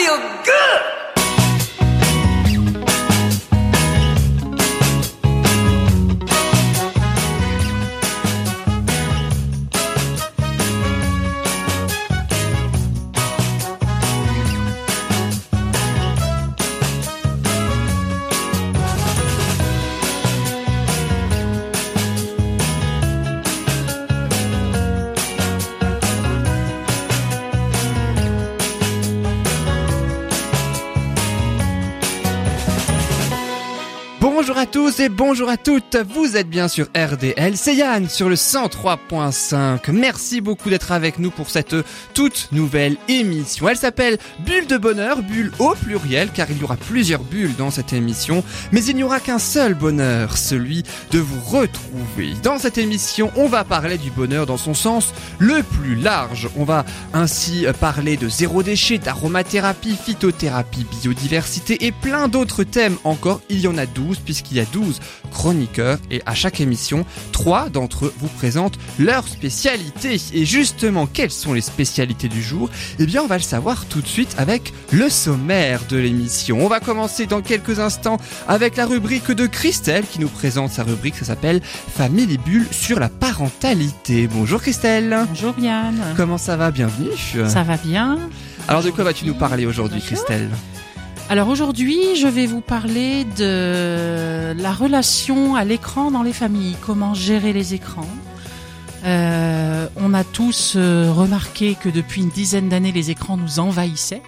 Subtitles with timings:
[0.00, 0.99] feel good.
[35.08, 39.90] Bonjour à toutes, vous êtes bien sur RDL, c'est Yann sur le 103.5.
[39.92, 41.74] Merci beaucoup d'être avec nous pour cette
[42.12, 43.68] toute nouvelle émission.
[43.68, 47.70] Elle s'appelle Bulle de bonheur, bulle au pluriel car il y aura plusieurs bulles dans
[47.70, 52.34] cette émission, mais il n'y aura qu'un seul bonheur, celui de vous retrouver.
[52.42, 56.48] Dans cette émission, on va parler du bonheur dans son sens le plus large.
[56.56, 63.40] On va ainsi parler de zéro déchet, d'aromathérapie, phytothérapie, biodiversité et plein d'autres thèmes encore.
[63.48, 64.89] Il y en a 12 puisqu'il y a 12
[65.32, 70.20] chroniqueurs et à chaque émission, trois d'entre eux vous présentent leur spécialité.
[70.32, 72.70] Et justement, quelles sont les spécialités du jour?
[72.98, 76.58] Eh bien, on va le savoir tout de suite avec le sommaire de l'émission.
[76.64, 78.18] On va commencer dans quelques instants
[78.48, 82.66] avec la rubrique de Christelle qui nous présente sa rubrique, ça s'appelle Famille et Bulles
[82.70, 84.26] sur la parentalité.
[84.26, 85.26] Bonjour Christelle.
[85.28, 86.00] Bonjour Yann.
[86.16, 86.70] Comment ça va?
[86.70, 87.10] Bienvenue.
[87.48, 88.18] Ça va bien.
[88.68, 90.48] Alors de quoi vas-tu nous parler aujourd'hui Christelle?
[91.30, 97.14] Alors aujourd'hui, je vais vous parler de la relation à l'écran dans les familles, comment
[97.14, 98.08] gérer les écrans.
[99.04, 104.22] Euh, on a tous euh, remarqué que depuis une dizaine d'années, les écrans nous envahissaient.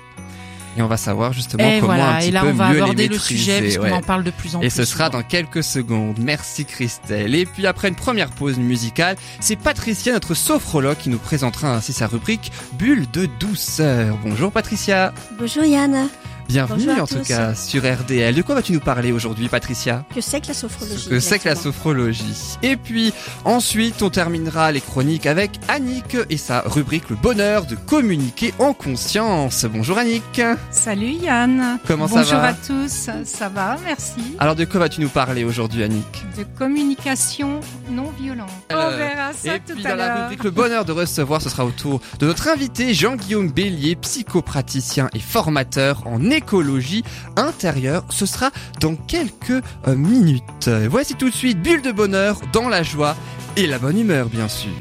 [0.76, 2.68] Et on va savoir justement et comment voilà, un petit et là peu on va
[2.70, 3.92] mieux aborder les le sujet puisqu'on ouais.
[3.92, 4.70] en parle de plus en Et plus.
[4.70, 5.18] ce sera souvent.
[5.18, 6.18] dans quelques secondes.
[6.20, 7.34] Merci Christelle.
[7.34, 11.92] Et puis après une première pause musicale, c'est Patricia, notre sophrologue, qui nous présentera ainsi
[11.92, 14.16] sa rubrique Bulle de douceur.
[14.24, 15.12] Bonjour Patricia.
[15.36, 16.08] Bonjour Yann,
[16.48, 17.28] Bienvenue Bonjour en tout tous.
[17.28, 18.34] cas sur RDL.
[18.34, 20.04] De quoi vas-tu nous parler aujourd'hui Patricia?
[20.14, 22.58] Que c'est que la sophrologie que c'est que la sophrologie?
[22.62, 23.14] Et puis
[23.44, 28.74] ensuite, on terminera les chroniques avec Annick et sa rubrique Le bonheur de communiquer en
[28.74, 29.64] conscience.
[29.64, 30.42] Bonjour Annick.
[30.70, 31.78] Salut Yann.
[31.86, 33.08] Comment ça Bonjour va à tous.
[33.24, 34.36] Ça va, merci.
[34.38, 36.24] Alors de quoi vas-tu nous parler aujourd'hui Annick?
[36.36, 37.60] De communication
[37.90, 38.50] non violente.
[38.68, 41.40] Alors, On verra ça Et tout puis à dans la rubrique Le bonheur de recevoir,
[41.40, 47.04] ce sera au tour de notre invité Jean-Guillaume Bélier, psychopraticien et formateur en écologie
[47.36, 48.04] intérieure.
[48.10, 48.50] Ce sera
[48.80, 50.68] dans quelques euh, minutes.
[50.88, 53.16] Voici tout de suite Bulle de bonheur dans la joie
[53.56, 54.72] et la bonne humeur bien sûr.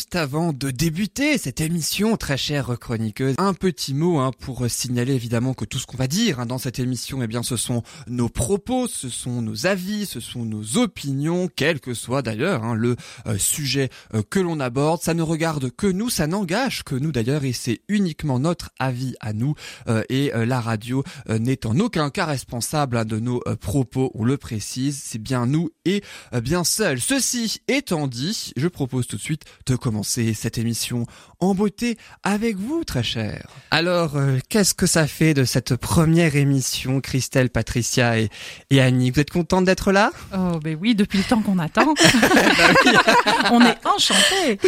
[0.00, 5.12] Juste avant de débuter cette émission, très chère chroniqueuse, un petit mot hein, pour signaler
[5.12, 7.82] évidemment que tout ce qu'on va dire hein, dans cette émission, eh bien, ce sont
[8.06, 12.74] nos propos, ce sont nos avis, ce sont nos opinions, quel que soit d'ailleurs hein,
[12.74, 12.96] le
[13.26, 15.02] euh, sujet euh, que l'on aborde.
[15.02, 19.16] Ça ne regarde que nous, ça n'engage que nous d'ailleurs, et c'est uniquement notre avis
[19.20, 19.52] à nous.
[19.86, 24.12] euh, et euh, la radio n'est en aucun cas responsable hein, de nos propos.
[24.14, 26.02] On le précise, c'est bien nous et
[26.42, 27.02] bien seul.
[27.02, 31.06] Ceci étant dit, je propose tout de suite de commencer cette émission
[31.40, 33.46] en beauté avec vous, très cher.
[33.70, 38.28] Alors, euh, qu'est-ce que ça fait de cette première émission, Christelle, Patricia et,
[38.70, 39.10] et Annie?
[39.10, 40.10] Vous êtes contente d'être là?
[40.36, 41.94] Oh ben oui, depuis le temps qu'on attend.
[43.50, 44.58] on est enchantés.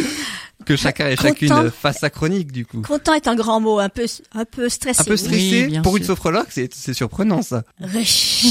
[0.65, 1.69] Que chacun et chacune Content.
[1.71, 2.81] fasse sa chronique, du coup.
[2.81, 5.01] Content est un grand mot, un peu, un peu stressé.
[5.01, 6.13] Un peu stressé Oui, pour une sûr.
[6.13, 7.63] sophrologue, c'est c'est surprenant ça.
[7.79, 8.45] Riche.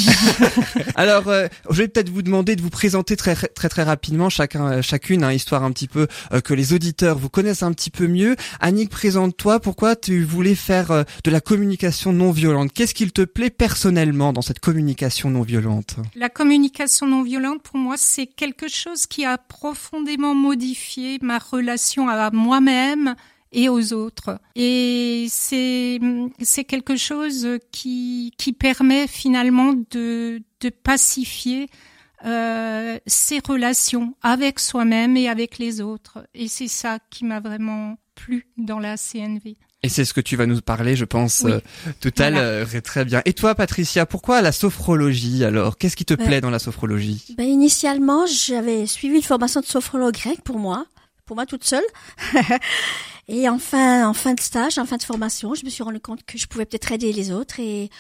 [0.97, 4.73] Alors, euh, je vais peut-être vous demander de vous présenter très très très rapidement chacun
[4.73, 7.91] euh, chacune, hein, histoire un petit peu euh, que les auditeurs vous connaissent un petit
[7.91, 8.37] peu mieux.
[8.61, 9.61] Annick, présente-toi.
[9.61, 12.73] Pourquoi tu voulais faire euh, de la communication non violente?
[12.73, 15.97] Qu'est-ce qu'il te plaît personnellement dans cette communication non violente?
[16.15, 22.02] La communication non violente, pour moi, c'est quelque chose qui a profondément modifié ma relation
[22.09, 23.15] à moi-même
[23.53, 24.39] et aux autres.
[24.55, 26.01] Et c'est
[26.41, 31.69] c'est quelque chose qui qui permet finalement de de pacifier
[32.25, 36.27] euh, ses relations avec soi-même et avec les autres.
[36.35, 39.57] Et c'est ça qui m'a vraiment plu dans la CNV.
[39.85, 41.51] Et c'est ce que tu vas nous parler, je pense, Oui.
[41.51, 41.61] euh,
[42.01, 42.73] tout à l'heure.
[42.77, 43.21] Et Très bien.
[43.25, 45.77] Et toi, Patricia, pourquoi la sophrologie alors?
[45.77, 46.25] Qu'est-ce qui te Ouais.
[46.25, 47.35] plaît dans la sophrologie?
[47.37, 50.87] Ben, initialement, j'avais suivi une formation de sophrologue grec pour moi,
[51.35, 51.85] moi toute seule.
[53.29, 56.01] et en fin, en fin de stage, en fin de formation, je me suis rendu
[56.01, 57.91] compte que je pouvais peut-être aider les autres et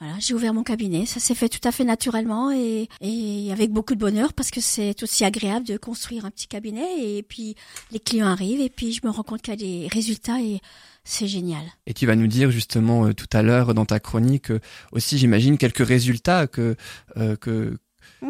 [0.00, 1.04] voilà, j'ai ouvert mon cabinet.
[1.04, 4.60] Ça s'est fait tout à fait naturellement et, et avec beaucoup de bonheur parce que
[4.60, 7.54] c'est aussi agréable de construire un petit cabinet et puis
[7.90, 10.60] les clients arrivent et puis je me rends compte qu'il y a des résultats et
[11.04, 11.62] c'est génial.
[11.86, 14.60] Et tu vas nous dire justement euh, tout à l'heure dans ta chronique euh,
[14.92, 16.76] aussi, j'imagine, quelques résultats que
[17.16, 17.78] euh, que.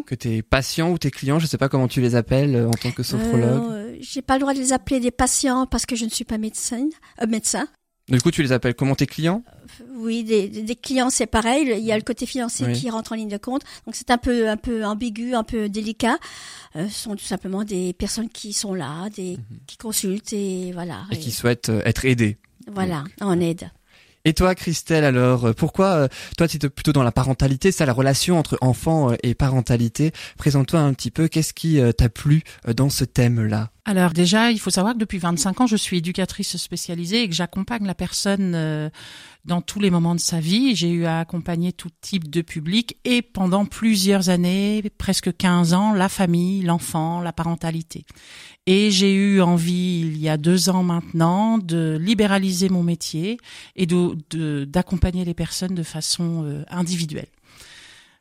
[0.07, 2.73] Que tes patients ou tes clients, je sais pas comment tu les appelles euh, en
[2.73, 3.71] tant que sophrologue.
[3.73, 6.25] Euh, j'ai pas le droit de les appeler des patients parce que je ne suis
[6.25, 6.89] pas médecin.
[7.21, 7.67] Euh, médecin.
[8.09, 9.45] Du coup, tu les appelles comment tes clients?
[9.95, 11.73] Oui, des, des clients, c'est pareil.
[11.79, 12.73] Il y a le côté financier Oui.
[12.73, 13.63] qui rentre en ligne de compte.
[13.87, 16.19] Donc c'est un peu, un peu ambigu, un peu délicat.
[16.75, 19.39] Euh, ce sont tout simplement des personnes qui sont là, des,
[19.69, 21.05] qui consultent et voilà.
[21.13, 22.37] et Et qui souhaitent euh, être aidés.
[22.73, 23.71] voilà, en aide.
[24.27, 27.87] Et toi, Christelle, alors, euh, pourquoi euh, toi, tu es plutôt dans la parentalité, ça,
[27.87, 30.13] la relation entre enfant euh, et parentalité?
[30.37, 31.27] Présente-toi un petit peu.
[31.27, 32.43] Qu'est-ce qui t'a plu
[32.77, 33.71] dans ce thème-là?
[33.91, 37.35] Alors déjà, il faut savoir que depuis 25 ans, je suis éducatrice spécialisée et que
[37.35, 38.89] j'accompagne la personne euh,
[39.45, 40.77] dans tous les moments de sa vie.
[40.77, 45.93] J'ai eu à accompagner tout type de public et pendant plusieurs années, presque 15 ans,
[45.93, 48.05] la famille, l'enfant, la parentalité.
[48.67, 53.39] Et j'ai eu envie, il y a deux ans maintenant, de libéraliser mon métier
[53.75, 57.27] et de de- d'accompagner les personnes de façon euh, individuelle.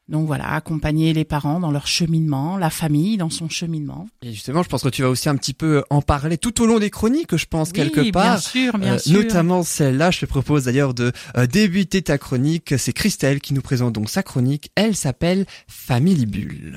[0.10, 4.08] Donc voilà, accompagner les parents dans leur cheminement, la famille dans son cheminement.
[4.24, 6.66] Et justement, je pense que tu vas aussi un petit peu en parler tout au
[6.66, 8.24] long des chroniques, je pense, quelque part.
[8.24, 9.14] Bien sûr, bien Euh, sûr.
[9.14, 12.74] notamment celle-là, je te propose d'ailleurs de euh, débuter ta chronique.
[12.78, 14.72] C'est Christelle qui nous présente donc sa chronique.
[14.76, 16.76] Elle s'appelle Family Bulle.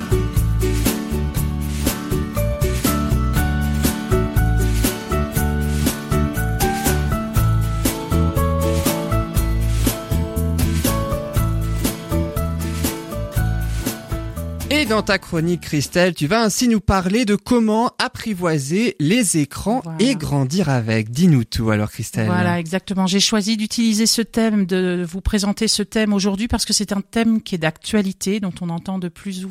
[14.83, 19.81] Et dans ta chronique, Christelle, tu vas ainsi nous parler de comment apprivoiser les écrans
[19.85, 20.03] Voilà.
[20.03, 21.13] et grandir avec.
[21.13, 22.27] Dis-nous tout alors, Christelle.
[22.27, 23.07] Voilà, exactement.
[23.07, 27.01] J'ai choisi d'utiliser ce thème, de vous présenter ce thème aujourd'hui parce que c'est un
[27.01, 29.47] thème qui est d'actualité, dont on entend de plus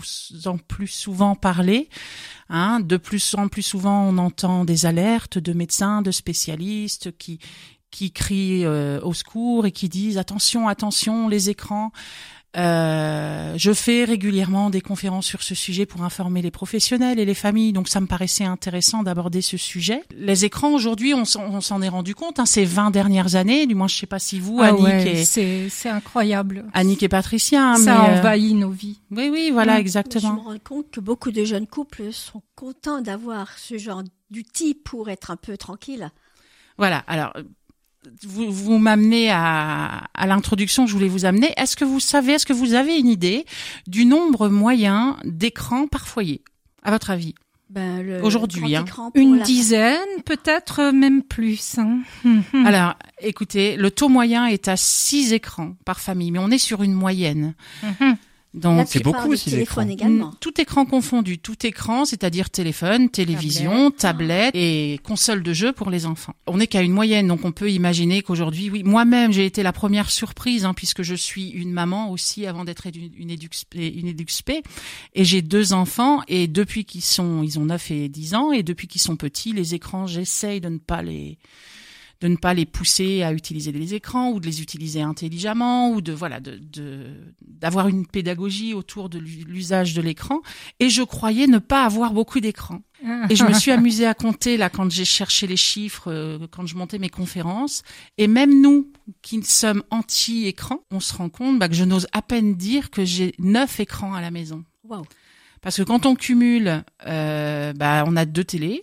[0.48, 1.88] en plus souvent parler.
[2.50, 7.40] Hein, de plus en plus souvent, on entend des alertes de médecins, de spécialistes qui
[7.90, 11.92] qui crient euh, au secours et qui disent attention, attention, les écrans.
[12.58, 17.34] Euh, je fais régulièrement des conférences sur ce sujet pour informer les professionnels et les
[17.34, 20.04] familles, donc ça me paraissait intéressant d'aborder ce sujet.
[20.18, 23.88] Les écrans aujourd'hui, on s'en est rendu compte, hein, ces 20 dernières années, du moins
[23.88, 26.66] je sais pas si vous, Ah Annick, ouais, et, c'est c'est incroyable.
[26.74, 29.00] Annick et Patricia, hein, Ça mais, euh, envahit nos vies.
[29.12, 29.76] oui, oui, voilà, Mm.
[29.76, 30.44] Je me exactement.
[30.46, 35.32] rends compte que beaucoup de jeunes couples sont contents d'avoir ce genre d'outils pour être
[35.32, 36.10] un peu tranquille.
[36.78, 37.34] Voilà, alors
[38.28, 41.54] vous, vous m'amenez à, à l'introduction, je voulais vous amener.
[41.58, 43.46] Est-ce que vous savez, est-ce que vous avez une idée
[43.88, 46.42] du nombre moyen d'écrans par foyer,
[46.84, 47.36] à votre avis?
[47.70, 48.84] Ben, le Aujourd'hui, hein.
[49.16, 51.78] Une la- dizaine, peut-être même plus.
[51.78, 52.00] hein.
[52.26, 52.44] Mhm.
[52.66, 56.84] Alors, écoutez, le taux moyen est à 6 écrans par famille, mais on est sur
[56.84, 57.54] une moyenne.
[58.54, 59.88] Donc, c'est beaucoup aussi, l'écran.
[59.88, 60.34] également.
[60.42, 66.06] Tout écran confondu, tout écran, c'est-à-dire téléphone, télévision, tablette et console de jeu pour les
[66.06, 66.36] enfants.
[66.48, 69.72] On n'est qu'à une moyenne, donc on peut imaginer qu'aujourd'hui, oui, moi-même j'ai été la
[69.72, 73.30] première surprise, hein, puisque je suis une maman aussi avant d'être une
[73.74, 74.64] une éduxpé,
[75.14, 78.64] et j'ai deux enfants, et depuis qu'ils sont, ils ont 9 et 10 ans, et
[78.64, 81.38] depuis qu'ils sont petits, les écrans, j'essaye de ne pas les
[82.22, 86.02] de ne pas les pousser à utiliser les écrans ou de les utiliser intelligemment ou
[86.02, 90.42] de voilà de de- d'avoir une pédagogie autour de l'u- l'usage de l'écran.
[90.80, 92.82] Et je croyais ne pas avoir beaucoup d'écrans.
[93.30, 96.68] Et je me suis amusée à compter là quand j'ai cherché les chiffres euh, quand
[96.68, 97.82] je montais mes conférences.
[98.20, 98.92] Et même nous
[99.24, 102.92] qui sommes anti écran on se rend compte bah, que je n'ose à peine dire
[102.92, 104.64] que j'ai neuf écrans à la maison.
[104.84, 105.06] Waouh.
[105.62, 108.82] parce que quand on cumule euh, bah on a deux télés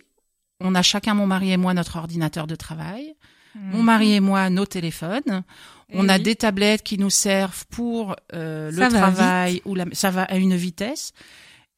[0.61, 3.13] on a chacun mon mari et moi notre ordinateur de travail
[3.55, 5.43] mon mari et moi nos téléphones.
[5.91, 6.23] On a oui.
[6.23, 10.55] des tablettes qui nous servent pour euh, le travail ou la, ça va à une
[10.55, 11.13] vitesse.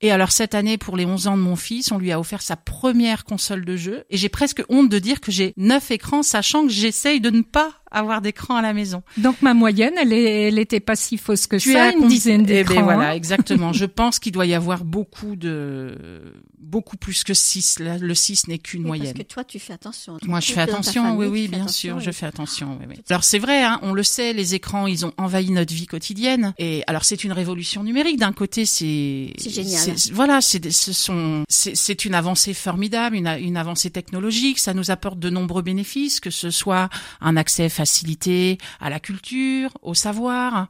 [0.02, 2.42] Et alors cette année, pour les 11 ans de mon fils, on lui a offert
[2.42, 4.04] sa première console de jeu.
[4.10, 7.42] Et j'ai presque honte de dire que j'ai neuf écrans, sachant que j'essaye de ne
[7.42, 9.04] pas avoir d'écran à la maison.
[9.18, 12.42] Donc ma moyenne, elle, est, elle était pas si fausse que Tu ça, une dizaine
[12.42, 12.84] Eh ben d'écrans.
[12.84, 13.14] voilà, hein.
[13.14, 13.74] exactement.
[13.74, 17.80] Je pense qu'il doit y avoir beaucoup de, beaucoup plus que 6.
[18.00, 19.14] Le 6 n'est qu'une Oui, moyenne.
[19.14, 20.18] Parce que toi, tu fais attention.
[20.24, 22.78] Moi, je fais attention, famille, oui, oui, bien attention, sûr, je fais attention.
[22.80, 22.96] Oui, oui.
[23.10, 26.54] Alors c'est vrai, hein, on le sait, les écrans, ils ont envahi notre vie quotidienne.
[26.58, 28.18] Et alors c'est une révolution numérique.
[28.20, 29.96] D'un côté, c'est C'est génial.
[30.14, 34.60] Voilà, c'est des- ce sont, c'est c'est une avancée formidable, une, a- une avancée technologique.
[34.60, 39.72] Ça nous apporte de nombreux bénéfices, que ce soit un accès facilité à la culture,
[39.82, 40.68] au savoir,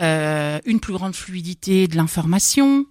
[0.00, 2.84] euh, une plus grande fluidité de l'information,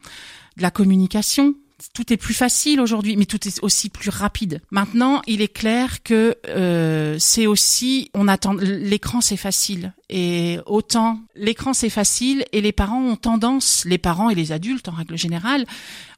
[0.55, 1.53] de la communication.
[1.93, 4.61] Tout est plus facile aujourd'hui, mais tout est aussi plus rapide.
[4.71, 11.19] Maintenant, il est clair que euh, c'est aussi, on attend l'écran, c'est facile, et autant
[11.35, 15.17] l'écran c'est facile, et les parents ont tendance, les parents et les adultes en règle
[15.17, 15.65] générale,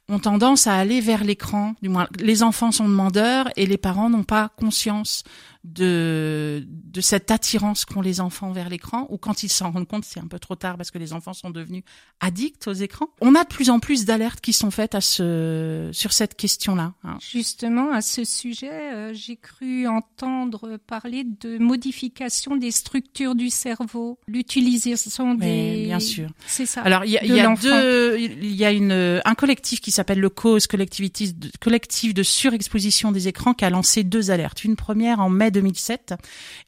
[0.08, 1.74] ont tendance à aller vers l'écran.
[1.82, 5.24] Du moins, les enfants sont demandeurs et les parents n'ont pas conscience
[5.64, 10.04] de de cette attirance qu'ont les enfants vers l'écran ou quand ils s'en rendent compte
[10.04, 11.82] c'est un peu trop tard parce que les enfants sont devenus
[12.20, 13.08] addicts aux écrans.
[13.20, 16.94] On a de plus en plus d'alertes qui sont faites à ce sur cette question-là.
[17.04, 17.18] Hein.
[17.20, 24.18] Justement à ce sujet, euh, j'ai cru entendre parler de modification des structures du cerveau,
[24.26, 26.30] l'utilisation des bien sûr.
[26.46, 26.80] C'est ça.
[26.82, 30.20] Alors il y a, y a deux il y a une un collectif qui s'appelle
[30.20, 34.64] le Cause collectif de surexposition des écrans qui a lancé deux alertes.
[34.64, 36.14] Une première en mai 2007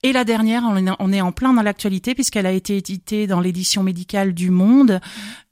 [0.02, 0.64] et la dernière,
[0.98, 5.00] on est en plein dans l'actualité puisqu'elle a été éditée dans l'édition médicale du Monde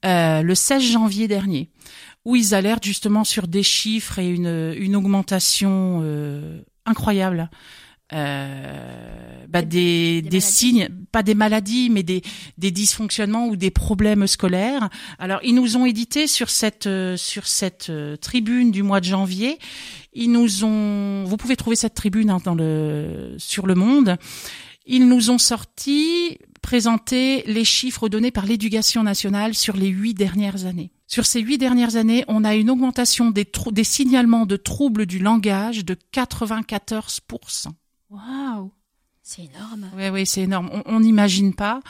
[0.04, 1.70] euh, le 16 janvier dernier,
[2.24, 7.50] où ils alertent justement sur des chiffres et une, augmentation euh, incroyable.
[8.12, 12.22] Euh, bah des, des, signes, pas des maladies, mais des,
[12.58, 14.90] des dysfonctionnements ou des problèmes scolaires.
[15.18, 19.06] Alors, ils nous ont édité sur cette euh, sur cette euh, tribune du mois de
[19.06, 19.58] janvier.
[20.12, 24.16] Ils nous ont, vous pouvez trouver cette tribune hein, dans le sur le Monde.
[24.86, 30.66] Ils nous ont sorti, présenté les chiffres donnés par l'éducation nationale sur les huit dernières
[30.66, 30.90] années.
[31.06, 35.18] Sur ces huit dernières années, on a une augmentation des, des signalements de troubles du
[35.18, 37.68] langage de 94%.
[38.10, 38.72] Waouh
[39.22, 39.90] c'est énorme.
[39.96, 40.82] Oui, oui, c'est énorme.
[40.86, 41.80] On n'imagine pas.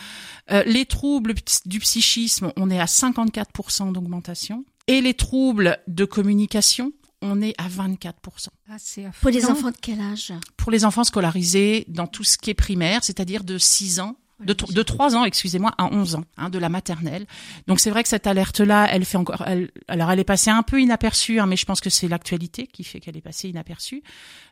[0.51, 1.35] Euh, les troubles
[1.65, 4.65] du psychisme, on est à 54% d'augmentation.
[4.89, 8.49] Et les troubles de communication, on est à 24%.
[8.69, 8.77] Ah,
[9.21, 10.33] Pour les enfants de quel âge?
[10.57, 14.55] Pour les enfants scolarisés dans tout ce qui est primaire, c'est-à-dire de 6 ans de,
[14.55, 17.27] de 3 ans, excusez-moi, à 11 ans, hein, de la maternelle.
[17.67, 20.63] Donc c'est vrai que cette alerte-là, elle fait encore, elle, alors elle est passée un
[20.63, 24.03] peu inaperçue, hein, mais je pense que c'est l'actualité qui fait qu'elle est passée inaperçue.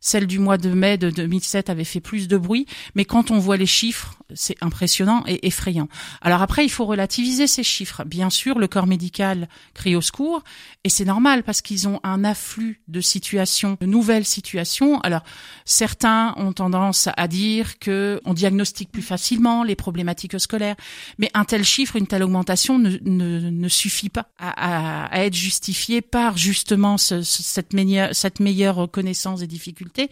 [0.00, 3.38] Celle du mois de mai de 2007 avait fait plus de bruit, mais quand on
[3.38, 5.88] voit les chiffres, c'est impressionnant et effrayant.
[6.20, 8.04] Alors après, il faut relativiser ces chiffres.
[8.04, 10.42] Bien sûr, le corps médical crie au secours,
[10.84, 15.00] et c'est normal parce qu'ils ont un afflux de situations, de nouvelles situations.
[15.00, 15.22] Alors
[15.64, 20.76] certains ont tendance à dire que on diagnostique plus facilement les problématiques scolaires.
[21.16, 26.36] Mais un tel chiffre, une telle augmentation ne, ne, suffit pas à, être justifié par
[26.36, 30.10] justement ce, cette, meilleure, cette meilleure connaissance des difficultés.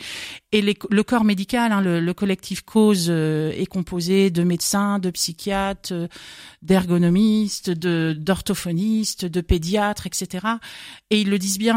[0.53, 5.11] Et le corps médical, hein, le, le, collectif cause euh, est composé de médecins, de
[5.11, 6.09] psychiatres, euh,
[6.63, 10.47] d'ergonomistes, de d'orthophonistes, de pédiatres, etc.
[11.11, 11.77] Et ils le disent bien,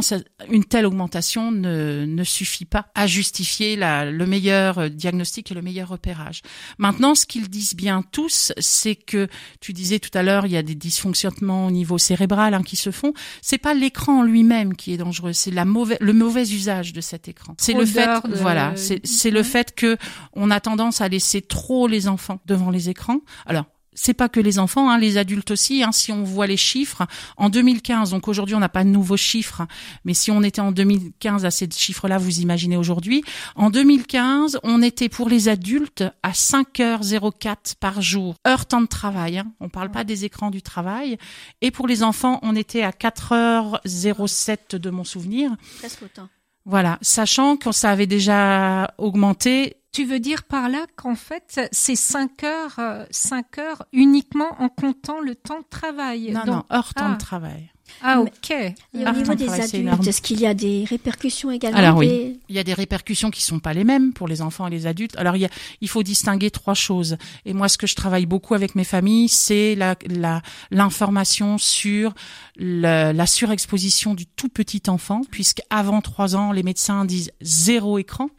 [0.49, 5.89] une telle augmentation ne, ne suffit pas à justifier le meilleur diagnostic et le meilleur
[5.89, 6.41] repérage.
[6.77, 9.29] Maintenant, ce qu'ils disent bien tous, c'est que
[9.61, 12.75] tu disais tout à l'heure, il y a des dysfonctionnements au niveau cérébral hein, qui
[12.75, 13.13] se font.
[13.41, 16.99] C'est pas l'écran en lui-même qui est dangereux, c'est la mauvaise, le mauvais usage de
[16.99, 17.55] cet écran.
[17.57, 19.95] C'est le fait, voilà, c'est le fait que
[20.33, 23.21] on a tendance à laisser trop les enfants devant les écrans.
[23.45, 23.65] Alors
[24.01, 25.83] c'est pas que les enfants, hein, les adultes aussi.
[25.83, 29.17] Hein, si on voit les chiffres, en 2015, donc aujourd'hui on n'a pas de nouveaux
[29.17, 29.63] chiffres,
[30.05, 33.23] mais si on était en 2015 à ces chiffres-là, vous imaginez aujourd'hui.
[33.55, 39.39] En 2015, on était pour les adultes à 5h04 par jour, heure temps de travail.
[39.39, 41.17] Hein, on parle pas des écrans du travail.
[41.61, 45.51] Et pour les enfants, on était à 4h07 de mon souvenir.
[45.79, 46.29] Presque autant.
[46.69, 51.95] Voilà, sachant que ça avait déjà augmenté tu veux dire par là qu'en fait, c'est
[51.95, 56.31] 5 heures, 5 euh, heures uniquement en comptant le temps de travail.
[56.31, 57.17] Non, non, heure temps de ah.
[57.17, 57.71] travail.
[58.01, 58.51] Ah, ok.
[58.51, 62.55] Et au niveau des adultes, est-ce qu'il y a des répercussions également Alors oui, il
[62.55, 65.15] y a des répercussions qui sont pas les mêmes pour les enfants et les adultes.
[65.17, 65.49] Alors il, y a,
[65.81, 67.17] il faut distinguer trois choses.
[67.45, 70.41] Et moi, ce que je travaille beaucoup avec mes familles, c'est la, la,
[70.71, 72.13] l'information sur
[72.57, 78.29] la, la surexposition du tout petit enfant, puisqu'avant trois ans, les médecins disent zéro écran.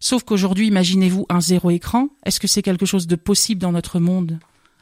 [0.00, 2.08] Sauf qu'aujourd'hui, imaginez-vous un zéro écran.
[2.24, 4.38] Est-ce que c'est quelque chose de possible dans notre monde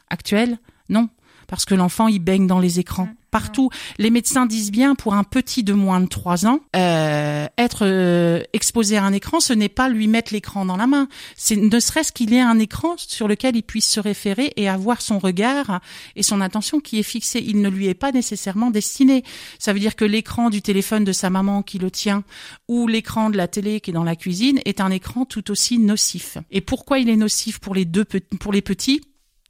[0.09, 0.57] actuel?
[0.89, 1.09] Non,
[1.49, 3.15] parce que l'enfant il baigne dans les écrans mmh.
[3.31, 3.69] partout.
[3.97, 8.43] Les médecins disent bien pour un petit de moins de 3 ans, euh, être euh,
[8.53, 11.07] exposé à un écran, ce n'est pas lui mettre l'écran dans la main.
[11.35, 15.01] C'est ne serait-ce qu'il ait un écran sur lequel il puisse se référer et avoir
[15.01, 15.81] son regard
[16.15, 17.43] et son attention qui est fixé.
[17.45, 19.23] Il ne lui est pas nécessairement destiné.
[19.57, 22.23] Ça veut dire que l'écran du téléphone de sa maman qui le tient
[22.67, 25.79] ou l'écran de la télé qui est dans la cuisine est un écran tout aussi
[25.79, 26.37] nocif.
[26.51, 28.05] Et pourquoi il est nocif pour les deux
[28.39, 29.01] pour les petits?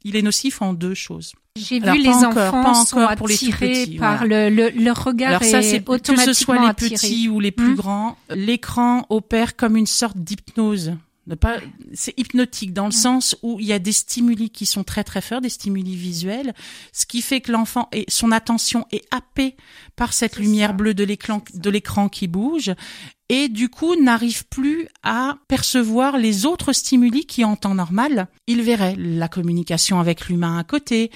[0.04, 1.32] Il est nocif en deux choses.
[1.56, 5.44] J'ai vu les enfants pas encore pour les petits, par le, le, le, regard Alors
[5.44, 7.76] ça, c'est que ce soit les petits ou les plus hmm.
[7.76, 10.94] grands, l'écran opère comme une sorte d'hypnose.
[11.38, 11.58] Pas,
[11.92, 12.92] c'est hypnotique dans le hmm.
[12.92, 16.54] sens où il y a des stimuli qui sont très très forts, des stimuli visuels,
[16.92, 19.56] ce qui fait que l'enfant et son attention est happée
[19.96, 22.74] par cette lumière bleue de l'écran de l'écran qui bouge
[23.32, 28.60] et du coup n'arrive plus à percevoir les autres stimuli qui en temps normal il
[28.62, 31.10] verrait la communication avec l'humain à côté,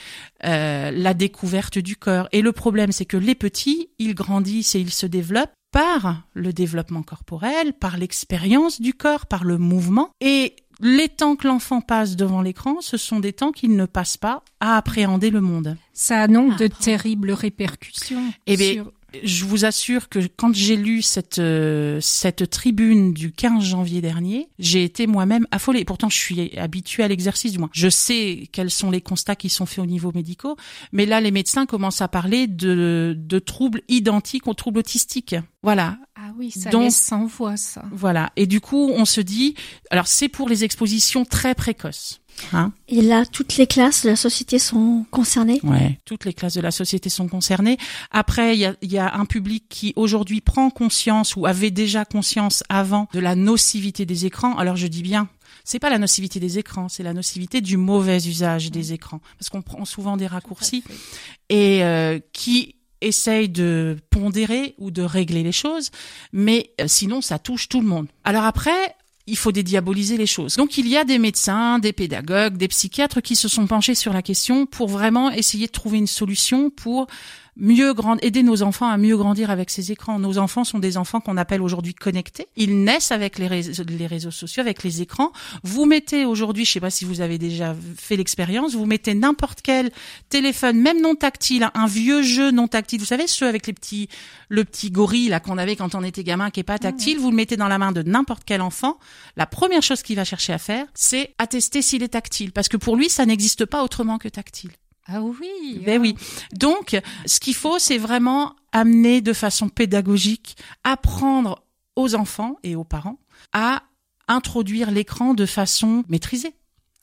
[0.44, 2.28] euh, la découverte du corps.
[2.32, 6.52] Et le problème c'est que les petits, ils grandissent et ils se développent par le
[6.52, 10.10] développement corporel, par l'expérience du corps, par le mouvement.
[10.20, 14.16] Et les temps que l'enfant passe devant l'écran, ce sont des temps qu'il ne passe
[14.16, 15.76] pas à appréhender le monde.
[15.92, 18.32] Ça a donc de terribles répercussions.
[18.46, 18.92] Eh bien, sur-
[19.22, 24.48] je vous assure que quand j'ai lu cette euh, cette tribune du 15 janvier dernier,
[24.58, 25.84] j'ai été moi-même affolée.
[25.84, 27.70] Pourtant, je suis habituée à l'exercice du moins.
[27.72, 30.56] Je sais quels sont les constats qui sont faits au niveau médicaux,
[30.92, 35.36] mais là, les médecins commencent à parler de de troubles identiques aux troubles autistiques.
[35.62, 37.84] Voilà, Ah oui, ça Donc- laisse sans voix, ça.
[37.90, 38.30] voilà.
[38.36, 39.54] Et du coup, on se dit,
[39.90, 42.20] alors c'est pour les expositions très précoces.
[42.52, 42.72] Hein?
[42.88, 45.60] Et là, toutes les classes de la société sont concernées.
[45.62, 47.78] Ouais, toutes les classes de la société sont concernées.
[48.10, 51.70] Après, il y a, il y a un public qui aujourd'hui prend conscience ou avait
[51.70, 54.56] déjà conscience avant de la nocivité des écrans.
[54.56, 55.28] Alors je dis bien,
[55.64, 59.48] c'est pas la nocivité des écrans, c'est la nocivité du mauvais usage des écrans, parce
[59.48, 60.84] qu'on prend souvent des raccourcis
[61.48, 65.90] et euh, qui essaye de pondérer ou de régler les choses,
[66.32, 68.08] mais euh, sinon ça touche tout le monde.
[68.24, 70.56] Alors après, il faut dédiaboliser les choses.
[70.56, 74.12] Donc il y a des médecins, des pédagogues, des psychiatres qui se sont penchés sur
[74.12, 77.06] la question pour vraiment essayer de trouver une solution pour
[77.56, 80.18] mieux grand aider nos enfants à mieux grandir avec ces écrans.
[80.18, 82.48] Nos enfants sont des enfants qu'on appelle aujourd'hui connectés.
[82.56, 85.32] Ils naissent avec les réseaux, les réseaux sociaux, avec les écrans.
[85.62, 89.60] Vous mettez aujourd'hui, je sais pas si vous avez déjà fait l'expérience, vous mettez n'importe
[89.62, 89.90] quel
[90.28, 93.00] téléphone, même non tactile, un vieux jeu non tactile.
[93.00, 94.08] Vous savez ceux avec les petits,
[94.48, 97.18] le petit gorille là qu'on avait quand on était gamin qui est pas tactile.
[97.18, 98.98] Vous le mettez dans la main de n'importe quel enfant.
[99.36, 102.76] La première chose qu'il va chercher à faire, c'est attester s'il est tactile, parce que
[102.76, 104.70] pour lui, ça n'existe pas autrement que tactile.
[105.06, 105.80] Ah oui.
[105.84, 106.16] Ben oui.
[106.52, 111.62] Donc, ce qu'il faut, c'est vraiment amener de façon pédagogique, apprendre
[111.96, 113.18] aux enfants et aux parents
[113.52, 113.82] à
[114.28, 116.54] introduire l'écran de façon maîtrisée.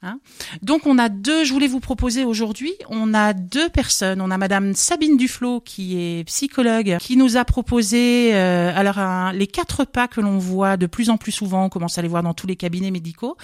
[0.04, 0.20] Hein
[0.64, 4.20] Donc on a deux, je voulais vous proposer aujourd'hui, on a deux personnes.
[4.20, 9.32] On a Madame Sabine Duflo qui est psychologue, qui nous a proposé euh, alors un-
[9.32, 12.08] les quatre pas que l'on voit de plus en plus souvent, on commence à les
[12.08, 13.38] voir dans tous les cabinets médicaux,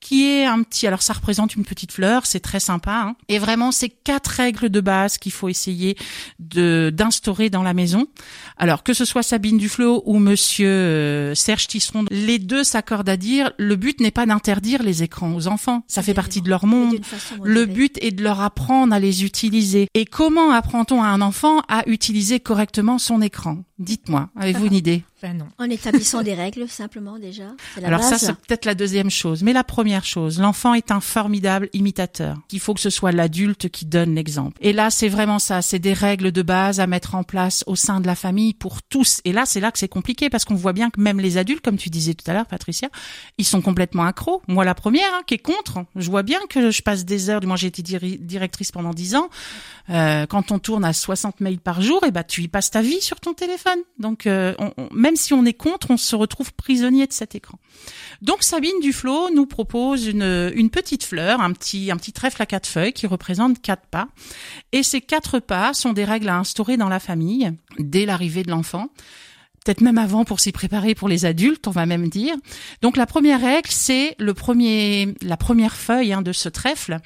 [0.00, 3.16] qui est un petit, alors ça représente une petite fleur, c'est très sympa, hein.
[3.28, 5.96] et vraiment c'est quatre règles de base qu'il faut essayer
[6.38, 8.06] de d'instaurer dans la maison.
[8.56, 13.16] Alors que ce soit Sabine Duflo ou Monsieur euh, Serge Tisseron, les deux s'accordent à
[13.16, 16.66] dire le but n'est pas d'interdire les écrans aux enfants, ça fait partie de leur
[16.66, 16.98] monde.
[17.42, 19.88] Le but est de leur apprendre à les utiliser.
[19.94, 23.58] Et comment apprend-on à un enfant à utiliser correctement son écran?
[23.78, 25.04] Dites-moi, avez-vous une idée?
[25.22, 25.46] Ben non.
[25.58, 27.44] En établissant des règles, simplement, déjà.
[27.80, 29.42] La Alors ça, c'est peut-être la deuxième chose.
[29.42, 32.36] Mais la première chose, l'enfant est un formidable imitateur.
[32.52, 34.56] Il faut que ce soit l'adulte qui donne l'exemple.
[34.62, 35.60] Et là, c'est vraiment ça.
[35.62, 38.82] C'est des règles de base à mettre en place au sein de la famille pour
[38.82, 39.20] tous.
[39.24, 41.62] Et là, c'est là que c'est compliqué parce qu'on voit bien que même les adultes,
[41.62, 42.88] comme tu disais tout à l'heure, Patricia,
[43.36, 44.40] ils sont complètement accros.
[44.48, 45.84] Moi, la première, hein, qui est contre.
[45.96, 47.44] Je vois bien que je passe des heures.
[47.44, 49.28] Moi, j'ai été diri- directrice pendant 10 ans.
[49.90, 52.80] Euh, quand on tourne à 60 mails par jour, et ben tu y passes ta
[52.80, 53.78] vie sur ton téléphone.
[53.98, 57.34] Donc euh, on- on- même si on est contre, on se retrouve prisonnier de cet
[57.34, 57.58] écran.
[58.22, 62.46] Donc Sabine Duflo nous propose une, une petite fleur, un petit un petit trèfle à
[62.46, 64.08] quatre feuilles qui représente quatre pas.
[64.72, 68.50] Et ces quatre pas sont des règles à instaurer dans la famille dès l'arrivée de
[68.50, 68.88] l'enfant.
[69.64, 72.34] Peut-être même avant pour s'y préparer pour les adultes, on va même dire.
[72.80, 76.98] Donc la première règle, c'est le premier, la première feuille hein, de ce trèfle,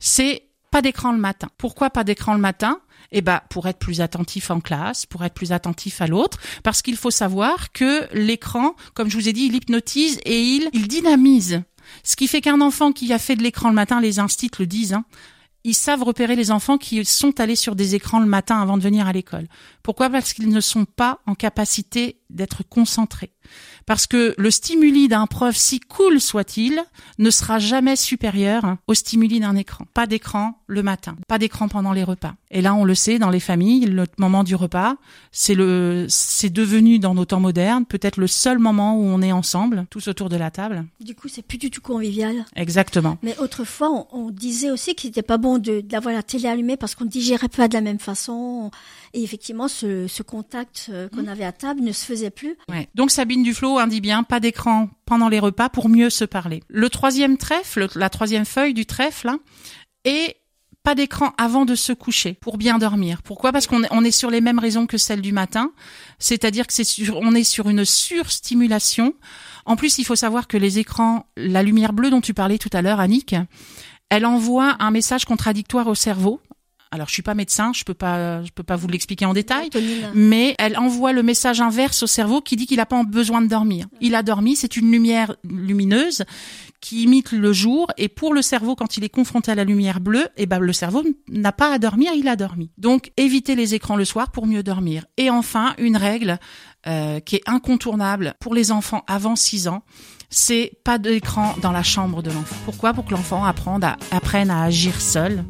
[0.00, 0.42] c'est
[0.72, 1.48] pas d'écran le matin.
[1.56, 2.80] Pourquoi pas d'écran le matin?
[3.12, 6.82] Eh ben, pour être plus attentif en classe, pour être plus attentif à l'autre, parce
[6.82, 10.88] qu'il faut savoir que l'écran, comme je vous ai dit, il hypnotise et il, il
[10.88, 11.62] dynamise.
[12.04, 14.66] Ce qui fait qu'un enfant qui a fait de l'écran le matin, les instits le
[14.66, 15.04] disent, hein,
[15.64, 18.82] ils savent repérer les enfants qui sont allés sur des écrans le matin avant de
[18.82, 19.46] venir à l'école.
[19.82, 20.10] Pourquoi?
[20.10, 23.32] Parce qu'ils ne sont pas en capacité d'être concentrés.
[23.86, 26.80] Parce que le stimuli d'un prof, si cool soit-il,
[27.18, 29.84] ne sera jamais supérieur au stimuli d'un écran.
[29.94, 32.34] Pas d'écran le matin, pas d'écran pendant les repas.
[32.52, 34.96] Et là, on le sait, dans les familles, le moment du repas,
[35.32, 39.32] c'est le, c'est devenu dans nos temps modernes peut-être le seul moment où on est
[39.32, 40.86] ensemble, tous autour de la table.
[41.00, 42.44] Du coup, c'est plus du tout convivial.
[42.54, 43.18] Exactement.
[43.22, 46.76] Mais autrefois, on, on disait aussi qu'il n'était pas bon de d'avoir la télé allumée
[46.76, 48.70] parce qu'on ne digérait pas de la même façon.
[49.12, 52.56] Et effectivement, ce, ce contact euh, qu'on avait à table ne se faisait plus.
[52.68, 52.88] Ouais.
[52.94, 56.62] Donc Sabine Duflo dit bien pas d'écran pendant les repas pour mieux se parler.
[56.68, 59.40] Le troisième trèfle, la troisième feuille du trèfle, hein,
[60.04, 60.36] est
[60.82, 63.22] pas d'écran avant de se coucher pour bien dormir.
[63.22, 63.52] Pourquoi?
[63.52, 65.72] Parce qu'on est, on est sur les mêmes raisons que celles du matin,
[66.18, 69.14] c'est-à-dire que c'est sur, on est sur une surstimulation.
[69.66, 72.70] En plus, il faut savoir que les écrans, la lumière bleue dont tu parlais tout
[72.72, 73.34] à l'heure, Annick,
[74.08, 76.40] elle envoie un message contradictoire au cerveau.
[76.90, 79.70] Alors, je suis pas médecin, je peux pas, je peux pas vous l'expliquer en détail
[80.14, 83.46] mais elle envoie le message inverse au cerveau qui dit qu'il n'a pas besoin de
[83.46, 83.86] dormir.
[84.00, 86.24] Il a dormi, c'est une lumière lumineuse
[86.80, 90.00] qui imite le jour et pour le cerveau quand il est confronté à la lumière
[90.00, 92.70] bleue, eh ben le cerveau n'a pas à dormir, il a dormi.
[92.78, 95.04] Donc évitez les écrans le soir pour mieux dormir.
[95.16, 96.38] Et enfin, une règle
[96.86, 99.82] euh, qui est incontournable pour les enfants avant 6 ans,
[100.30, 102.56] c'est pas d'écran dans la chambre de l'enfant.
[102.64, 102.94] Pourquoi?
[102.94, 105.44] Pour que l'enfant apprenne à, apprenne à agir seul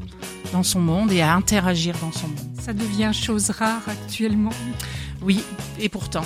[0.52, 2.38] dans son monde et à interagir dans son monde.
[2.60, 4.52] Ça devient chose rare actuellement.
[5.22, 5.44] Oui,
[5.78, 6.24] et pourtant.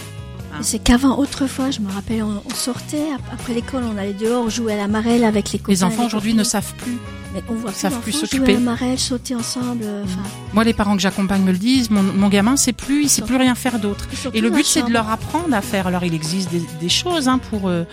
[0.53, 0.59] Hein.
[0.63, 4.77] C'est qu'avant, autrefois, je me rappelle, on, sortait après l'école, on allait dehors jouer à
[4.77, 5.73] la marelle avec les copains.
[5.73, 6.99] Les enfants aujourd'hui ne savent plus.
[7.35, 8.57] Mais on voit savent plus s'occuper.
[8.59, 9.83] Marelle, sauter ensemble.
[9.83, 10.05] Euh,
[10.53, 11.91] Moi, les parents que j'accompagne me le disent.
[11.91, 14.09] Mon, gamin, c'est plus, il sait plus rien faire d'autre.
[14.33, 15.89] Et le but, c'est de leur apprendre à faire.
[15.89, 17.69] Alors, il existe des, choses hein, pour.
[17.69, 17.85] Euh,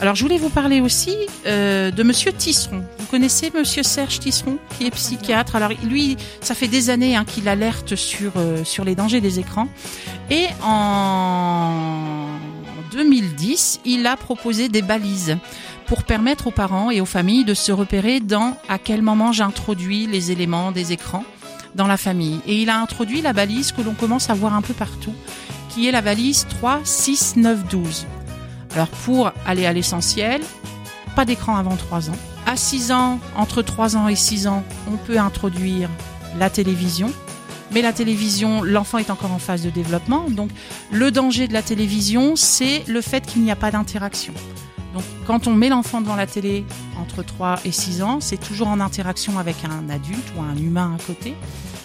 [0.00, 2.84] alors, je voulais vous parler aussi euh, de Monsieur Tisseron.
[3.00, 5.56] Vous connaissez Monsieur Serge Tisseron, qui est psychiatre?
[5.56, 8.32] Alors, lui, ça fait des années hein, qu'il alerte sur
[8.64, 9.68] sur les dangers des écrans.
[10.30, 12.28] Et en
[12.92, 15.36] 2010, il a proposé des balises
[15.86, 20.06] pour permettre aux parents et aux familles de se repérer dans à quel moment j'introduis
[20.06, 21.24] les éléments des écrans
[21.74, 22.40] dans la famille.
[22.46, 25.14] Et il a introduit la balise que l'on commence à voir un peu partout,
[25.68, 28.06] qui est la balise 3, 6, 9, 12.
[28.74, 30.40] Alors pour aller à l'essentiel,
[31.14, 32.18] pas d'écran avant 3 ans.
[32.46, 35.88] À 6 ans, entre 3 ans et 6 ans, on peut introduire
[36.38, 37.10] la télévision,
[37.72, 40.28] mais la télévision, l'enfant est encore en phase de développement.
[40.28, 40.50] Donc
[40.90, 44.34] le danger de la télévision, c'est le fait qu'il n'y a pas d'interaction.
[44.94, 46.64] Donc quand on met l'enfant devant la télé
[46.98, 50.96] entre 3 et 6 ans, c'est toujours en interaction avec un adulte ou un humain
[50.98, 51.34] à côté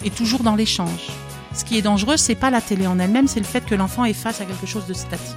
[0.04, 1.08] et toujours dans l'échange.
[1.52, 4.04] Ce qui est dangereux, c'est pas la télé en elle-même, c'est le fait que l'enfant
[4.04, 5.36] est face à quelque chose de statique.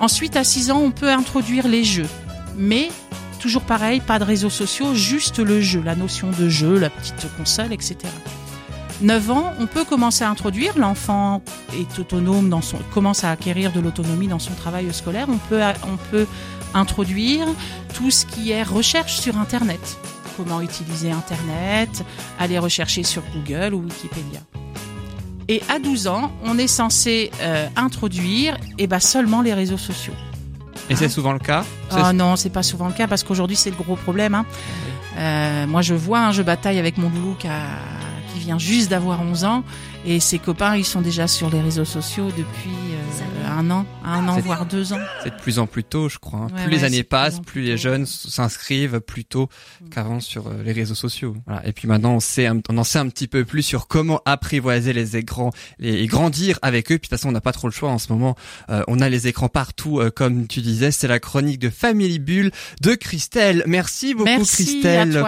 [0.00, 2.08] Ensuite, à 6 ans, on peut introduire les jeux,
[2.56, 2.88] mais
[3.38, 7.26] toujours pareil, pas de réseaux sociaux, juste le jeu, la notion de jeu, la petite
[7.36, 7.96] console, etc.
[9.02, 10.78] 9 ans, on peut commencer à introduire.
[10.78, 11.42] L'enfant
[11.74, 15.26] est autonome, dans son, commence à acquérir de l'autonomie dans son travail scolaire.
[15.28, 16.26] On peut, on peut
[16.74, 17.46] introduire
[17.94, 19.98] tout ce qui est recherche sur Internet.
[20.36, 22.04] Comment utiliser Internet,
[22.38, 24.40] aller rechercher sur Google ou Wikipédia.
[25.48, 30.14] Et à 12 ans, on est censé euh, introduire eh ben, seulement les réseaux sociaux.
[30.88, 31.64] Et c'est souvent le cas?
[31.90, 34.34] Ah non, c'est pas souvent le cas parce qu'aujourd'hui c'est le gros problème.
[34.34, 34.46] Hein.
[35.18, 37.62] Euh, moi je vois, hein, je bataille avec mon boulot qui a
[38.36, 39.64] qui vient juste d'avoir 11 ans
[40.06, 44.28] et ses copains, ils sont déjà sur les réseaux sociaux depuis euh, un an, un
[44.28, 45.00] an voire deux ans.
[45.24, 46.42] C'est de plus en plus tôt, je crois.
[46.42, 46.48] Hein.
[46.62, 49.48] plus les années passent, plus, les jeunes s'inscrivent plus tôt
[49.80, 49.88] mm.
[49.88, 51.36] qu'avant sur euh, les réseaux sociaux.
[51.46, 51.66] Voilà.
[51.66, 54.92] Et puis maintenant, on sait, on en sait un petit peu plus sur comment apprivoiser
[54.92, 56.98] les écrans et grandir avec eux.
[56.98, 58.36] Puis de toute façon, on n'a pas trop le choix en ce moment.
[58.70, 60.92] Euh, on a les écrans partout, comme tu disais.
[60.92, 63.64] C'est la chronique de Family Bull de Christelle.
[63.66, 65.24] Merci beaucoup, Christelle,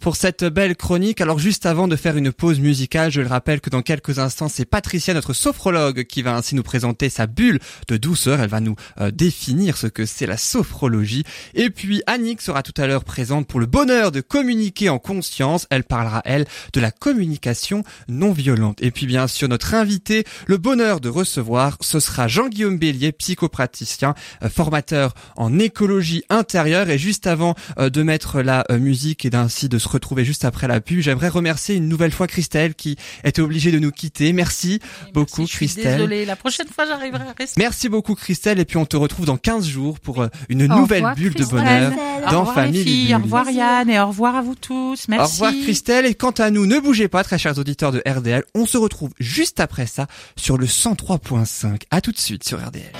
[0.00, 1.20] pour pour cette belle chronique.
[1.20, 4.48] Alors juste avant de faire une pause musicale, je le rappelle que dans quelques instants,
[4.48, 8.40] c'est Patricia, notre sophrologue, qui va ainsi nous présenter sa bulle de douceur.
[8.40, 11.24] Elle va nous euh, définir ce que c'est la sophrologie.
[11.54, 15.66] Et puis Annick sera tout à l'heure présente pour le bonheur de communiquer en conscience.
[15.70, 18.78] Elle parlera, elle, de la communication non violente.
[18.82, 24.14] Et puis bien sûr, notre invité, le bonheur de recevoir, ce sera Jean-Guillaume Bélier, psychopraticien,
[24.42, 26.90] euh, formateur en écologie intérieure.
[26.90, 30.68] Et juste avant euh, de mettre la musique et d'ainsi de se retrouver juste après
[30.68, 34.32] la pub, j'aimerais remercier une nouvelle fois Christelle qui était obligée de nous quitter.
[34.32, 34.80] Merci,
[35.12, 35.96] beaucoup, Christelle.
[35.96, 37.60] Désolée, la prochaine fois j'arriverai à rester.
[37.60, 38.58] Merci beaucoup, Christelle.
[38.58, 41.92] Et puis on te retrouve dans 15 jours pour euh, une nouvelle bulle de bonheur
[42.30, 45.08] dans Famille Au revoir Yann et au revoir à vous tous.
[45.08, 45.42] Merci.
[45.42, 46.06] Au revoir Christelle.
[46.06, 48.44] Et quant à nous, ne bougez pas, très chers auditeurs de RDL.
[48.54, 51.82] On se retrouve juste après ça sur le 103.5.
[51.90, 52.92] À tout de suite sur RDL.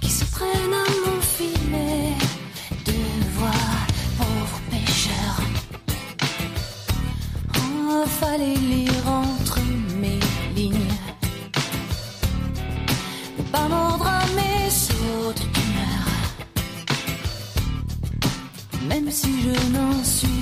[0.00, 2.14] Qui se prennent à mon filet
[2.84, 2.92] de
[3.36, 3.50] voix,
[4.18, 5.40] pauvres pêcheurs.
[7.56, 9.60] Oh, fallait lire entre
[9.98, 10.20] mes
[10.54, 10.74] lignes,
[13.38, 16.06] ne pas mordre à mes sautes d'humeur,
[18.88, 20.39] même si je n'en suis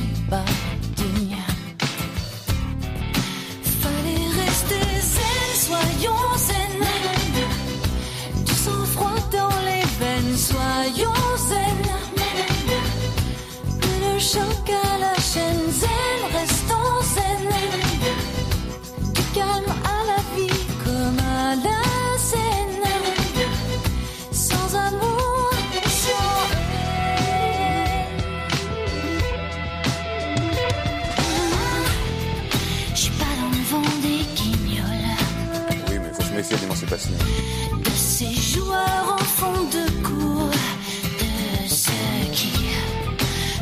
[36.99, 42.51] De ces joueurs en fond de cours, de ceux qui,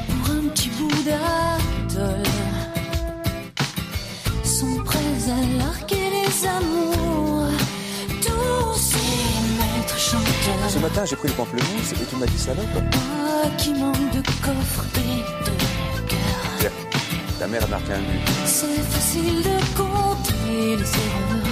[0.09, 2.23] pour un petit bout d'atoll,
[4.43, 7.49] sont prêts à larguer les amours.
[8.23, 9.13] Tous ces
[9.59, 10.71] maîtres chanteurs.
[10.71, 12.65] Ce matin, j'ai pris le pamplemousse et tu m'as dit salope.
[12.75, 15.55] Moi qui manque de coffre et de
[16.09, 16.73] cœur.
[17.39, 18.21] Ta mère a marqué un but.
[18.47, 21.46] C'est facile de compter les erreurs.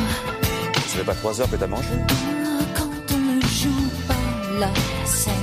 [0.94, 1.88] Fait pas trois heures que t'as mangé.
[2.76, 4.14] Quand on ne joue pas
[4.60, 4.70] la
[5.04, 5.34] scène.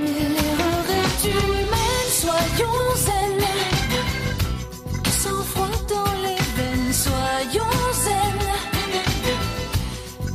[0.00, 3.40] L'erreur est humaine, soyons zen.
[5.20, 8.38] Sans froid dans les veines, soyons zen.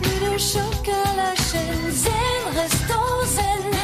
[0.01, 3.76] Plus de choc à la chaîne, zen, restons zen.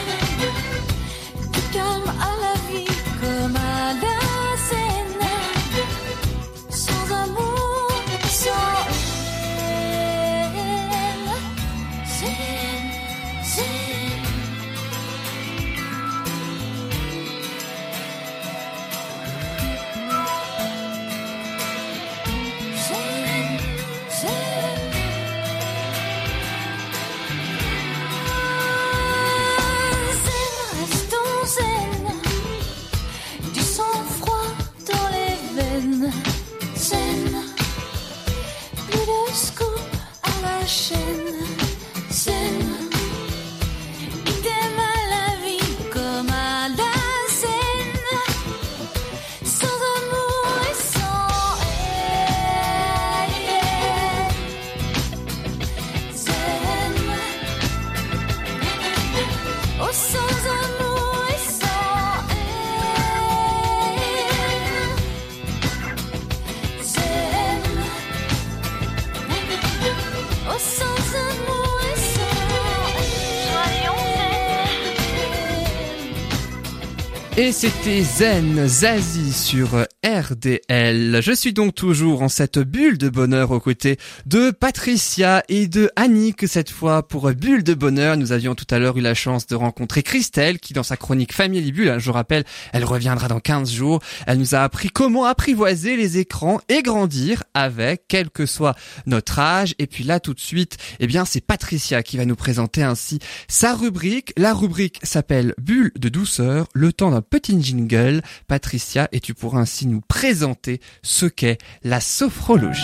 [77.35, 79.69] Et c'était Zen Zazie sur
[80.03, 81.21] RDL.
[81.21, 85.89] Je suis donc toujours en cette bulle de bonheur aux côtés de Patricia et de
[85.95, 88.17] Annick cette fois pour Bulle de bonheur.
[88.17, 91.31] Nous avions tout à l'heure eu la chance de rencontrer Christelle qui dans sa chronique
[91.31, 94.01] Family Bulle, hein, je rappelle, elle reviendra dans 15 jours.
[94.27, 99.39] Elle nous a appris comment apprivoiser les écrans et grandir avec quel que soit notre
[99.39, 99.73] âge.
[99.79, 103.19] Et puis là tout de suite, eh bien c'est Patricia qui va nous présenter ainsi
[103.47, 104.33] sa rubrique.
[104.35, 108.21] La rubrique s'appelle Bulle de douceur, le temps d'un petit jingle.
[108.47, 112.81] Patricia, et tu pourras ainsi nous présenter ce qu'est la sophrologie.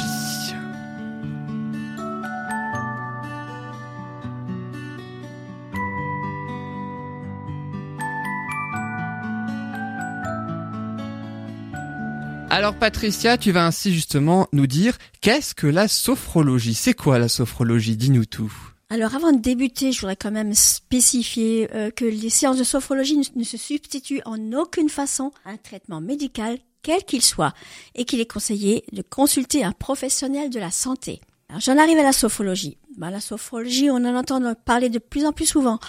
[12.52, 16.74] Alors Patricia, tu vas ainsi justement nous dire qu'est-ce que la sophrologie?
[16.74, 17.96] C'est quoi la sophrologie?
[17.96, 18.54] Dis-nous tout.
[18.90, 23.18] Alors avant de débuter, je voudrais quand même spécifier euh, que les séances de sophrologie
[23.18, 27.54] ne, ne se substituent en aucune façon à un traitement médical, quel qu'il soit,
[27.96, 31.22] et qu'il est conseillé de consulter un professionnel de la santé.
[31.58, 32.78] J'en arrive à la sophrologie.
[32.98, 35.80] Ben, la sophrologie, on en entend parler de plus en plus souvent,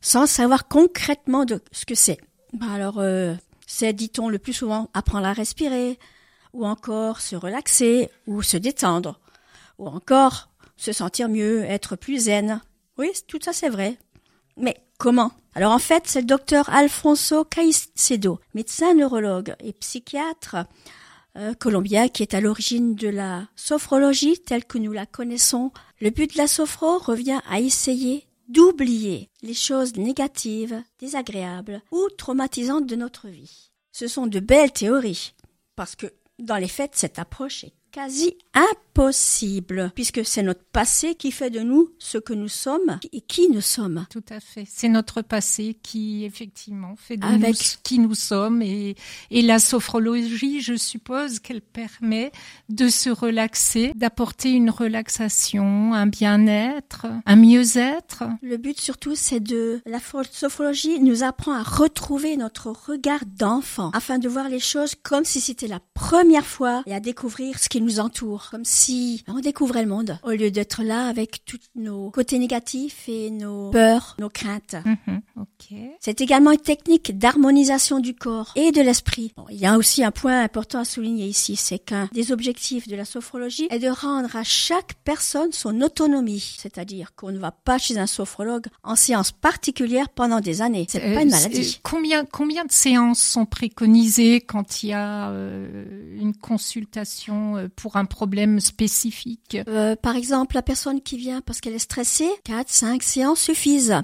[0.00, 2.18] sans savoir concrètement de ce que c'est.
[2.52, 3.34] Ben, alors, euh,
[3.66, 5.98] c'est, dit-on le plus souvent, apprendre à respirer,
[6.52, 9.18] ou encore se relaxer, ou se détendre,
[9.78, 12.60] ou encore se sentir mieux, être plus zen.
[12.98, 13.96] Oui, tout ça c'est vrai.
[14.56, 20.56] Mais comment Alors en fait, c'est le docteur Alfonso Caicedo, médecin neurologue et psychiatre
[21.36, 25.72] euh, colombien qui est à l'origine de la sophrologie telle que nous la connaissons.
[26.00, 32.86] Le but de la sophro revient à essayer d'oublier les choses négatives, désagréables ou traumatisantes
[32.86, 33.70] de notre vie.
[33.92, 35.34] Ce sont de belles théories,
[35.76, 36.06] parce que
[36.38, 41.60] dans les faits, cette approche est quasi impossible, puisque c'est notre passé qui fait de
[41.60, 44.06] nous ce que nous sommes et qui nous sommes.
[44.10, 44.66] Tout à fait.
[44.68, 48.62] C'est notre passé qui, effectivement, fait de Avec- nous ce qui nous sommes.
[48.62, 48.96] Et,
[49.30, 52.32] et la sophrologie, je suppose qu'elle permet
[52.70, 58.24] de se relaxer, d'apporter une relaxation, un bien-être, un mieux-être.
[58.40, 59.98] Le but surtout, c'est de la
[60.30, 65.40] sophrologie nous apprend à retrouver notre regard d'enfant, afin de voir les choses comme si
[65.40, 69.82] c'était la première fois et à découvrir ce qui nous entoure, comme si on découvrait
[69.82, 74.30] le monde, au lieu d'être là avec tous nos côtés négatifs et nos peurs, nos
[74.30, 74.76] craintes.
[74.84, 75.20] Mhm.
[76.00, 79.32] C'est également une technique d'harmonisation du corps et de l'esprit.
[79.36, 82.88] Bon, il y a aussi un point important à souligner ici, c'est qu'un des objectifs
[82.88, 87.52] de la sophrologie est de rendre à chaque personne son autonomie, c'est-à-dire qu'on ne va
[87.52, 90.86] pas chez un sophrologue en séance particulière pendant des années.
[90.88, 91.80] C'est Euh, pas une c'est- maladie.
[91.82, 97.96] Combien, combien de séances sont préconisées quand il y a euh, une consultation euh, pour
[97.96, 99.56] un problème spécifique?
[99.68, 103.96] Euh, par exemple, la personne qui vient parce qu'elle est stressée, 4, 5 séances suffisent.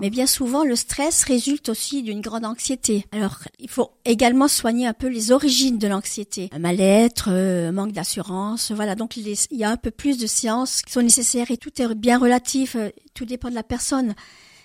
[0.00, 3.04] Mais bien souvent, le stress résulte aussi d'une grande anxiété.
[3.12, 6.50] Alors, il faut également soigner un peu les origines de l'anxiété.
[6.58, 8.94] Mal-être, euh, manque d'assurance, voilà.
[8.94, 11.70] Donc, les- il y a un peu plus de séances qui sont nécessaires et tout
[11.80, 14.14] est bien relatif, euh, tout dépend de la personne.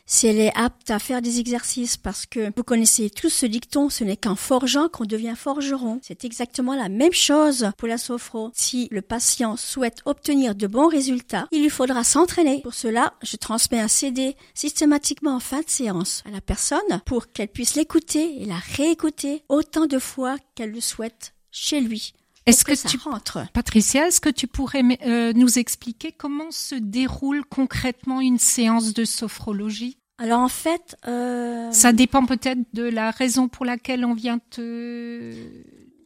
[0.09, 3.89] Si elle est apte à faire des exercices, parce que vous connaissez tous ce dicton,
[3.89, 5.99] ce n'est qu'en forgeant qu'on devient forgeron.
[6.01, 8.49] C'est exactement la même chose pour la sophro.
[8.53, 12.61] Si le patient souhaite obtenir de bons résultats, il lui faudra s'entraîner.
[12.61, 17.33] Pour cela, je transmets un CD systématiquement en fin de séance à la personne pour
[17.33, 22.13] qu'elle puisse l'écouter et la réécouter autant de fois qu'elle le souhaite chez lui.
[22.47, 23.39] Est-ce que ça tu rentre.
[23.53, 29.05] Patricia, est-ce que tu pourrais euh, nous expliquer comment se déroule concrètement une séance de
[29.05, 29.97] sophrologie?
[30.17, 35.33] Alors en fait, euh, Ça dépend peut-être de la raison pour laquelle on vient te...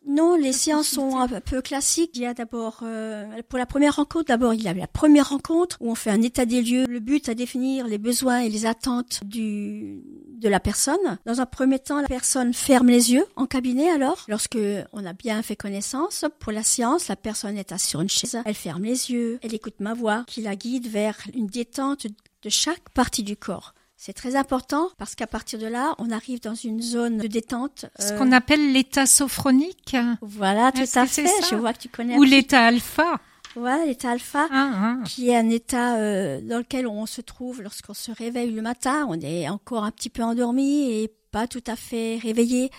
[0.08, 2.12] Non, les séances sont un peu classiques.
[2.16, 5.30] Il y a d'abord, euh, pour la première rencontre, d'abord il y a la première
[5.30, 6.86] rencontre où on fait un état des lieux.
[6.88, 10.02] Le but à définir les besoins et les attentes du
[10.42, 11.20] de la personne.
[11.26, 13.92] Dans un premier temps, la personne ferme les yeux en cabinet.
[13.92, 14.58] Alors, lorsque
[14.92, 18.42] on a bien fait connaissance, pour la séance, la personne est assise sur une chaise.
[18.44, 19.40] Elle ferme les yeux.
[19.44, 23.76] Elle écoute ma voix qui la guide vers une détente de chaque partie du corps.
[24.04, 27.86] C'est très important parce qu'à partir de là, on arrive dans une zone de détente.
[28.00, 31.28] Ce euh, qu'on appelle l'état sophronique voilà, tout à fait.
[31.48, 32.18] Je vois que tu connais.
[32.18, 33.20] ou l'état alpha.
[33.56, 35.04] voilà, l'état alpha, Hein, hein.
[35.06, 39.06] qui est un état euh, dans lequel on se trouve lorsqu'on se réveille le matin.
[39.08, 42.72] On est encore un petit peu endormi et pas tout à fait réveillé.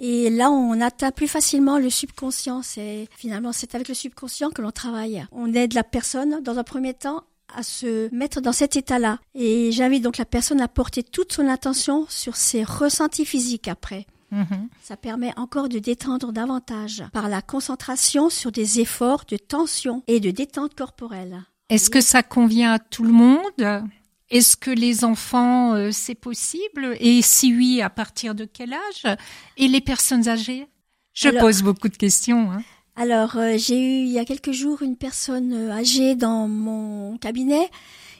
[0.00, 2.62] Et là, on atteint plus facilement le subconscient.
[2.62, 5.24] C'est finalement c'est avec le subconscient que l'on travaille.
[5.30, 7.22] On aide la personne dans un premier temps
[7.54, 9.18] à se mettre dans cet état-là.
[9.34, 14.06] Et j'invite donc la personne à porter toute son attention sur ses ressentis physiques après.
[14.30, 14.68] Mhm.
[14.82, 20.20] Ça permet encore de détendre davantage par la concentration sur des efforts de tension et
[20.20, 21.44] de détente corporelle.
[21.70, 23.86] Est-ce que ça convient à tout le monde?
[24.30, 26.94] Est-ce que les enfants, euh, c'est possible?
[27.00, 29.16] Et si oui, à partir de quel âge?
[29.56, 30.66] Et les personnes âgées?
[31.14, 32.52] Je Alors- pose beaucoup de questions.
[32.52, 32.62] hein.
[33.00, 37.16] Alors, euh, j'ai eu il y a quelques jours une personne euh, âgée dans mon
[37.16, 37.70] cabinet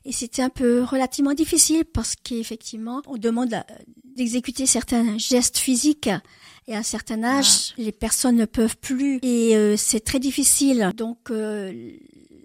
[0.04, 3.62] et c'était un peu relativement difficile parce qu'effectivement, on demande euh,
[4.04, 6.08] d'exécuter certains gestes physiques
[6.68, 10.92] et à un certain âge, les personnes ne peuvent plus et euh, c'est très difficile.
[10.94, 11.92] Donc, euh,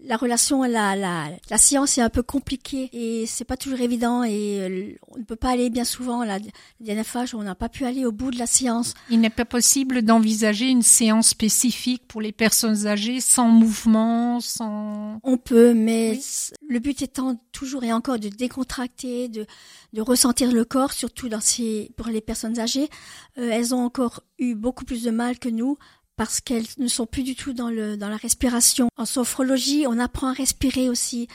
[0.06, 4.24] la relation, la, la, la science est un peu compliquée et c'est pas toujours évident
[4.24, 6.24] et euh, on ne peut pas aller bien souvent.
[6.24, 6.46] La, la
[6.82, 8.94] dernière fois, on n'a pas pu aller au bout de la science.
[9.10, 15.20] Il n'est pas possible d'envisager une séance spécifique pour les personnes âgées sans mouvement, sans...
[15.24, 16.24] On peut, mais Oui.
[16.68, 19.46] le but étant toujours et encore de décontracter, de,
[19.94, 22.89] de ressentir le corps, surtout dans ces, pour les personnes âgées.
[23.38, 25.78] Euh, elles ont encore eu beaucoup plus de mal que nous
[26.15, 28.89] parce qu'elles ne sont plus du tout dans, le, dans la respiration.
[28.97, 31.28] En sophrologie, on apprend à respirer aussi.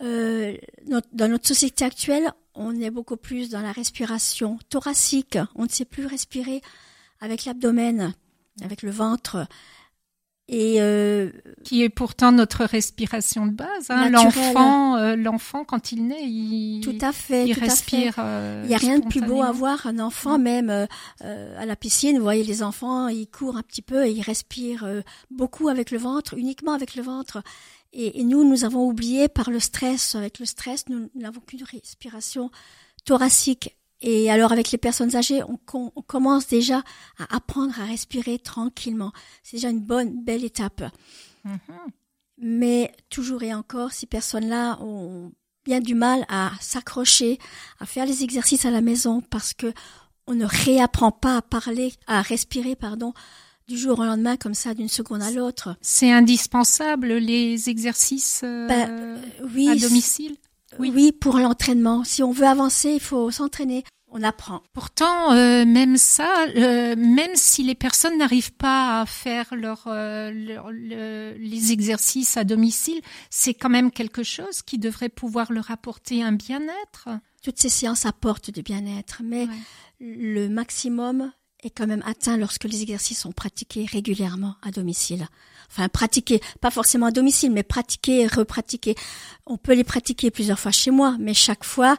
[0.00, 5.38] Euh, dans notre société actuelle, on est beaucoup plus dans la respiration thoracique.
[5.54, 6.60] On ne sait plus respirer
[7.20, 8.14] avec l'abdomen,
[8.62, 9.46] avec le ventre.
[10.48, 11.30] Et euh,
[11.64, 13.86] qui est pourtant notre respiration de base.
[13.90, 14.10] Hein.
[14.10, 17.70] L'enfant, euh, l'enfant quand il naît, il, tout à fait, il tout à fait.
[17.70, 18.14] respire.
[18.18, 20.86] euh, Il n'y a rien de plus beau à voir un enfant, même euh,
[21.24, 22.16] euh, à la piscine.
[22.16, 25.00] Vous voyez les enfants, ils courent un petit peu et ils respirent euh,
[25.30, 27.42] beaucoup avec le ventre, uniquement avec le ventre.
[27.92, 30.16] Et, et nous, nous avons oublié par le stress.
[30.16, 32.50] Avec le stress, nous n'avons qu'une respiration
[33.04, 33.76] thoracique.
[34.02, 36.82] Et alors, avec les personnes âgées, on, com- on commence déjà
[37.18, 39.12] à apprendre à respirer tranquillement.
[39.42, 40.82] C'est déjà une bonne, belle étape.
[41.44, 41.58] Mhm.
[42.38, 45.32] Mais toujours et encore, ces personnes-là ont
[45.64, 47.38] bien du mal à s'accrocher,
[47.78, 49.72] à faire les exercices à la maison parce que
[50.26, 53.12] on ne réapprend pas à parler, à respirer, pardon,
[53.68, 55.76] du jour au lendemain comme ça, d'une seconde à l'autre.
[55.80, 59.20] C'est indispensable les exercices euh, Ben,
[59.54, 60.36] Oui, à domicile?
[60.78, 60.92] Oui.
[60.94, 61.12] oui.
[61.12, 62.04] pour l'entraînement.
[62.04, 63.84] Si on veut avancer, il faut s'entraîner.
[64.14, 64.62] On apprend.
[64.74, 70.30] Pourtant, euh, même ça, euh, même si les personnes n'arrivent pas à faire leur, euh,
[70.30, 75.70] leur- le- les exercices à domicile, c'est quand même quelque chose qui devrait pouvoir leur
[75.70, 77.08] apporter un bien-être.
[77.42, 79.56] Toutes ces séances apportent du bien-être, mais Ouais.
[80.00, 81.32] le maximum
[81.62, 85.26] est quand même atteint lorsque les exercices sont pratiqués régulièrement à domicile.
[85.72, 88.94] Enfin, pratiqués, pas forcément à domicile, mais pratiqués et repratiqués.
[89.46, 91.96] On peut les pratiquer plusieurs fois chez moi, mais chaque fois,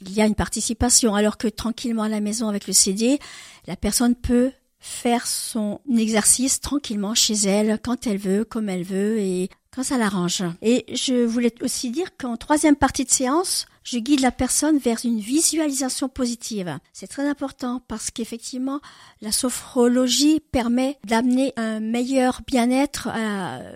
[0.00, 1.14] il y a une participation.
[1.14, 3.18] Alors que tranquillement à la maison avec le CD,
[3.66, 9.18] la personne peut faire son exercice tranquillement chez elle, quand elle veut, comme elle veut
[9.18, 10.44] et quand ça l'arrange.
[10.62, 14.98] Et je voulais aussi dire qu'en troisième partie de séance, je guide la personne vers
[15.04, 16.78] une visualisation positive.
[16.92, 18.80] C'est très important parce qu'effectivement,
[19.20, 23.72] la sophrologie permet d'amener un meilleur bien-être, euh,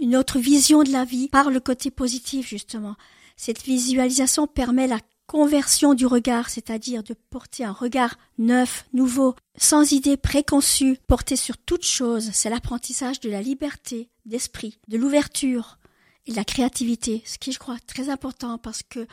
[0.00, 2.94] une autre vision de la vie par le côté positif justement.
[3.36, 9.90] Cette visualisation permet la conversion du regard, c'est-à-dire de porter un regard neuf, nouveau, sans
[9.90, 12.30] idée préconçue, porté sur toute chose.
[12.32, 15.78] C'est l'apprentissage de la liberté d'esprit, de l'ouverture,
[16.26, 19.06] et la créativité, ce qui je crois très important parce que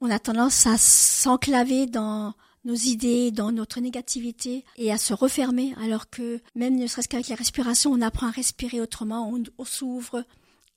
[0.00, 5.74] on a tendance à s'enclaver dans nos idées, dans notre négativité et à se refermer
[5.82, 10.24] alors que même ne serait-ce qu'avec la respiration, on apprend à respirer autrement, on, s'ouvre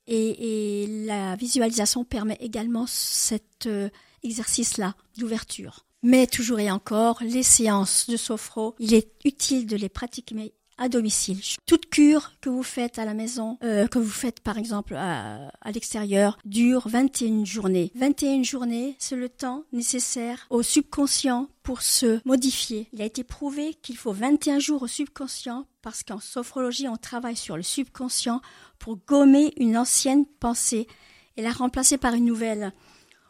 [0.06, 3.88] et, la visualisation permet également cet euh,
[4.22, 5.86] exercice-là d'ouverture.
[6.02, 10.88] Mais toujours et encore, les séances de sophro, il est utile de les pratiquer à
[10.88, 11.40] domicile.
[11.66, 15.48] Toute cure que vous faites à la maison, euh, que vous faites par exemple à,
[15.60, 17.92] à l'extérieur, dure 21 journées.
[17.94, 22.88] 21 journées, c'est le temps nécessaire au subconscient pour se modifier.
[22.92, 27.36] Il a été prouvé qu'il faut 21 jours au subconscient parce qu'en sophrologie, on travaille
[27.36, 28.40] sur le subconscient
[28.78, 30.86] pour gommer une ancienne pensée
[31.36, 32.72] et la remplacer par une nouvelle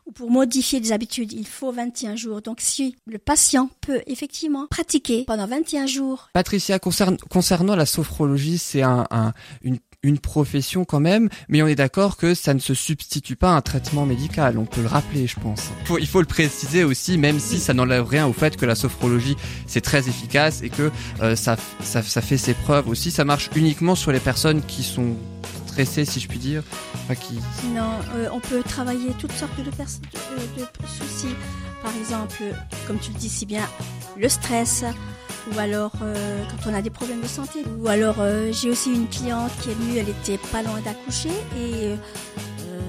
[0.06, 2.42] ou pour modifier des habitudes, il faut 21 jours.
[2.42, 6.28] Donc si le patient peut effectivement pratiquer pendant 21 jours.
[6.32, 9.06] Patricia, concernant la sophrologie, c'est un,
[9.62, 13.52] une, une profession quand même, mais on est d'accord que ça ne se substitue pas
[13.52, 14.58] à un traitement médical.
[14.58, 15.70] On peut le rappeler, je pense.
[15.98, 19.36] il faut le préciser aussi, même si ça n'enlève rien au fait que la sophrologie
[19.66, 20.90] c'est très efficace et que
[21.22, 23.10] euh, ça, ça, ça fait ses preuves aussi.
[23.10, 25.16] Ça marche uniquement sur les personnes qui sont
[25.82, 26.62] si je puis dire
[27.12, 27.34] qui...
[27.74, 31.34] Non, euh, on peut travailler toutes sortes de, de, soucis.
[31.82, 32.42] Par exemple,
[32.86, 33.64] comme tu le dis si bien,
[34.16, 34.84] le stress,
[35.52, 37.62] ou alors euh, quand on a des problèmes de santé.
[37.78, 41.32] Ou alors euh, j'ai aussi une cliente qui est venue, elle était pas loin d'accoucher
[41.58, 41.94] et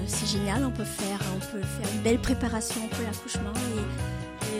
[0.06, 3.80] c'est génial, on peut faire, on peut faire une belle préparation pour l'accouchement et,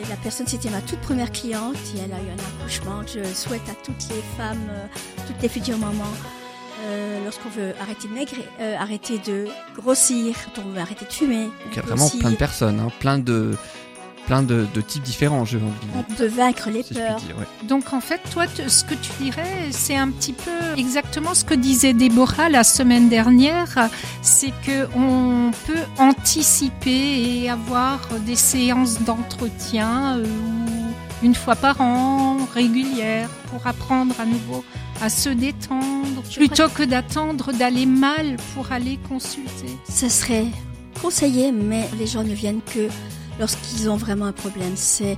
[0.08, 3.02] la personne c'était ma toute première cliente et elle a eu un accouchement.
[3.02, 4.70] Je souhaite à toutes les femmes,
[5.26, 6.04] toutes les futures mamans
[6.86, 11.12] euh, lorsqu'on veut arrêter de maigrir, euh, arrêter de grossir, quand on veut arrêter de
[11.12, 11.48] fumer.
[11.70, 13.56] Il y a vraiment plein de personnes, hein, plein de
[14.26, 17.20] plein de, de, types différents, je veux On peut vaincre les peurs.
[17.62, 21.54] Donc en fait, toi, ce que tu dirais, c'est un petit peu exactement ce que
[21.54, 23.88] disait Déborah la semaine dernière,
[24.22, 30.26] c'est que on peut anticiper et avoir des séances d'entretien euh,
[31.22, 34.64] une fois par an, régulières, pour apprendre à nouveau
[35.02, 39.68] à se détendre, plutôt que d'attendre d'aller mal pour aller consulter.
[39.88, 40.46] Ce serait
[41.02, 42.88] conseillé, mais les gens ne viennent que
[43.38, 44.72] lorsqu'ils ont vraiment un problème.
[44.76, 45.16] C'est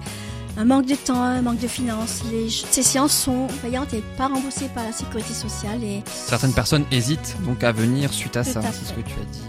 [0.56, 2.22] un manque de temps, un manque de finances.
[2.32, 5.82] Les, ces séances sont payantes et pas remboursées par la sécurité sociale.
[5.84, 9.32] Et Certaines personnes hésitent donc à venir suite à ça, c'est ce que tu as
[9.32, 9.42] dit.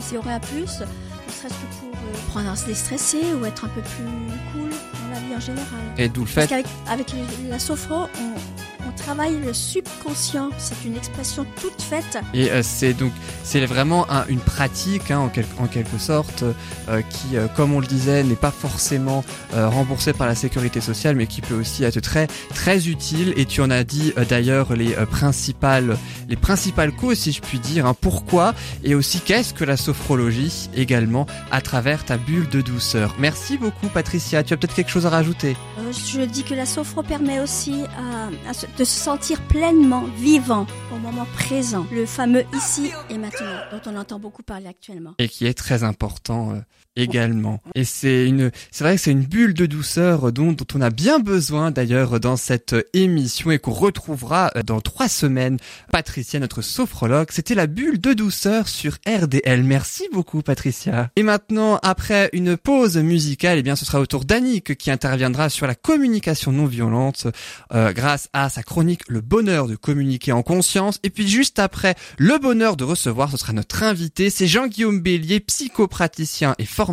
[0.00, 3.80] C'est aurait plus, ne serait-ce que pour euh, prendre un déstressé ou être un peu
[3.80, 4.04] plus
[4.52, 5.80] cool dans la vie en général.
[5.98, 6.46] Et d'où le fait...
[6.46, 7.12] Parce qu'avec avec
[7.48, 10.50] la sophro, on, on travaille le subconscient.
[10.58, 12.18] C'est une expression toute faite.
[12.34, 13.12] Et euh, c'est donc
[13.42, 16.42] c'est vraiment une pratique hein, en, en, quelque sorte
[16.88, 21.16] euh, qui, euh, comme on le disait, n'est pas forcément remboursée par la sécurité sociale,
[21.16, 23.32] mais qui peut aussi être très très utile.
[23.36, 25.96] Et tu en as dit d'ailleurs les principales
[26.28, 27.86] les principales causes, si je puis dire.
[27.86, 33.14] Hein, pourquoi et aussi qu'est-ce que la sophrologie également à travers ta bulle de douceur.
[33.18, 34.42] Merci beaucoup, Patricia.
[34.42, 35.56] Tu as peut-être quelque chose à rajouter?
[35.92, 40.98] je dis que la sophro permet aussi à, à, de se sentir pleinement vivant au
[40.98, 45.14] moment présent, le fameux ici et maintenant, dont on entend beaucoup parler actuellement.
[45.18, 46.60] Et qui est très important euh,
[46.96, 47.60] également.
[47.74, 50.90] Et c'est une, c'est vrai que c'est une bulle de douceur dont, dont on a
[50.90, 55.58] bien besoin d'ailleurs dans cette émission et qu'on retrouvera euh, dans trois semaines.
[55.92, 59.62] Patricia, notre sophrologue, c'était la bulle de douceur sur RDL.
[59.62, 61.10] Merci beaucoup Patricia.
[61.16, 65.50] Et maintenant, après une pause musicale, eh bien ce sera au tour d'Annick qui interviendra
[65.50, 67.26] sur la communication non violente
[67.72, 70.98] euh, grâce à sa chronique Le bonheur de communiquer en conscience.
[71.02, 75.40] Et puis juste après, le bonheur de recevoir, ce sera notre invité, c'est Jean-Guillaume Bélier,
[75.40, 76.85] psychopraticien et formateur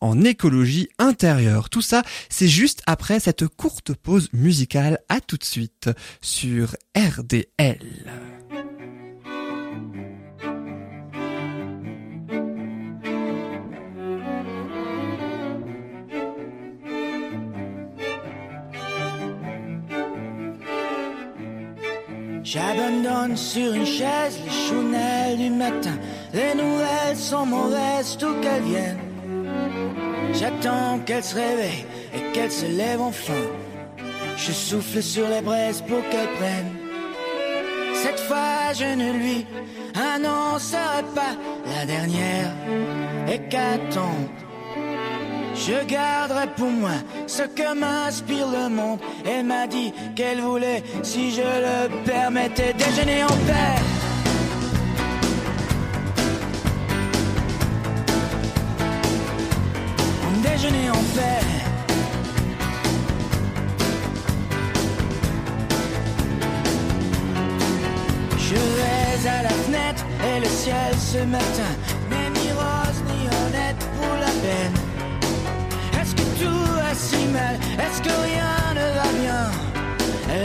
[0.00, 1.70] en écologie intérieure.
[1.70, 4.98] Tout ça, c'est juste après cette courte pause musicale.
[5.08, 7.78] À tout de suite sur RDL.
[22.44, 25.98] J'abandonne sur une chaise les chounelles du matin.
[26.32, 29.13] Les nouvelles sont mauvaises, tout qu'elles viennent.
[30.32, 31.84] J'attends qu'elle se réveille
[32.14, 33.32] et qu'elle se lève enfin.
[34.36, 36.72] Je souffle sur les braises pour qu'elle prenne.
[37.94, 39.46] Cette fois, je ne lui
[39.94, 41.34] annoncerai pas
[41.66, 42.52] la dernière.
[43.32, 44.16] Et qu'attend
[45.54, 46.96] Je garderai pour moi
[47.26, 48.98] ce que m'inspire le monde.
[49.24, 54.13] Elle m'a dit qu'elle voulait, si je le permettais, déjeuner en paix.
[61.16, 61.20] Je
[68.54, 71.72] vais à la fenêtre et le ciel ce matin
[72.10, 74.76] n'est ni rose ni honnête pour la peine.
[76.00, 77.58] Est-ce que tout va si mal?
[77.78, 79.42] Est-ce que rien ne va bien?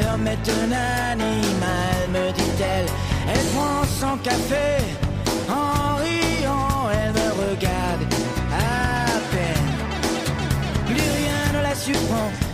[0.02, 0.72] L'homme est un
[1.14, 2.86] animal, me dit-elle.
[3.28, 4.99] Elle prend son café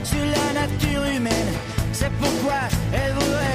[0.03, 1.53] sur la nature humaine.
[1.91, 2.59] C'est pourquoi
[2.93, 3.54] elle voudrait,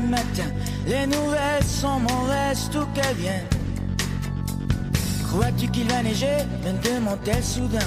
[0.00, 0.48] matin.
[0.86, 3.46] Les nouvelles sont mauvaises, tout qu'elles viennent.
[5.28, 6.38] Crois-tu qu'il va neiger?
[6.64, 7.78] Me demande-t-elle soudain.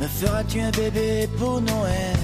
[0.00, 2.16] Me feras-tu un bébé pour Noël?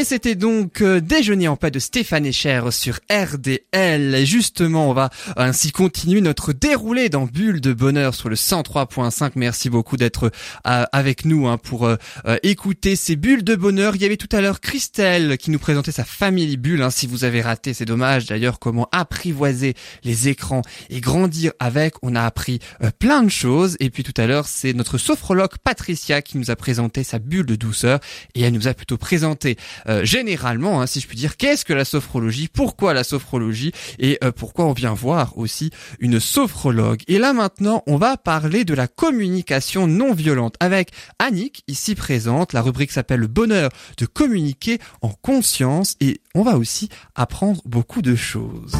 [0.00, 4.14] Et c'était donc euh, Déjeuner en paix de Stéphane Echer sur RDL.
[4.14, 9.32] Et justement, on va ainsi continuer notre déroulé dans Bulle de Bonheur sur le 103.5.
[9.34, 10.32] Merci beaucoup d'être
[10.66, 11.96] euh, avec nous hein, pour euh,
[12.42, 13.94] écouter ces bulles de bonheur.
[13.94, 16.80] Il y avait tout à l'heure Christelle qui nous présentait sa famille bulle.
[16.80, 16.88] Hein.
[16.88, 18.24] Si vous avez raté, c'est dommage.
[18.24, 21.96] D'ailleurs, comment apprivoiser les écrans et grandir avec.
[22.00, 22.60] On a appris
[22.98, 23.76] plein de choses.
[23.80, 27.44] Et puis tout à l'heure, c'est notre sophrologue Patricia qui nous a présenté sa bulle
[27.44, 28.00] de douceur.
[28.34, 29.58] Et elle nous a plutôt présenté
[29.90, 34.18] euh, généralement, hein, si je puis dire, qu'est-ce que la sophrologie, pourquoi la sophrologie et
[34.22, 37.02] euh, pourquoi on vient voir aussi une sophrologue.
[37.08, 42.52] Et là maintenant, on va parler de la communication non violente avec Annick, ici présente.
[42.52, 48.02] La rubrique s'appelle le bonheur de communiquer en conscience et on va aussi apprendre beaucoup
[48.02, 48.72] de choses.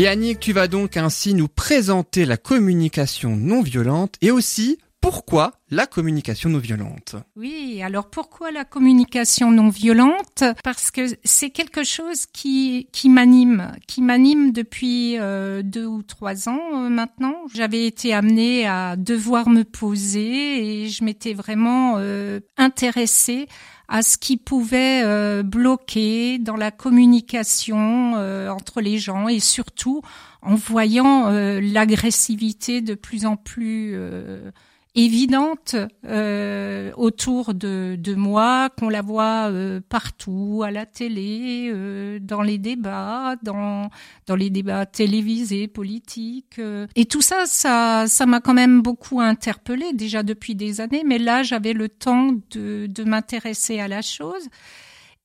[0.00, 5.52] Et Annick, tu vas donc ainsi nous présenter la communication non violente et aussi pourquoi
[5.70, 7.16] la communication non violente.
[7.36, 10.42] Oui, alors pourquoi la communication non violente?
[10.64, 16.48] Parce que c'est quelque chose qui qui m'anime, qui m'anime depuis euh, deux ou trois
[16.48, 17.34] ans euh, maintenant.
[17.52, 23.48] J'avais été amenée à devoir me poser et je m'étais vraiment euh, intéressée
[23.90, 30.00] à ce qui pouvait euh, bloquer dans la communication euh, entre les gens et surtout
[30.42, 34.52] en voyant euh, l'agressivité de plus en plus euh,
[34.94, 42.18] évidente euh, autour de, de moi, qu'on la voit euh, partout, à la télé, euh,
[42.20, 43.88] dans les débats, dans
[44.26, 46.58] dans les débats télévisés, politiques.
[46.58, 46.86] euh.
[46.96, 51.02] Et tout ça, ça ça m'a quand même beaucoup interpellée déjà depuis des années.
[51.06, 54.48] Mais là, j'avais le temps de de m'intéresser à la chose.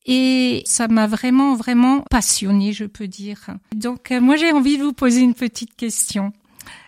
[0.08, 3.48] Et ça m'a vraiment, vraiment passionnée, je peux dire.
[3.76, 6.32] Donc, euh, moi, j'ai envie de vous poser une petite question.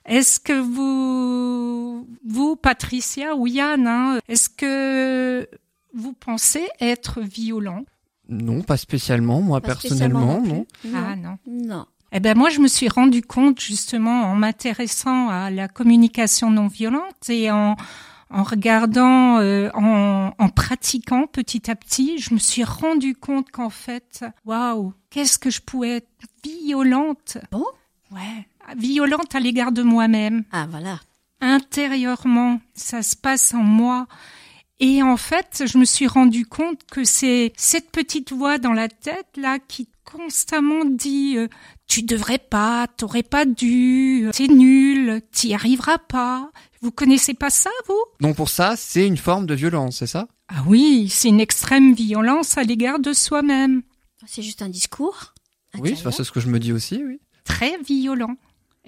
[0.07, 5.47] Est-ce que vous, vous, Patricia ou Yann, hein, est-ce que
[5.93, 7.83] vous pensez être violent?
[8.29, 10.65] Non, pas spécialement, moi Pas personnellement, non.
[10.95, 11.37] Ah non.
[11.47, 11.85] Non.
[12.13, 16.67] Eh ben moi, je me suis rendu compte justement en m'intéressant à la communication non
[16.67, 17.75] violente et en
[18.29, 23.69] en regardant, euh, en, en pratiquant petit à petit, je me suis rendu compte qu'en
[23.69, 26.07] fait, waouh, qu'est-ce que je pouvais être
[26.43, 27.37] violente?
[27.51, 27.63] Bon
[28.11, 30.99] Ouais, violente à l'égard de moi-même Ah, voilà.
[31.41, 34.07] intérieurement, ça se passe en moi.
[34.79, 38.87] Et en fait, je me suis rendu compte que c'est cette petite voix dans la
[38.89, 41.47] tête là qui constamment dit euh,
[41.87, 46.51] tu devrais pas, t'aurais pas dû, euh, t'es nul, t'y arriveras pas.
[46.81, 47.99] Vous connaissez pas ça, vous?
[48.21, 50.27] Donc pour ça, c'est une forme de violence, c'est ça?
[50.47, 53.81] Ah oui, c'est une extrême violence à l'égard de soi-même,
[54.27, 55.33] C'est juste un discours.
[55.79, 57.19] Oui, c'est ce que je me dis aussi, oui.
[57.43, 58.35] très violent,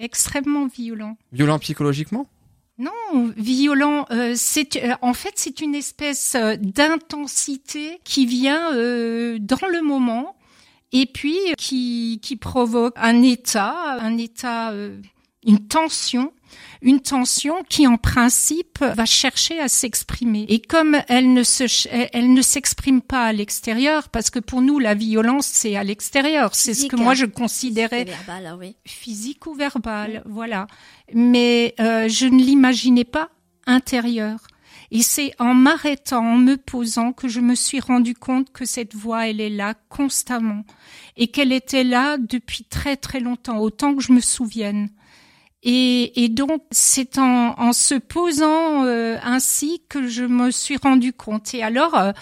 [0.00, 1.16] extrêmement violent.
[1.32, 2.26] Violent psychologiquement?
[2.78, 2.90] Non,
[3.36, 4.06] violent.
[4.10, 9.82] euh, c'est euh, en fait c'est une espèce euh, d'intensité qui vient euh, dans le
[9.82, 10.34] moment
[10.90, 14.72] et puis qui qui provoque un état, un état,
[15.46, 16.32] une tension.
[16.82, 20.46] Une tension qui, en principe, va chercher à s'exprimer.
[20.48, 21.64] Et comme elle ne se,
[22.12, 26.54] elle, ne s'exprime pas à l'extérieur, parce que pour nous, la violence, c'est à l'extérieur.
[26.54, 27.14] C'est ce Physique, que moi, hein.
[27.14, 28.76] je considérais verbal, ah oui.
[28.84, 30.66] physique ou verbal, voilà.
[31.12, 33.30] Mais euh, je ne l'imaginais pas
[33.66, 34.40] intérieur.
[34.92, 38.94] Et c'est en m'arrêtant, en me posant, que je me suis rendu compte que cette
[38.94, 40.64] voix, elle est là constamment.
[41.16, 44.90] Et qu'elle était là depuis très très longtemps, autant que je me souvienne.
[45.62, 51.12] Et, et donc, c'est en, en se posant euh, ainsi que je me suis rendu
[51.12, 51.52] compte.
[51.52, 52.12] Et alors, euh,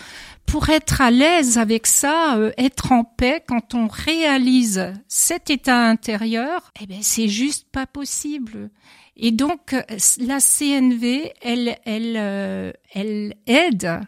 [0.44, 5.78] pour être à l'aise avec ça, euh, être en paix, quand on réalise cet état
[5.88, 8.70] intérieur, eh ben c'est juste pas possible.
[9.16, 9.82] Et donc, euh,
[10.20, 14.00] la CNV, elle, elle, euh, elle aide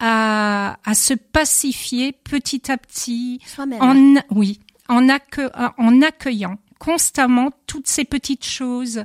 [0.00, 3.80] à, à se pacifier petit à petit, Soi-même.
[3.82, 9.04] en, oui, en, accue- en accueillant constamment toutes ces petites choses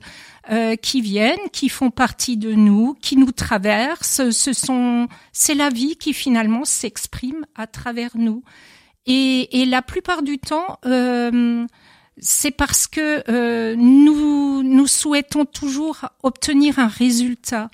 [0.49, 4.31] euh, qui viennent, qui font partie de nous, qui nous traversent.
[4.31, 8.43] Ce sont, c'est la vie qui finalement s'exprime à travers nous.
[9.05, 11.67] Et, et la plupart du temps, euh,
[12.17, 17.69] c'est parce que euh, nous nous souhaitons toujours obtenir un résultat.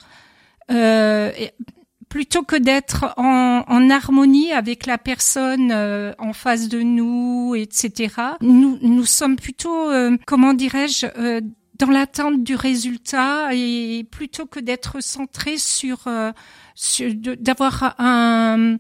[2.12, 8.14] Plutôt que d'être en, en harmonie avec la personne euh, en face de nous, etc.
[8.42, 11.40] Nous, nous sommes plutôt, euh, comment dirais-je, euh,
[11.80, 16.34] dans l'attente du résultat et plutôt que d'être centré sur, euh,
[16.76, 18.78] sur d'avoir un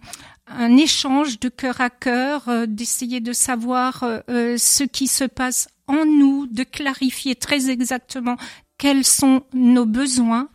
[0.48, 5.70] un échange de cœur à cœur, euh, d'essayer de savoir euh, ce qui se passe
[5.88, 8.36] en nous, de clarifier très exactement
[8.78, 10.50] quels sont nos besoins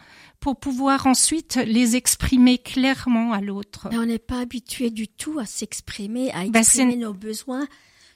[0.47, 3.89] pour pouvoir ensuite les exprimer clairement à l'autre.
[3.91, 7.67] On n'est pas habitué du tout à s'exprimer, à Bah, exprimer nos besoins,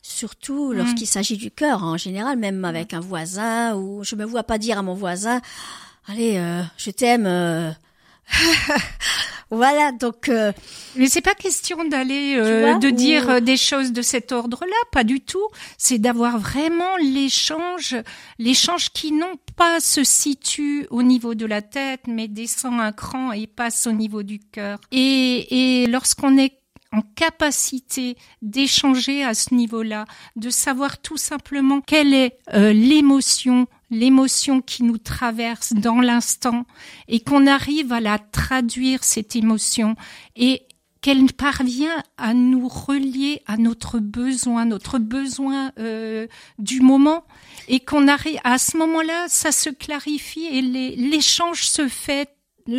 [0.00, 1.82] surtout lorsqu'il s'agit du cœur.
[1.82, 5.40] En général, même avec un voisin, ou je me vois pas dire à mon voisin,
[6.06, 7.26] allez, euh, je t'aime.
[7.26, 7.72] euh.
[9.50, 10.52] voilà, donc euh,
[10.96, 14.76] Mais c'est pas question d'aller euh, de ou- dire euh, des choses de cet ordre-là,
[14.92, 15.46] pas du tout.
[15.78, 17.96] C'est d'avoir vraiment l'échange,
[18.38, 23.32] l'échange qui non pas se situe au niveau de la tête, mais descend un cran
[23.32, 24.78] et passe au niveau du cœur.
[24.92, 26.56] Et, et lorsqu'on est
[26.92, 34.60] en capacité d'échanger à ce niveau-là, de savoir tout simplement quelle est euh, l'émotion, l'émotion
[34.60, 36.64] qui nous traverse dans l'instant,
[37.08, 39.96] et qu'on arrive à la traduire cette émotion
[40.36, 40.62] et
[41.00, 46.26] qu'elle parvient à nous relier à notre besoin, notre besoin euh,
[46.58, 47.24] du moment,
[47.68, 52.28] et qu'on arrive à ce moment-là, ça se clarifie et l'échange se fait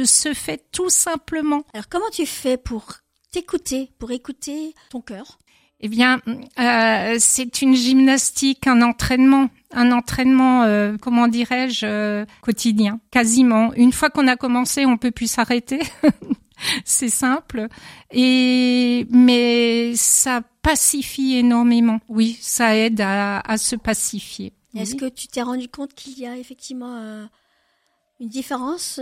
[0.05, 1.63] se fait tout simplement.
[1.73, 2.93] alors comment tu fais pour
[3.31, 5.37] t'écouter, pour écouter ton cœur?
[5.81, 6.21] Eh bien,
[6.59, 13.73] euh, c'est une gymnastique, un entraînement, un entraînement, euh, comment dirais-je, euh, quotidien, quasiment.
[13.73, 15.79] Une fois qu'on a commencé, on peut plus s'arrêter.
[16.85, 17.67] c'est simple.
[18.11, 21.99] Et mais ça pacifie énormément.
[22.09, 24.53] Oui, ça aide à, à se pacifier.
[24.75, 24.97] Est-ce Oui.
[24.99, 27.25] que tu t'es rendu compte qu'il y a effectivement euh,
[28.19, 28.99] une différence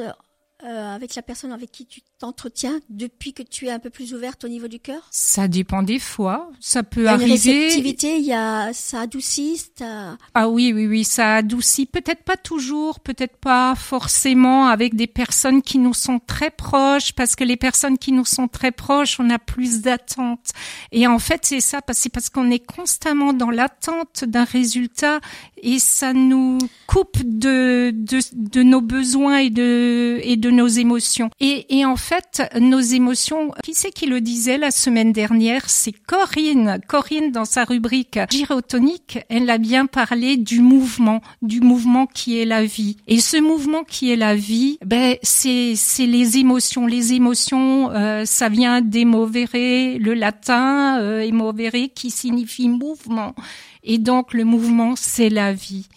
[0.64, 4.14] euh, avec la personne avec qui tu t'entretiens depuis que tu es un peu plus
[4.14, 5.08] ouverte au niveau du cœur?
[5.12, 6.50] Ça dépend des fois.
[6.60, 7.34] Ça peut Il y a une arriver.
[7.64, 10.18] réceptivité, il y a ça adoucit, ça...
[10.34, 11.86] Ah oui, oui, oui, ça adoucit.
[11.86, 17.36] Peut-être pas toujours, peut-être pas forcément avec des personnes qui nous sont très proches, parce
[17.36, 20.50] que les personnes qui nous sont très proches, on a plus d'attente.
[20.92, 25.20] Et en fait, c'est ça, parce- c'est parce qu'on est constamment dans l'attente d'un résultat
[25.62, 26.58] et ça nous
[26.88, 31.30] coupe de, de, de nos besoins et de, et nos émotions.
[31.40, 35.70] Et, et en fait, nos émotions, qui c'est qui le disait la semaine dernière?
[35.70, 36.80] C'est Corinne.
[36.88, 42.46] Corinne, dans sa rubrique gyrotonique, elle a bien parlé du mouvement, du mouvement qui est
[42.46, 42.98] la vie.
[43.08, 46.86] Et ce mouvement qui est la vie, ben, c'est, c'est les émotions.
[46.86, 53.36] Les émotions, euh, ça vient d'émovere, le latin, euh, émovere, qui signifie mouvement.
[53.84, 55.88] Et donc le mouvement, c'est la vie.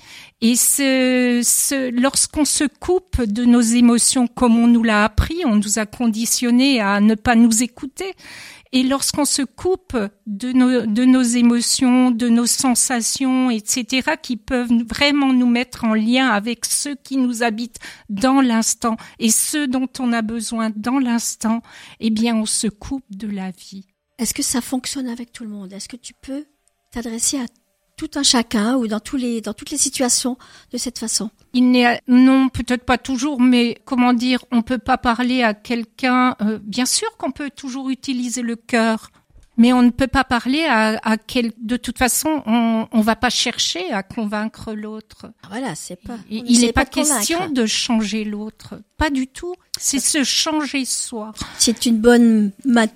[0.44, 5.54] Et ce, ce, lorsqu'on se coupe de nos émotions, comme on nous l'a appris, on
[5.54, 8.12] nous a conditionnés à ne pas nous écouter.
[8.72, 14.72] Et lorsqu'on se coupe de nos, de nos émotions, de nos sensations, etc., qui peuvent
[14.88, 17.78] vraiment nous mettre en lien avec ceux qui nous habitent
[18.08, 21.62] dans l'instant et ceux dont on a besoin dans l'instant,
[22.00, 23.86] eh bien, on se coupe de la vie.
[24.18, 25.72] Est-ce que ça fonctionne avec tout le monde?
[25.72, 26.46] Est-ce que tu peux
[26.90, 27.46] t'adresser à
[27.96, 30.36] tout un chacun ou dans tous les dans toutes les situations
[30.72, 34.98] de cette façon Il n'est non peut-être pas toujours, mais comment dire, on peut pas
[34.98, 36.34] parler à quelqu'un.
[36.40, 39.10] euh, bien sûr qu'on peut toujours utiliser le cœur,
[39.58, 41.52] mais on ne peut pas parler à, à quel.
[41.60, 45.26] De toute façon, on on va pas chercher à convaincre l'autre.
[45.42, 46.16] Ah, Voilà, c'est pas.
[46.30, 47.18] Il n'est pas, convaincre.
[47.18, 49.54] question de changer l'autre, pas du tout.
[49.78, 51.32] C'est se changer soi.
[51.58, 52.86] C'est une bonne ma-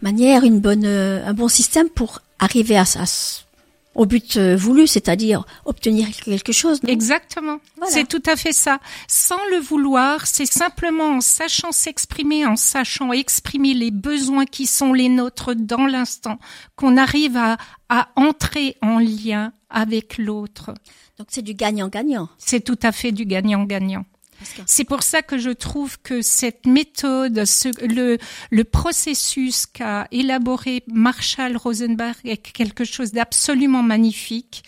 [0.00, 3.44] manière, une bonne euh, un bon système pour arriver à, s-
[3.98, 6.78] au but euh, voulu, c'est-à-dire obtenir quelque chose.
[6.86, 7.58] Exactement.
[7.76, 7.92] Voilà.
[7.92, 8.78] C'est tout à fait ça.
[9.08, 14.92] Sans le vouloir, c'est simplement en sachant s'exprimer, en sachant exprimer les besoins qui sont
[14.92, 16.38] les nôtres dans l'instant,
[16.76, 17.56] qu'on arrive à,
[17.88, 20.72] à entrer en lien avec l'autre.
[21.18, 22.28] Donc c'est du gagnant-gagnant.
[22.38, 24.04] C'est tout à fait du gagnant-gagnant.
[24.66, 28.18] C'est pour ça que je trouve que cette méthode, ce, le,
[28.50, 34.62] le processus qu'a élaboré Marshall Rosenberg est quelque chose d'absolument magnifique.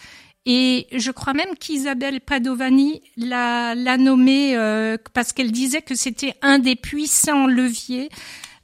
[0.47, 6.35] Et je crois même qu'Isabelle Padovani l'a, l'a nommé euh, parce qu'elle disait que c'était
[6.43, 8.09] un des puissants leviers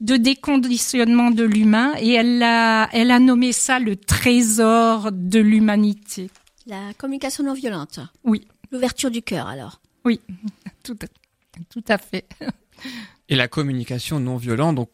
[0.01, 6.31] de déconditionnement de l'humain et elle a, elle a nommé ça le trésor de l'humanité.
[6.67, 8.01] La communication non violente.
[8.25, 8.47] Oui.
[8.73, 9.81] L'ouverture du cœur alors.
[10.05, 10.21] Oui,
[10.95, 11.07] tout
[11.71, 12.27] tout à fait.
[13.29, 14.91] Et la communication non violente, donc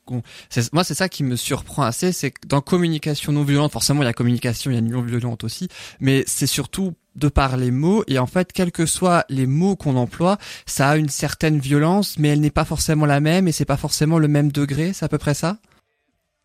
[0.72, 4.06] moi c'est ça qui me surprend assez, c'est que dans communication non violente, forcément il
[4.06, 5.68] y a communication, il y a non violente aussi,
[6.00, 9.76] mais c'est surtout de par les mots et en fait quels que soient les mots
[9.76, 13.52] qu'on emploie, ça a une certaine violence, mais elle n'est pas forcément la même et
[13.52, 15.58] c'est pas forcément le même degré, c'est à peu près ça?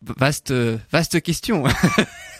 [0.02, 0.52] Vaste,
[0.92, 1.64] vaste question.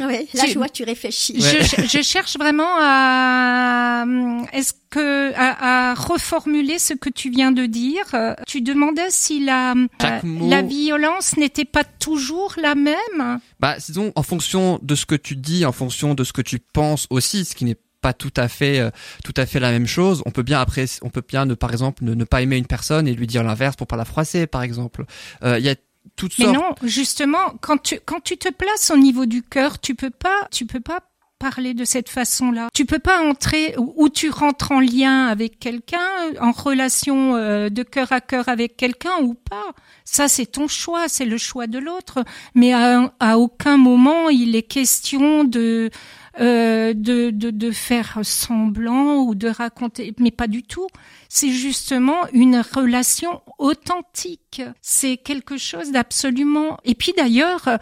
[0.00, 1.34] Oui, là Tu- je vois que tu réfléchis.
[1.34, 1.62] Ouais.
[1.62, 4.04] Je, je cherche vraiment à
[4.52, 8.04] est-ce que à, à reformuler ce que tu viens de dire?
[8.14, 9.86] Euh, Tu demandais si la euh,
[10.22, 13.38] mot- la violence n'était pas toujours la même?
[13.60, 16.58] Bah, disons, en fonction de ce que tu dis, en fonction de ce que tu
[16.58, 18.90] penses aussi, ce qui n'est pas tout à fait, euh,
[19.24, 20.22] tout à fait la même chose.
[20.26, 22.66] On peut bien après, on peut bien ne, par exemple, ne, ne pas aimer une
[22.66, 25.04] personne et lui dire l'inverse pour pas la froisser, par exemple.
[25.42, 25.74] Euh, Il y a
[26.14, 29.94] toutes Mais non, justement, quand tu quand tu te places au niveau du cœur, tu
[29.94, 31.00] peux pas tu peux pas
[31.38, 32.68] parler de cette façon-là.
[32.72, 35.98] Tu peux pas entrer ou ou tu rentres en lien avec quelqu'un,
[36.40, 39.72] en relation euh, de cœur à cœur avec quelqu'un ou pas.
[40.04, 42.24] Ça, c'est ton choix, c'est le choix de l'autre.
[42.54, 45.90] Mais à, à aucun moment il est question de
[46.38, 50.86] euh, de, de de faire semblant ou de raconter, mais pas du tout.
[51.28, 54.60] C'est justement une relation authentique.
[54.82, 56.76] C'est quelque chose d'absolument.
[56.84, 57.76] Et puis d'ailleurs, euh,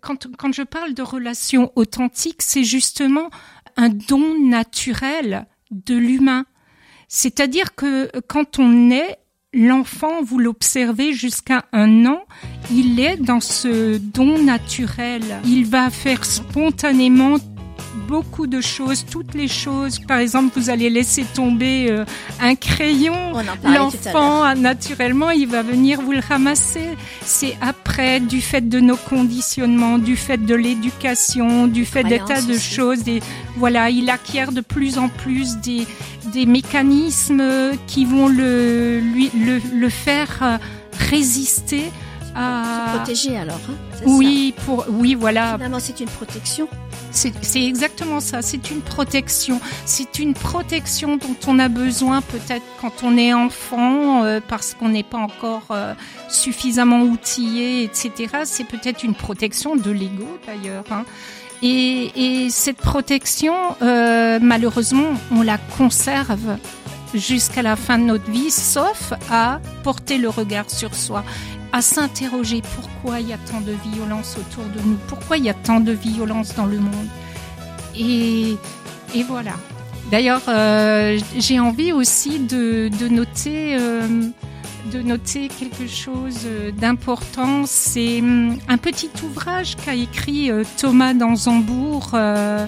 [0.00, 3.30] quand quand je parle de relation authentique, c'est justement
[3.76, 6.46] un don naturel de l'humain.
[7.08, 9.18] C'est-à-dire que quand on est
[9.52, 12.24] l'enfant, vous l'observez jusqu'à un an,
[12.70, 15.22] il est dans ce don naturel.
[15.44, 17.38] Il va faire spontanément
[18.10, 20.00] beaucoup de choses, toutes les choses.
[20.00, 22.04] Par exemple, vous allez laisser tomber euh,
[22.40, 23.14] un crayon.
[23.62, 26.88] L'enfant, naturellement, il va venir vous le ramasser.
[27.24, 32.42] C'est après, du fait de nos conditionnements, du fait de l'éducation, du fait des tas
[32.42, 33.04] de choses.
[33.04, 33.20] Des,
[33.56, 35.86] voilà, il acquiert de plus en plus des,
[36.32, 37.44] des mécanismes
[37.86, 40.58] qui vont le, lui, le, le faire euh,
[41.10, 41.84] résister
[42.34, 42.64] à...
[42.92, 43.60] Se protéger alors.
[43.70, 43.74] Hein,
[44.06, 45.54] Oui, pour oui, voilà.
[45.54, 46.68] Finalement, c'est une protection.
[47.12, 48.40] C'est c'est exactement ça.
[48.42, 49.60] C'est une protection.
[49.84, 54.90] C'est une protection dont on a besoin peut-être quand on est enfant, euh, parce qu'on
[54.90, 55.94] n'est pas encore euh,
[56.28, 58.12] suffisamment outillé, etc.
[58.44, 60.84] C'est peut-être une protection de l'ego d'ailleurs.
[60.90, 61.04] hein.
[61.62, 66.56] Et, et cette protection, euh, malheureusement, on la conserve
[67.12, 71.22] jusqu'à la fin de notre vie, sauf à porter le regard sur soi,
[71.72, 75.50] à s'interroger pourquoi il y a tant de violence autour de nous, pourquoi il y
[75.50, 77.08] a tant de violence dans le monde.
[77.96, 78.56] Et,
[79.14, 79.52] et voilà.
[80.10, 84.06] D'ailleurs, euh, j'ai envie aussi de, de noter, euh,
[84.92, 86.46] de noter quelque chose
[86.76, 87.62] d'important.
[87.66, 92.66] C'est hum, un petit ouvrage qu'a écrit euh, Thomas Danzambourg euh,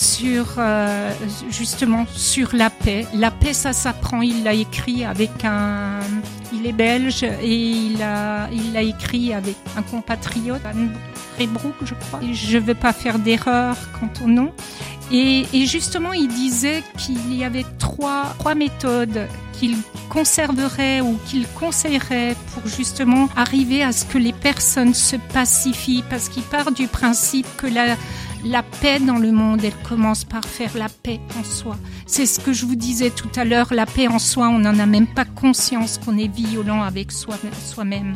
[0.00, 1.12] sur euh,
[1.50, 3.06] justement sur la paix.
[3.14, 4.22] La paix, ça s'apprend.
[4.22, 6.00] Il l'a écrit avec un.
[6.52, 10.92] Il est belge et il a il l'a écrit avec un compatriote, Anne
[11.38, 12.20] Rebrook, je crois.
[12.32, 14.52] Je ne veux pas faire d'erreur quant au nom.
[15.12, 19.76] Et, et justement, il disait qu'il y avait trois, trois méthodes qu'il
[20.08, 26.28] conserverait ou qu'il conseillerait pour justement arriver à ce que les personnes se pacifient, parce
[26.28, 27.96] qu'il part du principe que la,
[28.44, 31.76] la paix dans le monde, elle commence par faire la paix en soi.
[32.06, 34.78] C'est ce que je vous disais tout à l'heure, la paix en soi, on n'en
[34.78, 38.14] a même pas conscience qu'on est violent avec soi- soi-même.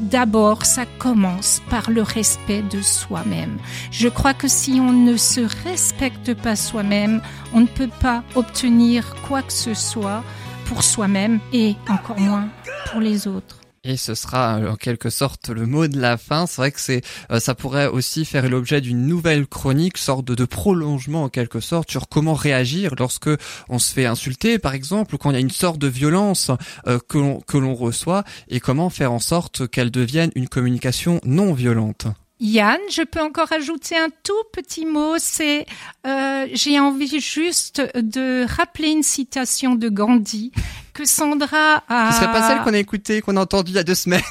[0.00, 3.58] D'abord, ça commence par le respect de soi-même.
[3.90, 7.20] Je crois que si on ne se respecte pas soi-même,
[7.52, 10.22] on ne peut pas obtenir quoi que ce soit
[10.66, 12.48] pour soi-même et encore moins
[12.92, 13.58] pour les autres.
[13.88, 16.46] Et ce sera euh, en quelque sorte le mot de la fin.
[16.46, 17.00] C'est vrai que c'est,
[17.32, 21.90] euh, ça pourrait aussi faire l'objet d'une nouvelle chronique, sorte de, prolongement en quelque sorte
[21.90, 23.30] sur comment réagir lorsque
[23.70, 26.50] on se fait insulter, par exemple, ou quand il y a une sorte de violence
[26.86, 32.08] euh, que l'on reçoit, et comment faire en sorte qu'elle devienne une communication non violente.
[32.40, 35.14] Yann, je peux encore ajouter un tout petit mot.
[35.18, 35.66] C'est,
[36.06, 40.52] euh, j'ai envie juste de rappeler une citation de Gandhi
[40.98, 42.12] que Sandra a.
[42.12, 44.20] Ce serait pas celle qu'on a écoutée, qu'on a entendue il y a deux semaines.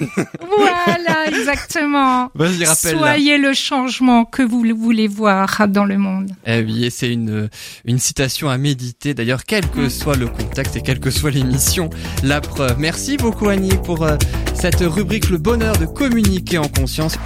[0.57, 2.31] Voilà, exactement.
[2.33, 2.97] Vas-y, rappelle.
[2.97, 6.31] Soyez le changement que vous voulez voir dans le monde.
[6.45, 7.49] Eh oui, et c'est une,
[7.85, 9.13] une citation à méditer.
[9.13, 11.89] D'ailleurs, quel que soit le contexte et quelle que soit l'émission,
[12.23, 12.79] la preuve.
[12.79, 14.17] Merci beaucoup Annie pour euh,
[14.55, 17.17] cette rubrique Le bonheur de communiquer en conscience.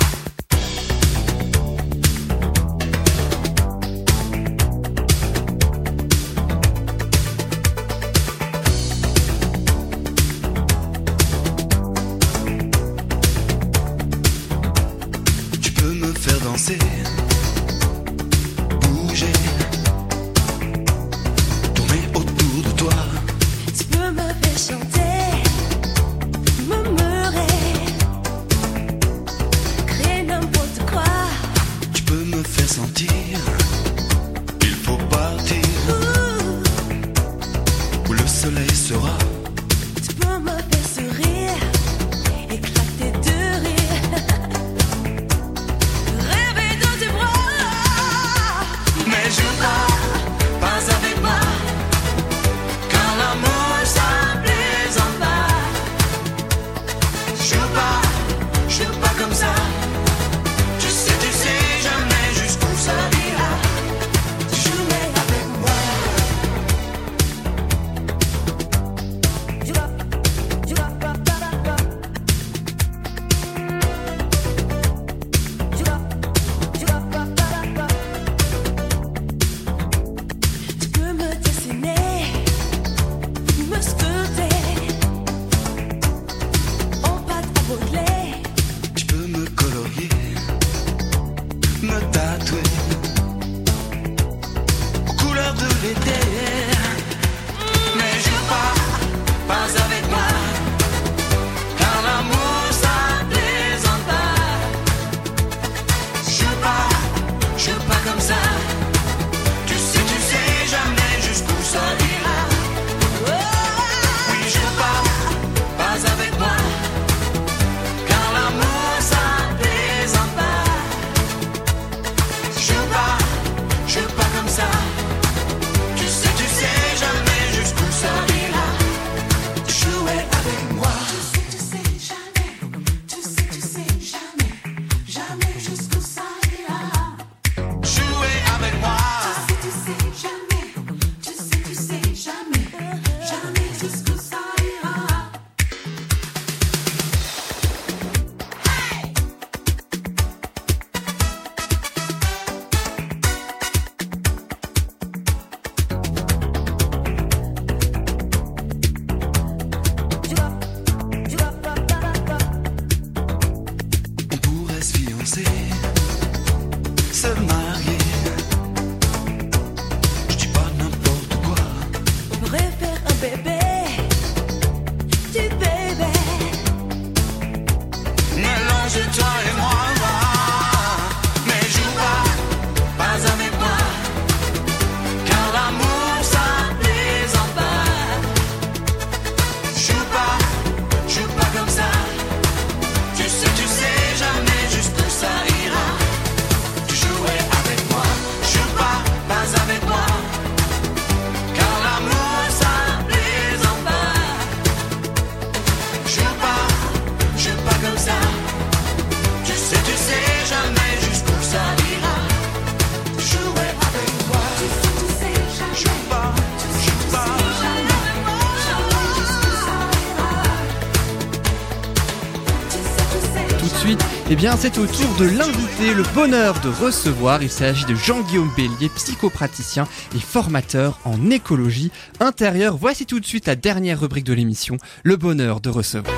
[224.58, 227.44] C'est au tour de l'invité, le bonheur de recevoir.
[227.44, 232.76] Il s'agit de Jean-Guillaume Bélier, psychopraticien et formateur en écologie intérieure.
[232.76, 236.16] Voici tout de suite la dernière rubrique de l'émission, le bonheur de recevoir.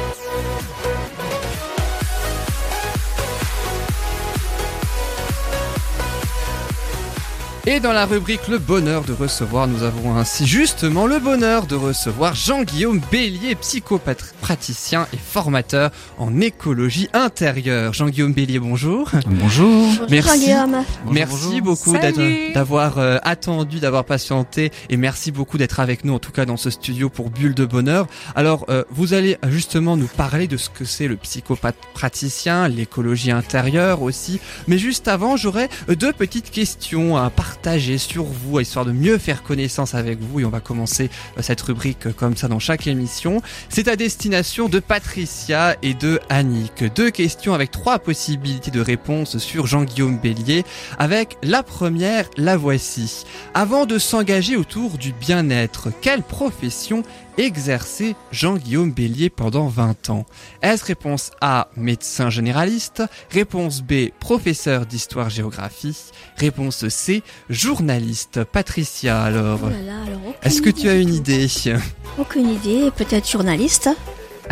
[7.66, 11.76] Et dans la rubrique Le bonheur de recevoir, nous avons ainsi justement le bonheur de
[11.76, 13.56] recevoir Jean-Guillaume Bélier,
[14.44, 17.94] psychopraticien et formateur en écologie intérieure.
[17.94, 19.10] Jean-Guillaume Bélier, bonjour.
[19.26, 19.90] Bonjour.
[20.10, 20.30] Merci.
[20.30, 20.84] Jean-Guillaume.
[21.12, 26.20] Merci beaucoup d'être- d'avoir euh, attendu, d'avoir patienté et merci beaucoup d'être avec nous en
[26.20, 28.08] tout cas dans ce studio pour Bulle de Bonheur.
[28.36, 34.02] Alors euh, vous allez justement nous parler de ce que c'est le psychopraticien, l'écologie intérieure
[34.02, 34.40] aussi.
[34.68, 39.18] Mais juste avant, j'aurais euh, deux petites questions à partager sur vous, histoire de mieux
[39.18, 42.60] faire connaissance avec vous et on va commencer euh, cette rubrique euh, comme ça dans
[42.60, 43.42] chaque émission.
[43.70, 46.84] C'est à destination de Patricia et de Annick.
[46.96, 50.64] Deux questions avec trois possibilités de réponse sur Jean-Guillaume Bélier.
[50.98, 53.26] Avec la première, la voici.
[53.54, 57.04] Avant de s'engager autour du bien-être, quelle profession
[57.38, 60.26] exerçait Jean-Guillaume Bélier pendant 20 ans?
[60.64, 66.06] Est-ce réponse A, médecin généraliste Réponse B, professeur d'histoire-géographie
[66.38, 67.22] Réponse C,
[67.52, 68.44] journaliste.
[68.46, 71.48] Patricia, alors, Oh alors, est-ce que tu as une idée?
[72.18, 73.92] Aucune idée, peut-être journaliste.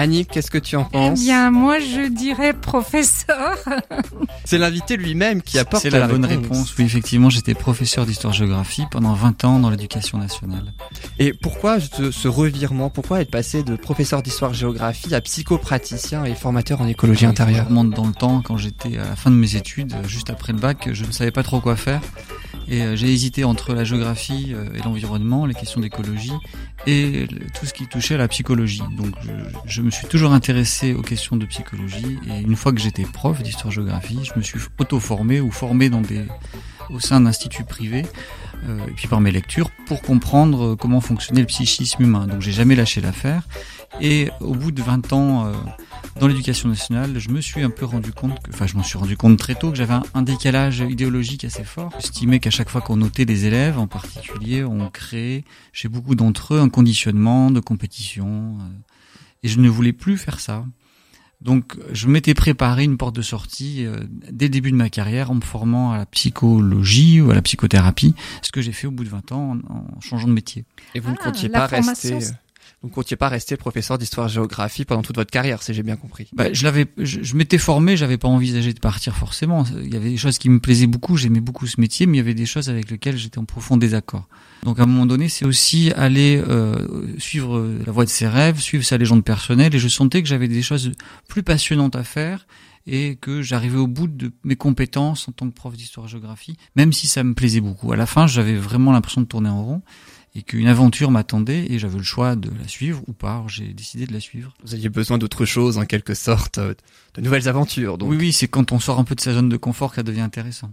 [0.02, 3.56] Annick, qu'est-ce que tu en Eh penses bien, moi, je dirais professeur.
[4.46, 6.76] C'est l'invité lui-même qui apporte C'est la, bonne réponse.
[6.80, 10.74] Oui, effectivement, j'étais professeur d'histoire-géographie pendant 20 ans dans l'éducation nationale.
[11.20, 12.90] Et pourquoi ce, ce revirement?
[12.90, 17.68] Pourquoi être passé de professeur d'histoire-géographie à psychopraticien et formateur en écologie Je intérieure?
[17.68, 20.60] remonte dans le temps, quand j'étais à la fin de mes études, juste après le
[20.60, 22.02] bac, je ne savais pas trop quoi faire.
[22.68, 26.32] Et euh, j'ai hésité entre la géographie euh, et l'environnement, les questions d'écologie,
[26.88, 27.28] et
[27.60, 28.82] tout ce qui touchait à la psychologie.
[28.98, 29.32] Donc je,
[29.66, 33.42] je me suis toujours intéressé aux questions de psychologie, et une fois que j'étais prof
[33.42, 36.26] d'histoire-géographie, je me suis auto-formé ou formé dans des,
[36.90, 38.06] au sein d'instituts privés,
[38.68, 42.28] euh, et puis par mes lectures, pour comprendre euh, comment fonctionnait le psychisme humain.
[42.28, 43.48] Donc j'ai jamais lâché l'affaire.
[44.00, 45.54] Et au bout de 20 ans euh,
[46.20, 48.98] dans l'éducation nationale, je me suis un peu rendu compte, que, enfin je m'en suis
[48.98, 51.92] rendu compte très tôt que j'avais un, un décalage idéologique assez fort.
[52.00, 56.54] J'estimais qu'à chaque fois qu'on notait les élèves, en particulier, on créait chez beaucoup d'entre
[56.54, 58.58] eux un conditionnement de compétition.
[58.60, 58.91] euh,
[59.44, 60.66] et je ne voulais plus faire ça.
[61.42, 63.98] Donc je m'étais préparé une porte de sortie euh,
[64.32, 67.42] dès le début de ma carrière en me formant à la psychologie ou à la
[67.42, 68.14] psychothérapie,
[68.44, 70.66] ce que j'ai fait au bout de 20 ans en, en changeant de métier.
[70.94, 72.20] Et vous ne Ah, comptiez pas rester,
[72.84, 76.30] euh, vous comptiez pas rester professeur d'histoire-géographie pendant toute votre carrière, si j'ai bien compris.
[76.34, 79.66] Bah, je l'avais, je, je m'étais formé, j'avais pas envisagé de partir forcément.
[79.84, 82.20] Il y avait des choses qui me plaisaient beaucoup, j'aimais beaucoup ce métier, mais il
[82.20, 84.28] y avait des choses avec lesquelles j'étais en profond désaccord.
[84.64, 88.60] Donc à un moment donné, c'est aussi aller euh, suivre la voie de ses rêves,
[88.60, 90.92] suivre sa légende personnelle, et je sentais que j'avais des choses
[91.28, 92.46] plus passionnantes à faire
[92.88, 97.08] et que j'arrivais au bout de mes compétences en tant que prof d'histoire-géographie, même si
[97.08, 97.92] ça me plaisait beaucoup.
[97.92, 99.82] À la fin, j'avais vraiment l'impression de tourner en rond
[100.36, 103.44] et qu'une aventure m'attendait et j'avais le choix de la suivre ou pas.
[103.48, 104.54] J'ai décidé de la suivre.
[104.64, 106.74] Vous aviez besoin d'autre chose, en quelque sorte, euh,
[107.16, 107.98] de nouvelles aventures.
[107.98, 109.98] Donc, Oui, oui, c'est quand on sort un peu de sa zone de confort que
[109.98, 110.72] ça devient intéressant.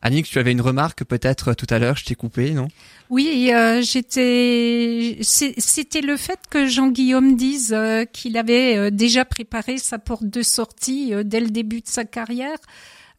[0.00, 2.68] Annick, tu avais une remarque peut-être euh, tout à l'heure, je t'ai coupé, non?
[3.10, 5.18] Oui, euh, j'étais.
[5.22, 11.12] C'était le fait que Jean-Guillaume dise euh, qu'il avait déjà préparé sa porte de sortie
[11.12, 12.58] euh, dès le début de sa carrière.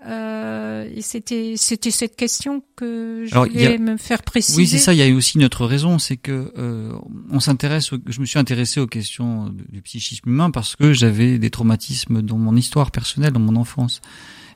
[0.06, 4.58] Euh, c'était c'était cette question que je Alors, voulais a- me faire préciser.
[4.58, 4.94] Oui, c'est ça.
[4.94, 6.94] Il y a eu aussi une autre raison, c'est que euh,
[7.30, 7.92] on s'intéresse.
[8.08, 12.38] Je me suis intéressé aux questions du psychisme humain parce que j'avais des traumatismes dans
[12.38, 14.02] mon histoire personnelle, dans mon enfance.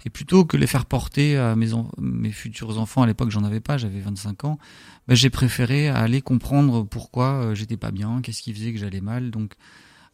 [0.06, 3.44] Et plutôt que les faire porter à mes, en- mes futurs enfants, à l'époque j'en
[3.44, 4.60] avais pas, j'avais 25 ans,
[5.08, 9.02] ben, j'ai préféré aller comprendre pourquoi euh, j'étais pas bien, qu'est-ce qui faisait que j'allais
[9.02, 9.30] mal.
[9.32, 9.54] Donc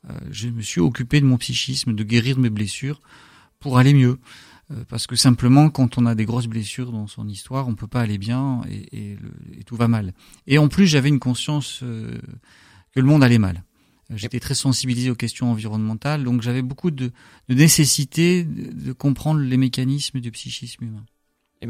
[0.10, 3.02] euh, je me suis occupé de mon psychisme, de guérir de mes blessures
[3.60, 4.18] pour aller mieux.
[4.72, 7.88] Euh, parce que simplement, quand on a des grosses blessures dans son histoire, on peut
[7.88, 10.14] pas aller bien et, et le- et tout va mal.
[10.46, 12.18] Et en plus, j'avais une conscience euh,
[12.94, 13.64] que le monde allait mal.
[14.12, 17.12] Euh, J'étais très sensibilisé aux questions environnementales, donc j'avais beaucoup de,
[17.50, 21.06] de nécessité de, de comprendre les mécanismes du psychisme humain.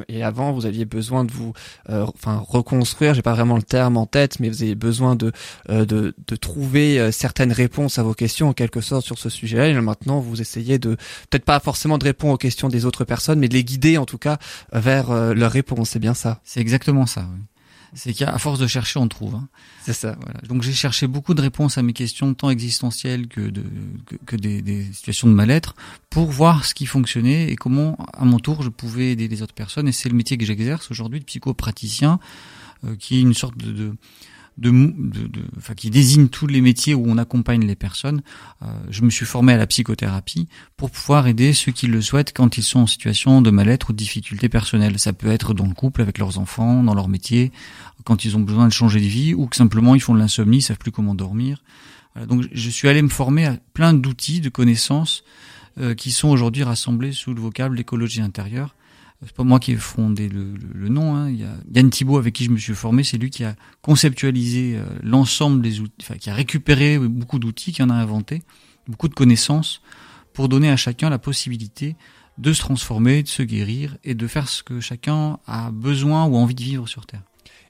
[0.07, 1.53] Et- avant, vous aviez besoin de vous,
[1.89, 3.13] euh, enfin, reconstruire.
[3.15, 5.31] J'ai pas vraiment le terme en tête, mais vous avez besoin de
[5.69, 9.29] euh, de, de trouver euh, certaines réponses à vos questions en quelque sorte sur ce
[9.29, 9.67] sujet-là.
[9.69, 10.95] Et maintenant, vous essayez de
[11.29, 14.05] peut-être pas forcément de répondre aux questions des autres personnes, mais de les guider en
[14.05, 14.37] tout cas
[14.75, 15.89] euh, vers euh, leurs réponses.
[15.89, 16.39] C'est bien ça?
[16.43, 17.25] C'est exactement ça.
[17.93, 19.35] C'est qu'à force de chercher, on trouve.
[19.35, 19.47] hein.
[19.83, 20.15] C'est ça.
[20.21, 20.39] Voilà.
[20.47, 23.63] Donc j'ai cherché beaucoup de réponses à mes questions, tant existentielles que, de,
[24.05, 25.75] que, que des, des situations de mal-être,
[26.09, 29.53] pour voir ce qui fonctionnait et comment, à mon tour, je pouvais aider les autres
[29.55, 29.87] personnes.
[29.87, 32.19] Et c'est le métier que j'exerce aujourd'hui de psychopraticien,
[32.85, 33.95] euh, qui est une sorte de, de,
[34.59, 38.21] de, de- de- enfin, qui désigne tous les métiers où on accompagne les personnes.
[38.61, 40.47] Euh, je me suis formé à la psychothérapie
[40.77, 43.93] pour pouvoir aider ceux qui le souhaitent quand ils sont en situation de mal-être ou
[43.93, 44.99] de difficultés personnelles.
[44.99, 47.51] Ça peut être dans le couple avec leurs enfants, dans leur métier,
[48.03, 50.57] quand ils ont besoin de changer de vie ou que simplement ils font de l'insomnie,
[50.57, 51.63] ils savent plus comment dormir.
[52.13, 55.23] Voilà, donc je suis allé me former à plein d'outils, de connaissances
[55.79, 58.75] euh, qui sont aujourd'hui rassemblés sous le vocable l'écologie intérieure.
[59.25, 61.15] C'est pas moi qui ai fondé le, nom.
[61.15, 61.29] Hein.
[61.29, 63.55] Il y a Yann Thibault avec qui je me suis formé, c'est lui qui a
[63.81, 68.43] conceptualisé euh, l'ensemble des outils, enfin qui a récupéré beaucoup d'outils, qui en a inventé,
[68.87, 69.81] beaucoup de connaissances
[70.33, 71.97] pour donner à chacun la possibilité
[72.37, 76.37] de se transformer, de se guérir et de faire ce que chacun a besoin ou
[76.37, 77.23] envie de vivre sur Terre.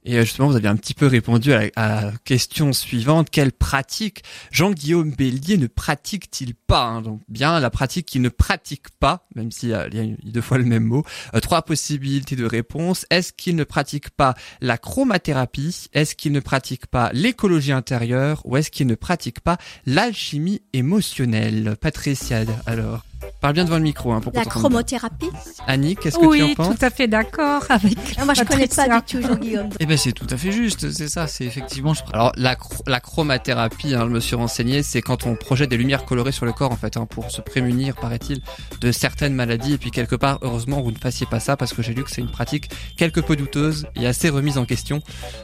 [0.10, 3.30] Et euh, justement, vous avez un petit peu répondu à la, question suivante.
[3.30, 7.02] Quelle pratique Jean-Guillaume Bélier ne pratique-t-il pas hein?
[7.04, 10.58] Donc bien la pratique qu'il ne pratique pas, même s'il il y a deux fois
[10.58, 11.04] le même mot.
[11.36, 13.06] Euh, trois possibilités de réponse.
[13.12, 15.90] Est-ce qu'il ne pratique pas la chromathérapie?
[15.94, 18.42] Est-ce qu'il ne pratique pas l'écologie intérieure?
[18.46, 21.76] Ou est-ce qu'il ne pratique pas l'alchimie émotionnelle?
[21.80, 23.06] Patricia, alors
[23.42, 25.30] Parle bien devant le micro hein, pour La chromothérapie
[25.66, 27.98] Annie, qu'est-ce que tu en Oui, penses tout à fait d'accord avec.
[28.18, 29.70] Ah, Moi, je connais pas du tout Jean-Guillaume.
[29.80, 31.94] Eh ben c'est tout à fait juste, c'est ça, c'est effectivement.
[31.94, 32.02] Je...
[32.12, 36.04] Alors la, la chromathérapie, hein, je me suis renseigné, c'est quand on projette des lumières
[36.06, 38.42] colorées sur le corps en fait, hein, pour se prémunir, paraît-il,
[38.82, 39.74] de certaines maladies.
[39.74, 42.12] Et puis quelque part, heureusement, vous ne fassiez pas ça parce que j'ai lu que
[42.12, 45.02] c'est une pratique quelque peu douteuse et assez remise en question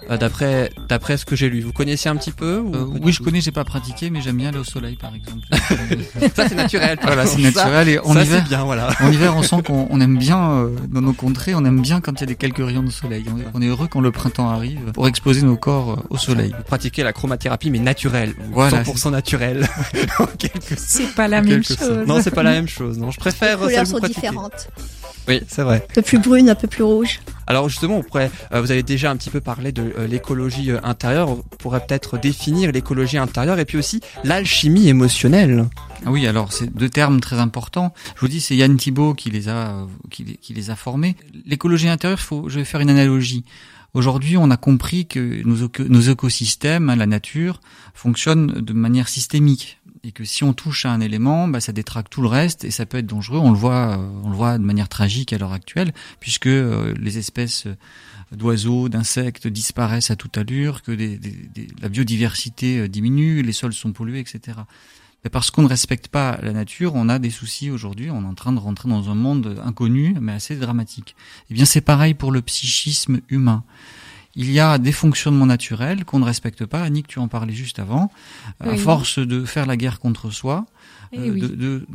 [0.10, 1.62] euh, d'après d'après ce que j'ai lu.
[1.62, 4.20] Vous connaissiez un petit peu ou Euh, oui, je tout connais, j'ai pas pratiqué, mais
[4.22, 5.46] j'aime bien aller au soleil, par exemple.
[6.36, 6.98] Ça c'est naturel.
[7.02, 8.90] voilà, c'est naturel en ça, hiver, bien, voilà.
[9.02, 12.02] en hiver, on sent qu'on on aime bien euh, dans nos contrées, on aime bien
[12.02, 13.26] quand il y a des quelques rayons de soleil.
[13.34, 16.18] On est, on est heureux quand le printemps arrive pour exposer nos corps euh, au
[16.18, 16.54] soleil.
[16.58, 19.68] Vous pratiquez la chromathérapie mais naturelle, ou Voilà, 100% naturelle.
[20.20, 21.80] En quelque- C'est pas la même sorte.
[21.80, 22.08] chose.
[22.08, 22.98] Non, c'est pas la même chose.
[22.98, 24.22] Non, je préfère Les celle couleurs sont pratiquez.
[24.22, 24.68] différentes.
[25.28, 25.86] Oui, c'est vrai.
[25.90, 27.20] Un peu plus brune, un peu plus rouge.
[27.48, 28.28] Alors justement, euh,
[28.62, 31.30] vous avez déjà un petit peu parlé de euh, l'écologie euh, intérieure.
[31.30, 35.68] On pourrait peut-être définir l'écologie intérieure et puis aussi l'alchimie émotionnelle.
[36.06, 37.94] Ah oui, alors c'est deux termes très importants.
[38.16, 41.16] Je vous dis, c'est Yann Thibault qui les a, qui, les- a formés.
[41.46, 43.44] L'écologie intérieure, faut, je vais faire une analogie.
[43.94, 47.62] Aujourd'hui, on a compris que nos, éco- nos écosystèmes, la nature,
[47.94, 52.10] fonctionnent de manière systémique et que si on touche à un élément, bah, ça détraque
[52.10, 53.40] tout le reste et ça peut être dangereux.
[53.40, 56.94] On le voit, euh, on le voit de manière tragique à l'heure actuelle, puisque euh,
[57.00, 57.76] les espèces euh,
[58.32, 60.92] d'oiseaux, d'insectes disparaissent à toute allure, que
[61.82, 64.60] la biodiversité diminue, les sols sont pollués, etc.
[65.24, 68.12] Mais parce qu'on ne respecte pas la nature, on a des soucis aujourd'hui.
[68.12, 71.16] On est en train de rentrer dans un monde inconnu, mais assez dramatique.
[71.50, 73.64] Eh bien, c'est pareil pour le psychisme humain.
[74.36, 76.82] Il y a des fonctionnements naturels qu'on ne respecte pas.
[76.82, 78.12] Annick, tu en parlais juste avant.
[78.60, 78.78] À Oui.
[78.78, 80.66] force de faire la guerre contre soi,
[81.14, 81.40] euh, oui.
[81.40, 81.86] de, de,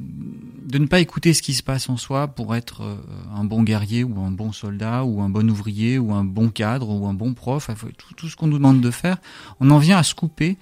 [0.66, 2.96] de ne pas écouter ce qui se passe en soi pour être euh,
[3.36, 6.88] un bon guerrier ou un bon soldat ou un bon ouvrier ou un bon cadre
[6.88, 9.18] ou un bon prof, tout, tout ce qu'on nous demande de faire,
[9.60, 10.56] on en vient à se couper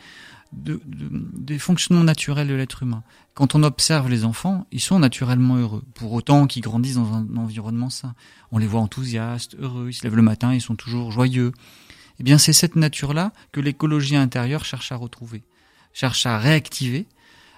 [0.52, 3.02] de, de- des fonctionnements naturels de l'être humain.
[3.38, 7.36] Quand on observe les enfants, ils sont naturellement heureux, pour autant qu'ils grandissent dans un
[7.36, 8.16] environnement sain.
[8.50, 11.52] On les voit enthousiastes, heureux, ils se lèvent le matin, ils sont toujours joyeux.
[12.18, 15.44] Eh bien, c'est cette nature-là que l'écologie intérieure cherche à retrouver,
[15.92, 17.06] cherche à réactiver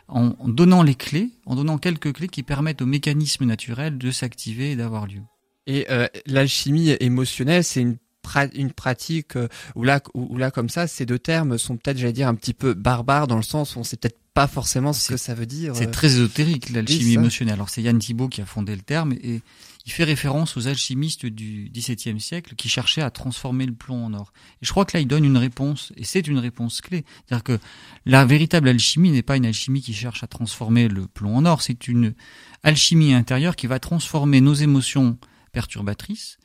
[0.09, 4.73] en, donnant les clés, en donnant quelques clés qui permettent au mécanisme naturel de s'activer
[4.73, 5.23] et d'avoir lieu.
[5.67, 10.69] Et euh, l'alchimie émotionnelle, c'est une pra- une pratique euh, où là où, là comme
[10.69, 13.77] ça, ces deux termes sont peut-être, j'allais dire, un petit peu barbares dans le sens
[13.77, 15.75] où on peut-être pas forcément ce que ça veut dire.
[15.75, 15.91] C'est euh.
[15.91, 17.55] très ésotérique, l'alchimie émotionnelle.
[17.55, 19.43] Alors c'est Yann Thibault qui a fondé le terme et
[19.87, 24.15] il fait référence aux alchimistes du XVIIe siècle qui cherchaient à transformer le plomb en
[24.15, 24.33] or.
[24.63, 27.05] Et je crois que là, il donne une réponse, et c'est une réponse clé.
[27.27, 27.59] C'est-à-dire que
[28.07, 31.63] la véritable alchimie n'est pas une alchimie qui cherche à transformer le plomb en or,
[31.63, 32.15] c'est une
[32.63, 35.19] alchimie intérieure qui va transformer nos émotions
[35.53, 36.39] perturbatrices,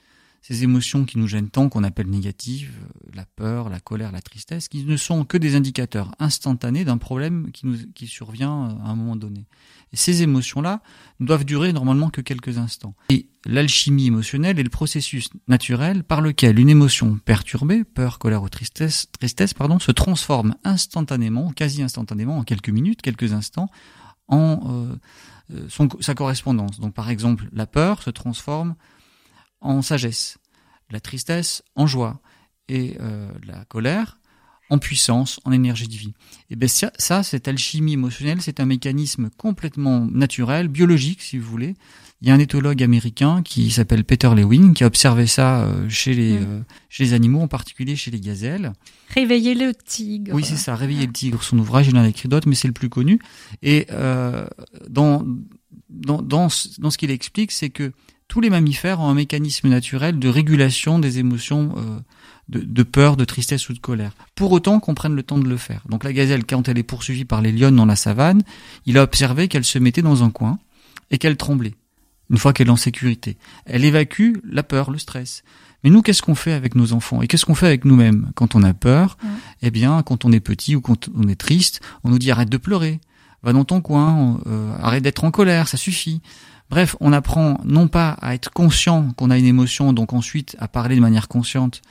[0.48, 2.72] ces émotions qui nous gênent tant, qu'on appelle négatives,
[3.16, 7.50] la peur, la colère, la tristesse, qui ne sont que des indicateurs instantanés d'un problème
[7.52, 9.48] qui, nous, survient euh, à un moment donné.
[9.94, 10.84] Ces émotions-là
[11.20, 12.94] ne doivent durer normalement que quelques instants.
[13.10, 18.50] Et l'alchimie émotionnelle est le processus naturel par lequel une émotion perturbée, peur, colère ou
[18.50, 23.72] tristesse, tristesse pardon, se transforme instantanément, quasi instantanément, en quelques minutes, quelques instants,
[24.28, 24.96] en euh,
[25.56, 26.80] euh, sa correspondance.
[26.80, 28.76] Donc par exemple, la peur se transforme
[29.66, 30.38] en sagesse,
[30.92, 32.22] la tristesse en joie
[32.70, 34.18] et euh, la colère
[34.72, 36.14] en puissance, en énergie de vie.
[36.50, 41.48] Et bien ça, ça, cette alchimie émotionnelle, c'est un mécanisme complètement naturel, biologique si vous
[41.48, 41.76] voulez.
[42.22, 45.88] Il y a un éthologue américain qui s'appelle Peter Lewin qui a observé ça euh,
[45.90, 46.44] chez les, Mm.
[46.48, 46.60] euh,
[46.90, 48.74] chez les animaux, en particulier chez les gazelles.
[49.10, 50.34] Réveiller le tigre.
[50.34, 52.68] Oui, c'est ça, Réveiller le tigre, son ouvrage, il en a écrit d'autres, mais c'est
[52.68, 53.20] le plus connu.
[53.62, 54.48] Et euh,
[54.90, 55.24] dans,
[55.90, 57.92] dans, dans, ce- dans ce qu'il explique, c'est que
[58.36, 62.00] tous les mammifères ont un mécanisme naturel de régulation des émotions euh,
[62.50, 64.12] de, de peur, de tristesse ou de colère.
[64.36, 65.84] Pour autant qu'on prenne le temps de le faire.
[65.88, 68.42] Donc la gazelle, quand elle est poursuivie par les lionnes dans la savane,
[68.86, 70.60] il a observé qu'elle se mettait dans un coin
[71.12, 71.76] et qu'elle tremblait.
[72.30, 75.46] Une fois qu'elle est en sécurité, elle évacue la peur, le stress.
[75.86, 78.54] Mais nous, qu'est-ce qu'on fait avec nos enfants et qu'est-ce qu'on fait avec nous-mêmes quand
[78.54, 79.18] on a peur?
[79.62, 82.50] Eh bien, quand on est petit ou quand on est triste, on nous dit arrête
[82.50, 83.00] de pleurer,
[83.44, 86.22] va dans ton coin, euh, arrête d'être en colère, ça suffit.
[86.70, 90.68] Bref, on apprend non pas à être conscient qu'on a une émotion, donc ensuite à
[90.68, 91.82] parler de manière consciente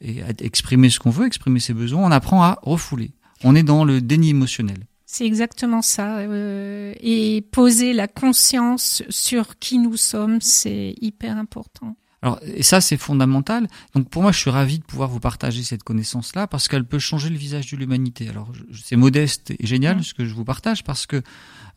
[0.00, 3.12] et à exprimer ce qu'on veut, exprimer ses besoins, on apprend à refouler.
[3.44, 4.86] On est dans le déni émotionnel.
[5.06, 6.18] C'est exactement ça.
[6.18, 11.96] euh, et poser la conscience sur qui nous sommes, c'est hyper important.
[12.20, 13.68] Alors, et ça, c'est fondamental.
[13.94, 16.98] Donc, pour moi, je suis ravi de pouvoir vous partager cette connaissance-là parce qu'elle peut
[16.98, 18.28] changer le visage de l'humanité.
[18.28, 21.22] Alors, c'est modeste et génial ce que je vous partage parce que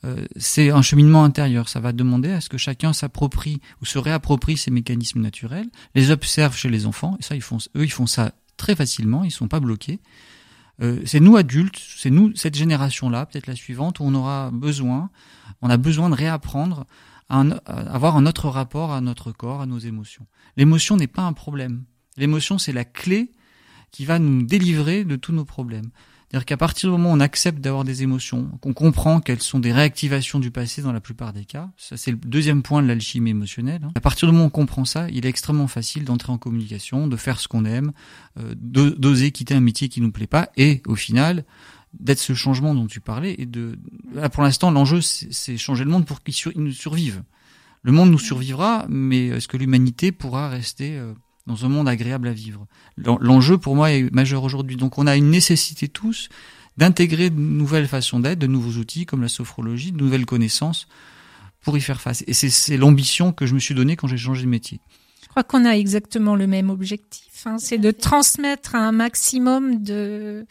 [0.03, 1.69] euh, c'est un cheminement intérieur.
[1.69, 6.11] Ça va demander à ce que chacun s'approprie ou se réapproprie ces mécanismes naturels, les
[6.11, 7.17] observe chez les enfants.
[7.19, 9.23] Et ça, ils font, eux, ils font ça très facilement.
[9.23, 9.99] Ils sont pas bloqués.
[10.81, 15.11] Euh, c'est nous adultes, c'est nous cette génération-là, peut-être la suivante, où on aura besoin,
[15.61, 16.85] on a besoin de réapprendre
[17.29, 17.41] à,
[17.93, 20.25] avoir un autre rapport à notre corps, à nos émotions.
[20.57, 21.83] L'émotion n'est pas un problème.
[22.17, 23.31] L'émotion, c'est la clé
[23.91, 25.91] qui va nous délivrer de tous nos problèmes.
[26.31, 29.59] C'est-à-dire qu'à partir du moment où on accepte d'avoir des émotions, qu'on comprend qu'elles sont
[29.59, 32.87] des réactivations du passé dans la plupart des cas, ça c'est le deuxième point de
[32.87, 33.91] l'alchimie émotionnelle, hein.
[33.95, 37.07] à partir du moment où on comprend ça, il est extrêmement facile d'entrer en communication,
[37.07, 37.91] de faire ce qu'on aime,
[38.39, 41.43] euh, d'o- d'oser quitter un métier qui nous plaît pas, et au final,
[41.99, 43.77] d'être ce changement dont tu parlais, et de,
[44.15, 47.23] là, pour l'instant, l'enjeu, c'est changer le monde pour qu'il nous survive.
[47.83, 51.13] Le monde nous survivra, mais est-ce que l'humanité pourra rester euh,
[51.51, 52.65] dans un monde agréable à vivre
[52.97, 54.75] L'en- L'enjeu pour moi est majeur aujourd'hui.
[54.77, 56.29] Donc on a une nécessité tous
[56.77, 60.87] d'intégrer de nouvelles façons d'être, de nouveaux outils comme la sophrologie, de nouvelles connaissances
[61.61, 62.23] pour y faire face.
[62.27, 64.79] Et c'est- c'est l'ambition que je me suis donnée quand j'ai changé de métier.
[65.23, 67.27] Je crois qu'on a exactement le même objectif.
[67.45, 70.45] hein, c'est de transmettre un maximum de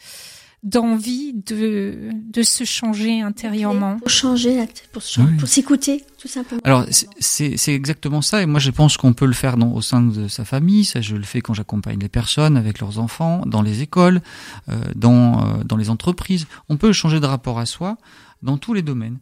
[0.63, 3.97] d'envie de de se changer intérieurement.
[3.97, 5.47] Pour changer, pour, Oui.
[5.47, 6.61] s'écouter, tout simplement.
[6.63, 9.71] Alors c'est- c'est c'est exactement ça et moi je pense qu'on peut le faire dans,
[9.73, 12.99] au sein de sa famille, ça je le fais quand j'accompagne les personnes avec leurs
[12.99, 14.21] enfants, dans les écoles,
[14.69, 16.45] euh, dans euh, dans les entreprises.
[16.69, 17.97] On peut changer de rapport à soi
[18.43, 19.17] dans tous les domaines.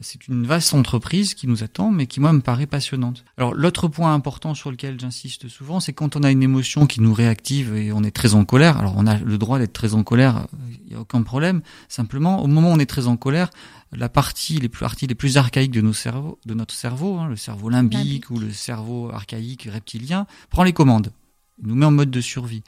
[0.00, 3.24] C'est une vaste entreprise qui nous attend, mais qui moi me paraît passionnante.
[3.36, 7.00] Alors l'autre point important sur lequel j'insiste souvent, c'est quand on a une émotion qui
[7.00, 8.78] nous réactive et on est très en colère.
[8.78, 10.46] Alors on a le droit d'être très en colère,
[10.82, 11.62] il n'y a aucun problème.
[11.88, 13.50] Simplement, au moment où on est très en colère,
[13.92, 17.28] la partie les plus parties les plus archaïques de nos cerveaux, de notre cerveau, hein,
[17.28, 18.30] le cerveau limbique, Limbique.
[18.30, 21.12] ou le cerveau archaïque reptilien, prend les commandes,
[21.60, 22.64] Il nous met en mode de survie.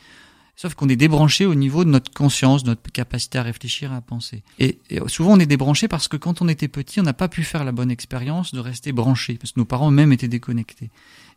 [0.56, 4.00] Sauf qu'on est débranché au niveau de notre conscience, de notre capacité à réfléchir, à
[4.00, 4.42] penser.
[4.58, 7.44] Et, souvent on est débranché parce que quand on était petit, on n'a pas pu
[7.44, 10.90] faire la bonne expérience de rester branché, parce que nos parents eux-mêmes étaient déconnectés.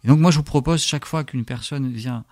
[0.05, 2.23] Et donc moi je vous propose chaque fois qu'une personne vient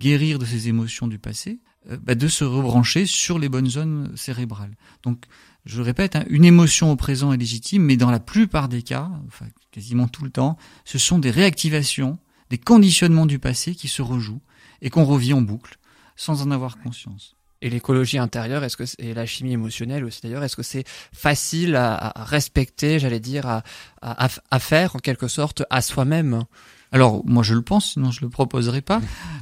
[0.00, 4.10] guérir de ses émotions du passé, euh, bah, de se rebrancher sur les bonnes zones
[4.16, 4.74] cérébrales.
[5.04, 5.26] Donc
[5.66, 9.08] je répète, hein, une émotion au présent est légitime, mais dans la plupart des cas,
[9.28, 12.18] enfin quasiment tout le temps, ce sont des réactivations,
[12.50, 14.42] des conditionnements du passé qui se rejouent
[14.82, 15.78] et qu'on revit en boucle
[16.16, 17.36] sans en avoir conscience.
[17.62, 21.76] Et l'écologie intérieure, est-ce que et la chimie émotionnelle aussi d'ailleurs, est-ce que c'est facile
[21.76, 23.62] à, à respecter, j'allais dire, à,
[24.02, 26.44] à, à faire en quelque sorte à soi-même?
[26.92, 29.00] Alors moi je le pense, sinon je le proposerai pas.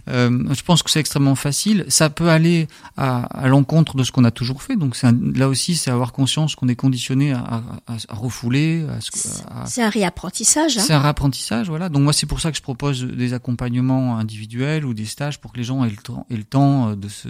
[0.09, 1.85] Euh, je pense que c'est extrêmement facile.
[1.89, 2.67] Ça peut aller
[2.97, 4.77] à, à l'encontre de ce qu'on a toujours fait.
[4.77, 8.87] Donc un- là aussi c'est avoir conscience qu'on est conditionné à, à, à- refouler.
[8.89, 10.79] À, ce- à- C'est un réapprentissage.
[10.79, 10.83] Hein.
[10.87, 11.89] c'est un réapprentissage, voilà.
[11.91, 15.53] Donc moi c'est pour ça que je propose des accompagnements individuels ou des stages pour
[15.53, 17.29] que les gens aient le temps, aient le temps euh, de se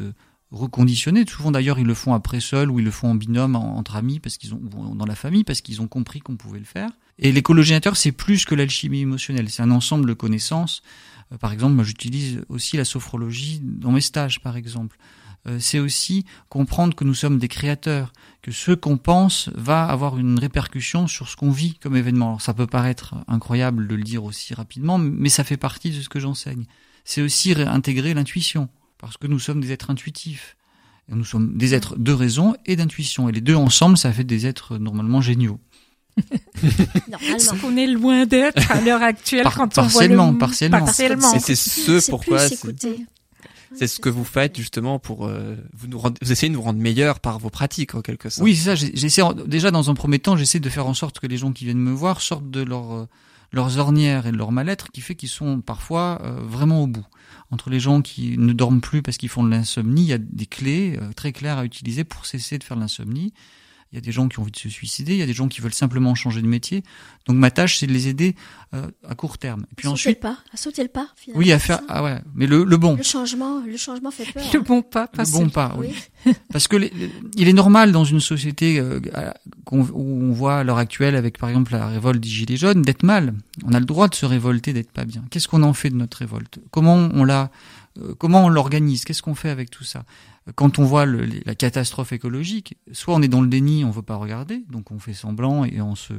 [0.52, 1.24] reconditionner.
[1.26, 3.96] Souvent d'ailleurs ils le font après seul ou ils le font en binôme en- entre
[3.96, 6.64] amis parce qu'ils ont ou dans la famille parce qu'ils ont compris qu'on pouvait le
[6.64, 6.90] faire.
[7.18, 10.82] Et l'écologie intérieure c'est plus que l'alchimie émotionnelle, c'est un ensemble de connaissances
[11.32, 14.98] Euh, par exemple, moi j'utilise aussi la sophrologie dans mes stages, par exemple.
[15.46, 18.12] Euh, c'est aussi comprendre que nous sommes des créateurs,
[18.42, 22.28] que ce qu'on pense va avoir une répercussion sur ce qu'on vit comme événement.
[22.28, 26.00] Alors, ça peut paraître incroyable de le dire aussi rapidement, mais ça fait partie de
[26.02, 26.66] ce que j'enseigne.
[27.04, 28.68] C'est aussi intégrer l'intuition,
[29.02, 30.56] parce que nous sommes des êtres intuitifs.
[31.10, 33.28] Et nous sommes des êtres de raison et d'intuition.
[33.28, 35.58] Et les deux ensemble, ça fait des êtres normalement géniaux.
[36.62, 40.16] Ce qu'on est loin d'être à l'heure actuelle Par- quand on voit le...
[40.16, 40.84] partiellement, partiellement.
[40.84, 41.34] partiellement.
[41.34, 42.38] Et c'est ce pourquoi
[43.74, 46.62] c'est ce que vous faites justement pour euh, vous nous rendre, vous essayez de nous
[46.62, 48.44] rendre meilleurs par vos pratiques en quelque sorte.
[48.44, 48.74] Oui, c'est ça.
[48.74, 51.64] J'essaie déjà dans un premier temps, j'essaie de faire en sorte que les gens qui
[51.64, 53.08] viennent me voir sortent de leur euh,
[53.52, 57.06] leurs ornières et de leur mal-être, qui fait qu'ils sont parfois euh, vraiment au bout.
[57.52, 60.18] Entre les gens qui ne dorment plus parce qu'ils font de l'insomnie, il y a
[60.18, 63.34] des clés euh, très claires à utiliser pour cesser de faire de l'insomnie.
[63.92, 65.34] Il y a des gens qui ont envie de se suicider, il y a des
[65.34, 66.82] gens qui veulent simplement changer de métier.
[67.26, 68.34] Donc ma tâche, c'est de les aider
[68.72, 69.66] euh, à court terme.
[69.70, 71.08] Et puis sauter ensuite, le pas, à sauter le pas.
[71.14, 71.84] Finalement, oui, à faire ça.
[71.88, 72.96] ah ouais, mais le, le bon.
[72.96, 74.42] Le changement, le changement fait peur.
[74.54, 75.94] Le bon pas, Le bon pas, oui.
[76.52, 79.34] Parce que les- les- il est normal dans une société euh, à-
[79.66, 82.80] qu'on- où on voit à l'heure actuelle, avec par exemple la révolte des Gilets jaunes,
[82.80, 83.34] d'être mal.
[83.66, 85.22] On a le droit de se révolter, d'être pas bien.
[85.30, 86.60] Qu'est-ce qu'on en fait de notre révolte?
[86.70, 87.50] Comment on la,
[88.00, 89.04] euh, comment on l'organise?
[89.04, 90.04] Qu'est-ce qu'on fait avec tout ça?
[90.56, 94.02] Quand on voit le- la catastrophe écologique, soit on est dans le déni, on veut
[94.02, 96.14] pas regarder, donc on fait semblant et on se,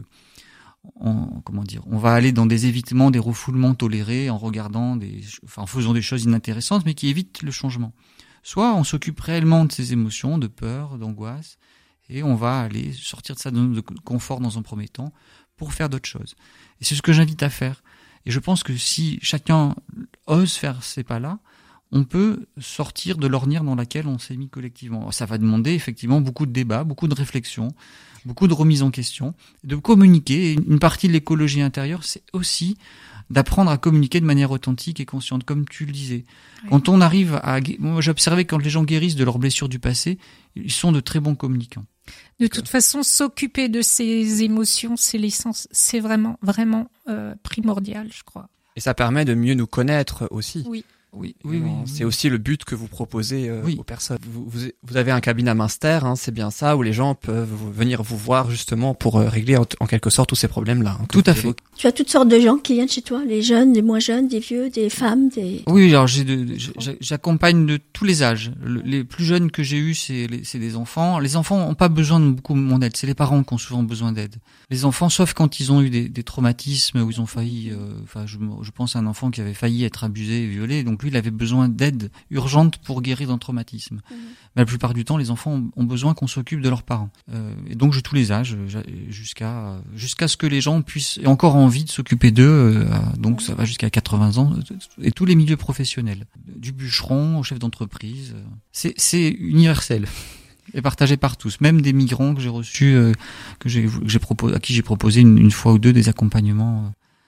[0.95, 5.21] on, comment dire, on va aller dans des évitements, des refoulements tolérés en regardant des,
[5.43, 7.93] enfin en faisant des choses inintéressantes, mais qui évitent le changement.
[8.43, 11.57] Soit on s'occupe réellement de ses émotions, de peur, d'angoisse,
[12.09, 15.13] et on va aller sortir de sa zone de confort dans un premier temps
[15.55, 16.35] pour faire d'autres choses.
[16.81, 17.83] Et c'est ce que j'invite à faire.
[18.25, 19.75] Et je pense que si chacun
[20.27, 21.39] ose faire ces pas-là,
[21.94, 25.11] on peut sortir de l'ornière dans laquelle on s'est mis collectivement.
[25.11, 27.70] Ça va demander effectivement beaucoup de débats, beaucoup de réflexions,
[28.26, 30.52] beaucoup de remises en question, de communiquer.
[30.52, 32.78] Et une partie de l'écologie intérieure, c'est aussi
[33.30, 36.26] d'apprendre à communiquer de manière authentique et consciente, comme tu le disais.
[36.70, 37.60] Quand on arrive à...
[37.78, 40.18] Moi, j'ai observé quand les gens guérissent de leurs blessures du passé,
[40.56, 41.86] ils sont de très bons communicants.
[42.40, 48.24] De toute façon, s'occuper de ses émotions, c'est l'essence, c'est vraiment, vraiment euh, primordial, je
[48.24, 48.49] crois.
[48.76, 50.64] Et ça permet de mieux nous connaître aussi.
[50.68, 50.84] Oui.
[51.15, 53.76] Oui, oui, C'est aussi le but que vous proposez euh, Oui.
[53.80, 54.18] aux personnes.
[54.27, 57.14] Vous, vous, vous avez un cabinet à Minster, hein, c'est bien ça, où les gens
[57.15, 60.98] peuvent venir vous voir justement pour euh, régler en, en quelque sorte tous ces problèmes-là.
[61.02, 61.53] hein, Tout à fait.
[61.77, 64.27] Tu as toutes sortes de gens qui viennent chez toi, les jeunes, les moins jeunes,
[64.27, 65.64] des vieux, des femmes, des.
[65.68, 66.48] Oui, alors j'ai de-
[66.99, 68.52] j'accompagne de tous les âges.
[68.64, 70.27] Le- les plus jeunes que j'ai eus, c'est
[70.60, 71.19] des enfants.
[71.19, 72.95] Les enfants n'ont pas besoin de beaucoup de mon aide.
[72.95, 74.35] C'est les parents qui ont souvent besoin d'aide.
[74.69, 77.69] Les enfants, sauf quand ils ont eu des, des traumatismes où ils ont failli.
[77.72, 80.84] euh, Enfin, je, je pense à un enfant qui avait failli être abusé et violé.
[80.84, 83.99] Donc lui, il avait besoin d'aide urgente pour guérir d'un traumatisme.
[84.55, 87.09] Mais la plupart du temps, les enfants ont, ont besoin qu'on s'occupe de leurs parents.
[87.34, 91.19] Euh, et donc, j'ai tous les âges, j'a- jusqu'à jusqu'à ce que les gens puissent
[91.21, 92.43] aient encore envie de s'occuper d'eux.
[92.47, 92.85] euh,
[93.19, 94.53] donc, ça va jusqu'à 80 ans
[95.01, 96.25] et tous les milieux professionnels,
[96.55, 98.34] du bûcheron au chef d'entreprise.
[98.35, 100.05] euh, C'est c'est universel
[100.73, 103.11] et partagé par tous, même des migrants que j'ai reçus, euh,
[103.59, 106.09] que j'ai que j'ai proposé, à qui j'ai proposé une, une fois ou deux des
[106.09, 106.85] accompagnements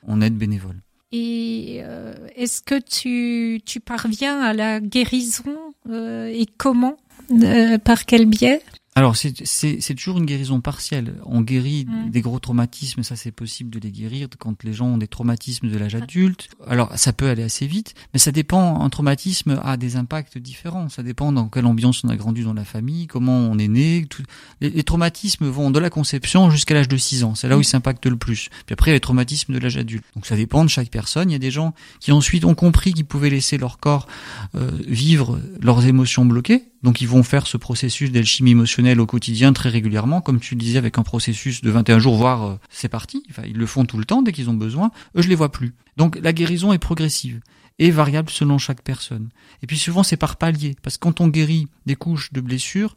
[0.07, 0.79] euh, en aide bénévole.
[1.17, 5.55] Et euh, est-ce que tu, parviens à la guérison
[5.89, 6.97] euh, et comment
[7.31, 8.61] Euh, Par quel biais?
[8.97, 11.15] Alors, c'est- c'est c'est toujours une guérison partielle.
[11.25, 12.11] On guérit Mm.
[12.11, 15.69] des gros traumatismes, ça c'est possible de les guérir quand les gens ont des traumatismes
[15.69, 16.47] de l'âge adulte.
[16.65, 18.79] Alors, ça peut aller assez vite, mais ça dépend.
[18.81, 20.87] Un traumatisme a des impacts différents.
[20.87, 24.05] Ça dépend dans quelle ambiance on a grandi dans la famille, comment on est né.
[24.09, 24.23] tout-
[24.61, 27.35] Les, les traumatismes vont de la conception jusqu'à l'âge de 6 ans.
[27.35, 28.47] C'est là où ils s'impactent le plus.
[28.65, 30.05] Puis après, il y a les traumatismes de l'âge adulte.
[30.15, 31.29] Donc, ça dépend de chaque personne.
[31.29, 34.07] Il y a des gens qui ensuite ont compris qu'ils pouvaient laisser leur corps
[34.55, 36.63] euh, vivre leurs émotions bloquées.
[36.83, 40.59] Donc ils vont faire ce processus d'alchimie émotionnelle au quotidien très régulièrement, comme tu le
[40.59, 43.23] disais, avec un processus de 21 jours, voire euh, c'est parti.
[43.29, 44.91] Enfin, ils le font tout le temps dès qu'ils ont besoin.
[45.17, 45.73] Eux, je les vois plus.
[45.97, 47.41] Donc la guérison est progressive
[47.79, 49.29] et variable selon chaque personne.
[49.61, 52.95] Et puis souvent c'est par palier, parce que quand on guérit des couches de blessures,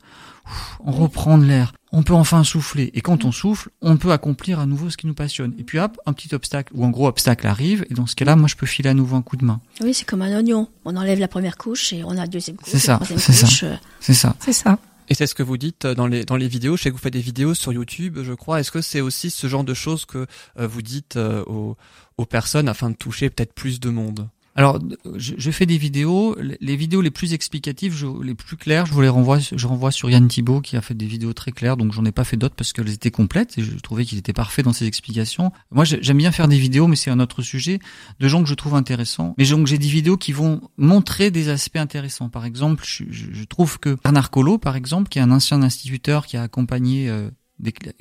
[0.81, 2.91] on reprend de l'air, on peut enfin souffler.
[2.95, 5.55] Et quand on souffle, on peut accomplir à nouveau ce qui nous passionne.
[5.59, 8.37] Et puis hop, un petit obstacle ou un gros obstacle arrive, et dans ce cas-là,
[8.37, 9.61] moi je peux filer à nouveau un coup de main.
[9.81, 10.69] Oui, c'est comme un oignon.
[10.85, 12.69] On enlève la première couche et on a la deuxième couche.
[12.71, 13.47] C'est ça, la troisième c'est ça.
[13.47, 14.37] couche, euh, C'est ça.
[14.39, 14.79] C'est ça.
[15.09, 16.77] Et c'est ce que vous dites euh, dans les dans les vidéos.
[16.77, 18.61] Je sais que vous faites des vidéos sur YouTube, je crois.
[18.61, 20.27] Est-ce que c'est aussi ce genre de choses que
[20.59, 21.77] euh, vous dites euh, aux
[22.19, 24.29] aux personnes afin de toucher peut-être plus de monde?
[24.59, 24.81] Alors,
[25.17, 26.37] je, je fais des vidéos.
[26.61, 29.39] Les vidéos les plus explicatives, je, les plus claires, je vous les renvoie.
[29.39, 31.77] Je renvoie sur Yann Thibault qui a fait des vidéos très claires.
[31.77, 34.33] Donc, j'en ai pas fait d'autres parce qu'elles étaient complètes et je trouvais qu'il était
[34.33, 35.53] parfait dans ses explications.
[35.71, 37.79] Moi, j'ai- j'aime bien faire des vidéos, mais c'est un autre sujet
[38.19, 39.35] de gens que je trouve intéressants.
[39.39, 42.29] Mais donc, j'ai des vidéos qui vont montrer des aspects intéressants.
[42.29, 46.27] Par exemple, je, je- trouve que Bernard Collot, par exemple, qui est un ancien instituteur
[46.27, 47.31] qui a accompagné euh,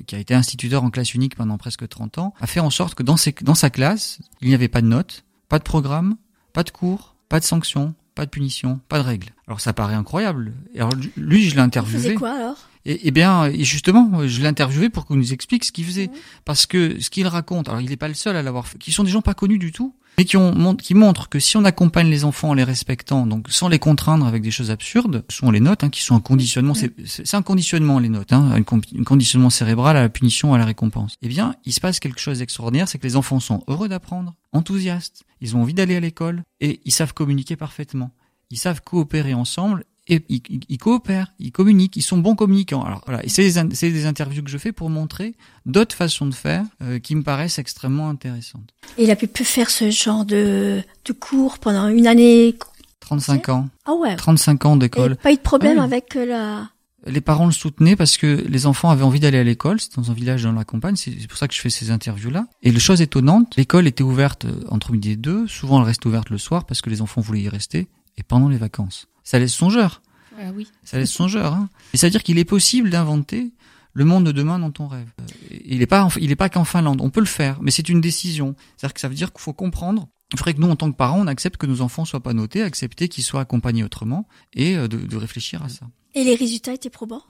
[0.06, 2.94] qui a été instituteur en classe unique pendant presque 30 ans, a fait en sorte
[2.96, 6.16] que dans, ses, dans sa classe, il n'y avait pas de notes, pas de programme,
[6.58, 9.28] pas de cours, pas de sanctions, pas de punition, pas de règles.
[9.46, 10.54] Alors ça paraît incroyable.
[10.74, 12.02] Alors lui, je l'ai interviewé.
[12.02, 12.56] faisiez quoi alors?
[12.84, 16.10] Et, et bien, et justement, je l'ai interviewé pour qu'il nous explique ce qu'il faisait.
[16.44, 18.90] Parce que ce qu'il raconte, alors il n'est pas le seul à l'avoir fait, qui
[18.90, 21.64] sont des gens pas connus du tout, mais qui, ont, qui montrent que si on
[21.64, 25.36] accompagne les enfants en les respectant, donc sans les contraindre avec des choses absurdes, ce
[25.38, 29.04] sont les notes, hein, qui sont un conditionnement, c'est un conditionnement les notes, hein, un
[29.04, 31.14] conditionnement cérébral à la punition, à la récompense.
[31.22, 34.34] Eh bien, il se passe quelque chose d'extraordinaire, c'est que les enfants sont heureux d'apprendre,
[34.52, 38.10] enthousiastes, ils ont envie d'aller à l'école, et ils savent communiquer parfaitement.
[38.50, 42.82] Ils savent coopérer ensemble et ils, coopèrent, ils communiquent, ils sont bons communicants.
[42.82, 45.34] Alors voilà, et c'est des, c'est des interviews que je fais pour montrer
[45.66, 48.72] d'autres façons de faire euh, qui me paraissent extrêmement intéressantes.
[48.96, 52.56] Et il a pu, faire ce genre de, de cours pendant une année?
[53.00, 54.16] 35 ans, Ah ouais.
[54.16, 55.16] 35 ans Et d'école.
[55.16, 55.86] pas eu de problème Ah oui.
[55.86, 56.70] avec euh, la.
[57.06, 59.78] Les parents le soutenaient parce que les enfants avaient envie d'aller à l'école.
[59.80, 60.96] C'est dans un village dans la campagne.
[60.96, 62.46] C'est pour ça que je fais ces interviews-là.
[62.62, 65.46] Et la chose étonnante, l'école était ouverte euh, entre midi et deux.
[65.46, 67.88] Souvent, elle reste ouverte le soir parce que les enfants voulaient y rester.
[68.18, 69.06] Et pendant les vacances.
[69.28, 70.00] Ça laisse songeur.
[70.40, 70.66] Ah oui.
[70.84, 71.52] Ça laisse songeur.
[71.52, 71.68] Hein.
[71.92, 73.52] Et ça veut dire qu'il est possible d'inventer
[73.92, 75.08] le monde de demain dont on rêve.
[75.20, 77.02] Euh, Il n'est pas, en- il est pas qu'en Finlande.
[77.02, 78.56] On peut le faire, mais c'est une décision.
[78.78, 80.08] C'est-à-dire que ça veut dire qu'il faut comprendre.
[80.32, 82.32] Il faudrait que nous, en tant que parents, on accepte que nos enfants soient pas
[82.32, 85.86] notés, accepter qu'ils soient accompagnés autrement, et euh, de, de réfléchir à ça.
[86.18, 87.22] Et les résultats étaient probants?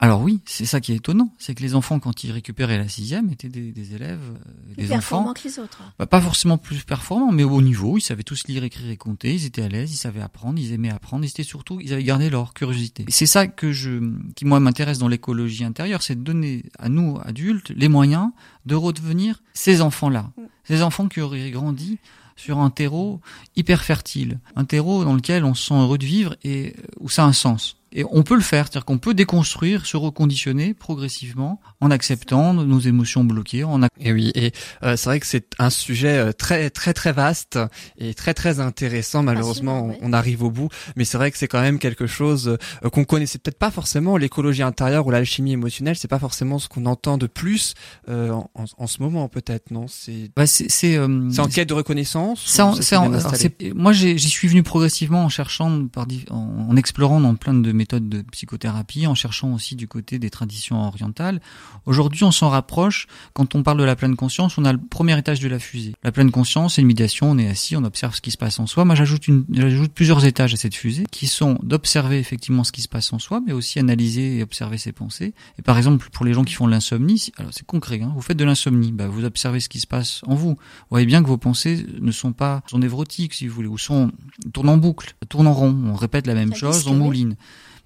[0.00, 2.88] Alors oui, c'est ça qui est étonnant, c'est que les enfants, quand ils récupéraient la
[2.88, 5.78] sixième, étaient des, des élèves, euh, Plus des performants enfants, que les autres.
[5.98, 7.96] bah, pas forcément plus performants, mais au haut niveau.
[7.96, 9.32] Ils savaient tous lire, écrire et compter.
[9.34, 11.24] Ils étaient à l'aise, ils savaient apprendre, ils aimaient apprendre.
[11.24, 13.04] Ils étaient surtout, ils avaient gardé leur curiosité.
[13.08, 13.98] Et C'est ça que je,
[14.36, 18.28] qui moi m'intéresse dans l'écologie intérieure, c'est de donner à nous adultes les moyens
[18.66, 20.32] de redevenir ces enfants-là,
[20.64, 21.98] ces enfants qui auraient grandi
[22.36, 23.20] sur un terreau
[23.56, 27.08] hyper fertile, un terreau dans lequel on se sent heureux de vivre et euh, où
[27.08, 27.76] ça a un sens.
[27.94, 32.80] Et on peut le faire, c'est-à-dire qu'on peut déconstruire, se reconditionner progressivement en acceptant nos
[32.80, 34.52] émotions bloquées, en Et oui, et
[34.82, 37.58] euh, c'est vrai que c'est un sujet euh, très très très vaste
[37.98, 39.22] et très très intéressant.
[39.22, 42.58] Malheureusement, on, on arrive au bout, mais c'est vrai que c'est quand même quelque chose
[42.84, 44.16] euh, qu'on connaissait peut-être pas forcément.
[44.16, 47.74] L'écologie intérieure ou l'alchimie émotionnelle, c'est pas forcément ce qu'on entend de plus
[48.08, 49.86] euh, en, en- en ce moment, peut-être, non?
[49.88, 52.42] C'est Bah, c'est, c'est, euh, c'est en quête de reconnaissance.
[52.82, 56.66] C'est ou en- ça c'est- moi, j'ai- j'y suis venu progressivement en cherchant, par, en,
[56.70, 60.86] en explorant dans plein de méthodes de psychothérapie, en cherchant aussi du côté des traditions
[60.86, 61.40] orientales.
[61.84, 63.06] Aujourd'hui, on s'en rapproche.
[63.34, 65.92] Quand on parle de la pleine conscience, on a le premier étage de la fusée.
[66.02, 67.30] La pleine conscience, c'est une médiation.
[67.30, 68.86] On est assis, on observe ce qui se passe en soi.
[68.86, 72.80] Moi, j'ajoute une, j'ajoute plusieurs étages à cette fusée, qui sont d'observer effectivement ce qui
[72.80, 75.34] se passe en soi, mais aussi analyser et observer ses pensées.
[75.58, 78.00] Et par exemple, pour les gens qui font de l'insomnie, alors c'est concret.
[78.00, 80.54] Hein, vous faites de l'insomnie, bah, vous observez ce qui se passe en vous.
[80.54, 83.76] Vous voyez bien que vos pensées ne sont pas, sont névrotiques, si vous voulez, ou
[83.76, 84.10] sont,
[84.54, 85.76] tournent en boucle, tournent en rond.
[85.86, 87.36] On répète la même Ça chose, on mouline.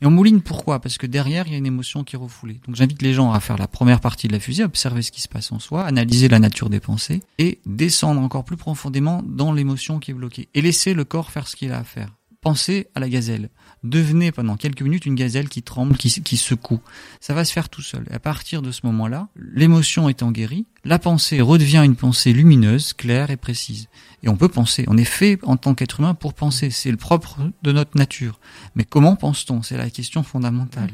[0.01, 0.81] Et on mouline pourquoi?
[0.81, 2.61] Parce que derrière, il y a une émotion qui est refoulée.
[2.67, 5.21] Donc j'invite les gens à faire la première partie de la fusée, observer ce qui
[5.21, 9.53] se passe en soi, analyser la nature des pensées et descendre encore plus profondément dans
[9.53, 10.49] l'émotion qui est bloquée.
[10.55, 12.18] Et laisser le corps faire ce qu'il a à faire.
[12.41, 13.51] Pensez à la gazelle.
[13.83, 16.81] Devenez pendant quelques minutes une gazelle qui tremble, qui, secoue.
[17.21, 18.07] Ça va se faire tout seul.
[18.11, 22.93] Et à partir de ce moment-là, l'émotion étant guérie, la pensée redevient une pensée lumineuse,
[22.93, 23.89] claire et précise.
[24.23, 24.85] Et on peut penser.
[24.87, 26.71] On est fait en tant qu'être humain pour penser.
[26.71, 28.39] C'est le propre de notre nature.
[28.77, 29.63] Mais comment pense-t-on?
[29.63, 30.93] C'est la question fondamentale.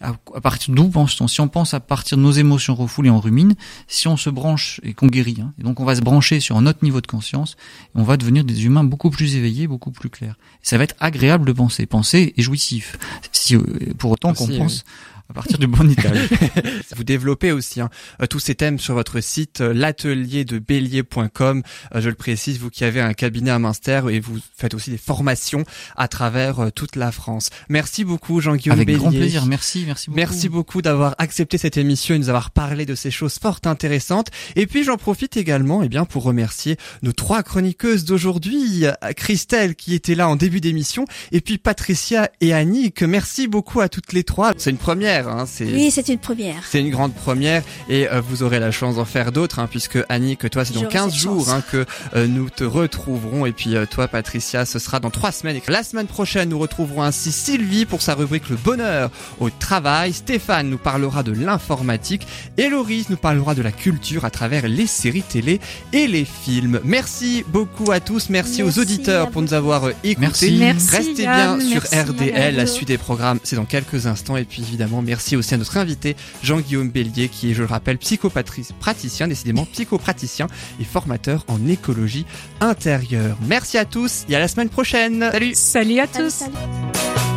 [0.00, 3.20] À, à partir d'où pense-t-on Si on pense à partir de nos émotions refoulées, on
[3.20, 3.54] rumine.
[3.86, 6.56] Si on se branche et qu'on guérit, hein, et donc on va se brancher sur
[6.56, 7.56] un autre niveau de conscience,
[7.94, 10.36] on va devenir des humains beaucoup plus éveillés, beaucoup plus clairs.
[10.62, 11.86] Et ça va être agréable de penser.
[11.86, 12.98] Penser est jouissif.
[13.32, 13.62] Si, euh,
[13.98, 14.84] pour autant qu'on pense
[15.30, 16.28] à partir du bon étage.
[16.96, 17.88] Vous développez aussi hein,
[18.20, 21.62] euh, tous ces thèmes sur votre site euh, l'atelier de bélier.com.
[21.94, 24.90] Euh, je le précise, vous qui avez un cabinet à Münster et vous faites aussi
[24.90, 25.64] des formations
[25.96, 27.50] à travers toute la France.
[27.68, 28.98] Merci beaucoup Jean-Guillaume Avec Bélier.
[28.98, 29.46] grand plaisir.
[29.46, 30.16] Merci, merci beaucoup.
[30.16, 34.28] Merci beaucoup d'avoir accepté cette émission et nous avoir parlé de ces choses fort intéressantes.
[34.56, 38.84] Et puis j'en profite également eh bien, pour remercier nos trois chroniqueuses d'aujourd'hui,
[39.16, 43.02] Christelle qui était là en début d'émission, et puis Patricia et Annick.
[43.02, 44.52] Merci beaucoup à toutes les trois.
[44.56, 46.62] C'est une première, hein, c'est Oui, c'est une première.
[46.68, 49.98] c'est une grande première et euh, vous aurez la chance d'en faire d'autres hein, puisque
[50.08, 51.84] Annick, toi c'est dans J'aurai 15 cette jours hein, que
[52.14, 55.56] euh, nous te retrouverons et puis euh, toi Patricia ce sera dans trois semaines.
[55.56, 59.10] Et la semaine prochaine nous retrouverons ainsi Sylvie pour sa rubrique Le bonheur
[59.40, 60.12] au travail.
[60.12, 62.26] Stéphane nous parlera de l'informatique
[62.56, 65.60] et Laurie nous parlera de la culture à travers les séries télé
[65.92, 66.80] et les films.
[66.84, 70.18] Merci beaucoup à tous, merci, aux auditeurs pour nous avoir écoutés.
[70.18, 70.58] Merci.
[70.58, 74.36] Merci, Restez Yann, bien sur RDL, la suite des programmes, c'est dans quelques instants.
[74.36, 77.98] Et puis évidemment, merci aussi à notre invité Jean-Guillaume Bélier, qui est, je le rappelle,
[77.98, 80.46] psychopraticien, décidément psychopraticien
[80.80, 82.26] et formateur en écologie
[82.60, 83.36] intérieure.
[83.46, 85.28] Merci à tous et à la semaine prochaine.
[85.32, 86.34] Salut Salut à Salut, tous.
[86.34, 87.33] salut.